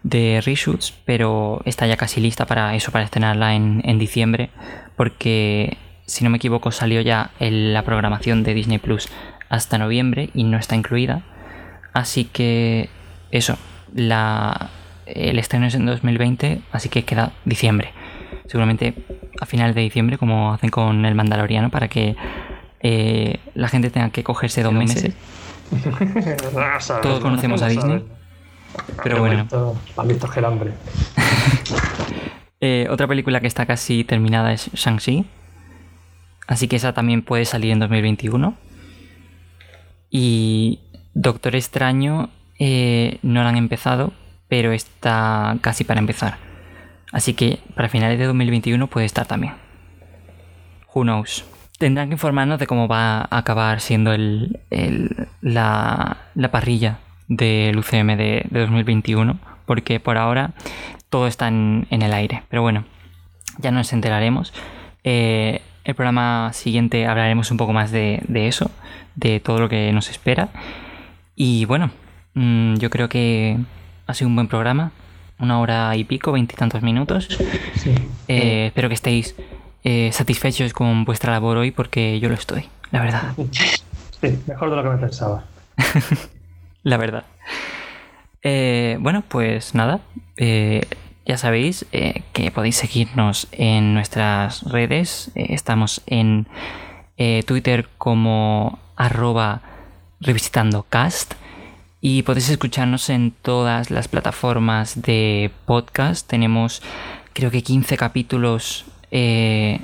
de 0.03 0.41
reshoots, 0.45 0.93
pero 1.05 1.61
está 1.65 1.88
ya 1.88 1.97
casi 1.97 2.19
lista 2.21 2.45
para 2.45 2.75
eso, 2.75 2.91
para 2.91 3.05
estrenarla 3.05 3.55
en, 3.55 3.99
diciembre, 3.99 4.49
porque 4.95 5.77
si 6.05 6.23
no 6.23 6.30
me 6.30 6.38
equivoco 6.38 6.71
salió 6.71 7.01
ya 7.01 7.31
la 7.39 7.84
programación 7.84 8.43
de 8.43 8.53
Disney 8.53 8.77
Plus 8.77 9.09
hasta 9.49 9.77
noviembre 9.77 10.30
y 10.34 10.43
no 10.43 10.57
está 10.57 10.75
incluida, 10.75 11.21
así 11.93 12.25
que 12.25 12.89
eso, 13.31 13.57
la, 13.93 14.69
el 15.05 15.39
estreno 15.39 15.67
es 15.67 15.75
en 15.75 15.85
2020, 15.85 16.61
así 16.71 16.89
que 16.89 17.03
queda 17.03 17.31
diciembre, 17.45 17.93
seguramente 18.47 18.93
a 19.39 19.45
final 19.45 19.73
de 19.73 19.81
diciembre 19.81 20.17
como 20.17 20.53
hacen 20.53 20.69
con 20.69 21.05
el 21.05 21.15
Mandaloriano 21.15 21.69
para 21.69 21.88
que 21.88 22.15
eh, 22.81 23.39
la 23.55 23.69
gente 23.69 23.89
tenga 23.89 24.09
que 24.09 24.23
cogerse 24.23 24.61
dos 24.61 24.73
meses. 24.73 25.15
Todos 27.01 27.19
conocemos 27.21 27.61
a 27.61 27.67
Disney. 27.67 28.03
Pero 29.03 29.19
bueno. 29.19 29.47
Han 29.97 30.07
visto 30.07 30.30
el 30.35 30.45
hambre. 30.45 30.71
Eh, 32.65 32.88
otra 32.89 33.07
película 33.07 33.41
que 33.41 33.47
está 33.47 33.65
casi 33.65 34.05
terminada 34.05 34.53
es 34.53 34.71
Shang-Chi. 34.71 35.25
Así 36.48 36.68
que 36.68 36.76
esa 36.76 36.94
también 36.94 37.22
puede 37.22 37.45
salir 37.45 37.72
en 37.72 37.80
2021. 37.80 38.56
Y 40.10 40.80
Doctor 41.14 41.56
Extraño 41.56 42.30
eh, 42.60 43.20
no 43.22 43.44
la 43.44 43.49
han 43.49 43.57
empezado, 43.57 44.14
pero 44.48 44.72
está 44.72 45.57
casi 45.61 45.84
para 45.84 45.99
empezar. 45.99 46.38
Así 47.11 47.34
que 47.34 47.60
para 47.76 47.90
finales 47.90 48.20
de 48.20 48.26
2021 48.26 48.88
puede 48.88 49.06
estar 49.06 49.26
también. 49.26 49.53
Who 50.94 51.03
knows 51.03 51.45
tendrán 51.84 52.07
que 52.07 52.14
informarnos 52.14 52.60
de 52.60 52.65
cómo 52.68 52.88
va 52.88 53.28
a 53.30 53.38
acabar 53.38 53.82
siendo 53.82 54.14
el, 54.14 54.60
la, 55.41 56.18
parrilla 56.49 56.99
del 57.28 57.78
UCM 57.78 58.15
de, 58.15 58.45
2021, 58.49 59.38
porque 59.65 59.99
por 59.99 60.18
ahora 60.18 60.52
todo 61.10 61.28
está 61.28 61.49
en, 61.49 61.86
el 61.90 62.14
aire. 62.14 62.44
Pero 62.48 62.61
bueno, 62.61 62.86
ya 63.57 63.72
nos 63.72 63.91
enteraremos. 63.91 64.53
Eh, 65.03 65.61
el 65.84 65.95
programa 65.95 66.51
siguiente 66.53 67.05
hablaremos 67.05 67.51
un 67.51 67.57
poco 67.57 67.73
más 67.73 67.91
de, 67.91 68.23
eso, 68.34 68.72
de 69.15 69.39
todo 69.39 69.60
lo 69.60 69.69
que 69.69 69.91
nos 69.91 70.10
espera. 70.10 70.49
Y 71.35 71.65
bueno, 71.65 71.91
mm, 72.35 72.76
yo 72.76 72.89
creo 72.89 73.10
que 73.10 73.57
ha 74.07 74.14
sido 74.14 74.30
un 74.30 74.35
buen 74.35 74.47
programa. 74.47 74.91
Una 75.39 75.60
hora 75.60 75.95
y 75.95 76.03
pico, 76.03 76.31
veintitantos 76.31 76.81
minutos. 76.81 77.27
Eh, 78.30 78.68
espero 78.68 78.88
que 78.88 78.95
estéis 78.95 79.35
eh, 79.84 80.10
satisfechos 80.14 80.72
con 80.72 81.03
vuestra 81.03 81.34
labor 81.34 81.57
hoy 81.57 81.72
porque 81.72 82.18
yo 82.22 82.30
lo 82.30 82.35
estoy, 82.35 82.69
la 82.91 83.01
verdad. 83.01 83.34
Sí, 83.51 84.39
mejor 84.47 84.69
de 84.69 84.76
lo 84.77 84.84
que 84.84 84.89
me 84.89 84.97
pensaba. 84.97 85.43
la 86.84 86.95
verdad. 86.95 87.26
Eh, 88.41 88.97
bueno, 89.01 89.23
pues 89.27 89.76
nada. 89.76 89.99
Eh, 91.26 91.30
ya 91.30 91.38
sabéis 91.38 91.86
que 92.34 92.52
podéis 92.52 92.76
seguirnos 92.76 93.48
en 93.52 93.94
nuestras 93.94 94.64
redes. 94.64 95.32
estamos 95.36 96.02
en 96.06 96.48
Twitter 97.45 97.88
como 97.98 98.80
arroba 98.95 99.62
revisitando 100.20 100.84
cast. 100.84 101.36
Y 102.02 102.24
podéis 102.24 102.50
escucharnos 102.50 103.10
en 103.10 103.32
todas 103.32 103.90
las 103.90 104.10
plataformas 104.10 105.02
de 105.02 105.52
podcast. 105.66 106.28
Tenemos 106.28 106.82
creo 107.34 107.52
que 107.52 107.64
15 107.64 107.98
capítulos 107.98 108.86
eh, 109.12 109.80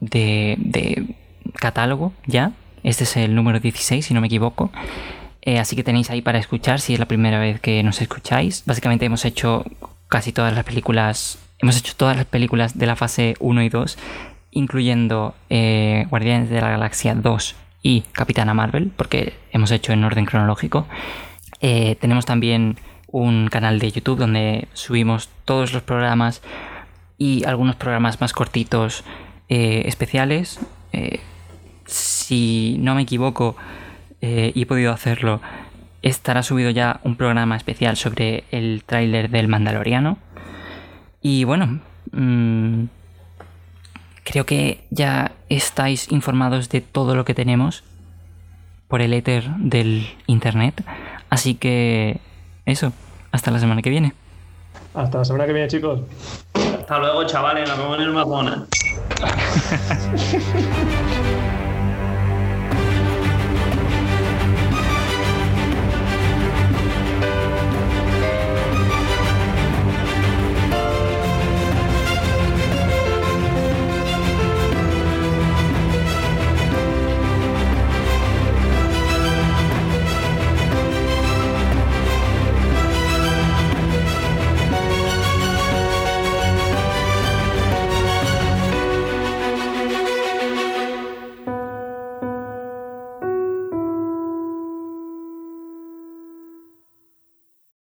de, 0.00 1.16
catálogo 1.54 2.12
ya. 2.26 2.52
Este 2.82 3.04
es 3.04 3.16
el 3.16 3.34
número 3.34 3.60
16, 3.60 4.06
si 4.06 4.14
no 4.14 4.20
me 4.20 4.28
equivoco. 4.28 4.70
Eh, 5.42 5.58
así 5.58 5.74
que 5.74 5.82
tenéis 5.82 6.10
ahí 6.10 6.22
para 6.22 6.38
escuchar 6.38 6.80
si 6.80 6.94
es 6.94 7.00
la 7.00 7.06
primera 7.06 7.38
vez 7.38 7.60
que 7.60 7.82
nos 7.82 8.00
escucháis. 8.00 8.62
Básicamente 8.64 9.04
hemos 9.04 9.24
hecho 9.24 9.64
casi 10.10 10.32
todas 10.32 10.52
las 10.52 10.64
películas. 10.64 11.38
Hemos 11.60 11.78
hecho 11.78 11.94
todas 11.96 12.16
las 12.16 12.26
películas 12.26 12.76
de 12.76 12.86
la 12.86 12.96
fase 12.96 13.36
1 13.38 13.62
y 13.62 13.68
2, 13.70 13.96
incluyendo 14.50 15.34
eh, 15.48 16.04
Guardianes 16.10 16.50
de 16.50 16.60
la 16.60 16.70
Galaxia 16.70 17.14
2 17.14 17.54
y 17.82 18.02
Capitana 18.12 18.52
Marvel, 18.52 18.90
porque 18.94 19.34
hemos 19.52 19.70
hecho 19.70 19.92
en 19.92 20.04
orden 20.04 20.26
cronológico. 20.26 20.86
Eh, 21.60 21.96
tenemos 22.00 22.26
también 22.26 22.76
un 23.06 23.48
canal 23.48 23.78
de 23.78 23.90
YouTube 23.90 24.18
donde 24.18 24.68
subimos 24.72 25.30
todos 25.44 25.72
los 25.72 25.82
programas 25.82 26.42
y 27.16 27.44
algunos 27.44 27.76
programas 27.76 28.20
más 28.20 28.32
cortitos 28.32 29.04
eh, 29.48 29.82
especiales. 29.86 30.58
Si 31.86 32.76
no 32.80 32.94
me 32.94 33.02
equivoco 33.02 33.56
y 34.20 34.62
he 34.62 34.66
podido 34.66 34.92
hacerlo, 34.92 35.40
estará 36.02 36.42
subido 36.42 36.70
ya 36.70 37.00
un 37.04 37.16
programa 37.16 37.56
especial 37.56 37.96
sobre 37.96 38.44
el 38.50 38.82
tráiler 38.84 39.30
del 39.30 39.48
Mandaloriano. 39.48 40.18
Y 41.22 41.44
bueno, 41.44 41.80
mm, 42.12 42.84
creo 44.24 44.46
que 44.46 44.84
ya 44.90 45.32
estáis 45.48 46.10
informados 46.10 46.68
de 46.68 46.80
todo 46.80 47.14
lo 47.14 47.24
que 47.24 47.34
tenemos 47.34 47.84
por 48.88 49.02
el 49.02 49.12
éter 49.12 49.48
del 49.58 50.06
internet. 50.26 50.84
Así 51.28 51.54
que 51.54 52.18
eso, 52.66 52.92
hasta 53.32 53.50
la 53.50 53.58
semana 53.58 53.82
que 53.82 53.90
viene. 53.90 54.14
Hasta 54.94 55.18
la 55.18 55.24
semana 55.24 55.46
que 55.46 55.52
viene, 55.52 55.68
chicos. 55.68 56.00
Hasta 56.54 56.98
luego, 56.98 57.24
chavales. 57.24 57.68
Nos 57.68 57.78
vemos 57.78 57.98
en 57.98 58.02
el 58.02 58.12
McDonald's. 58.12 58.68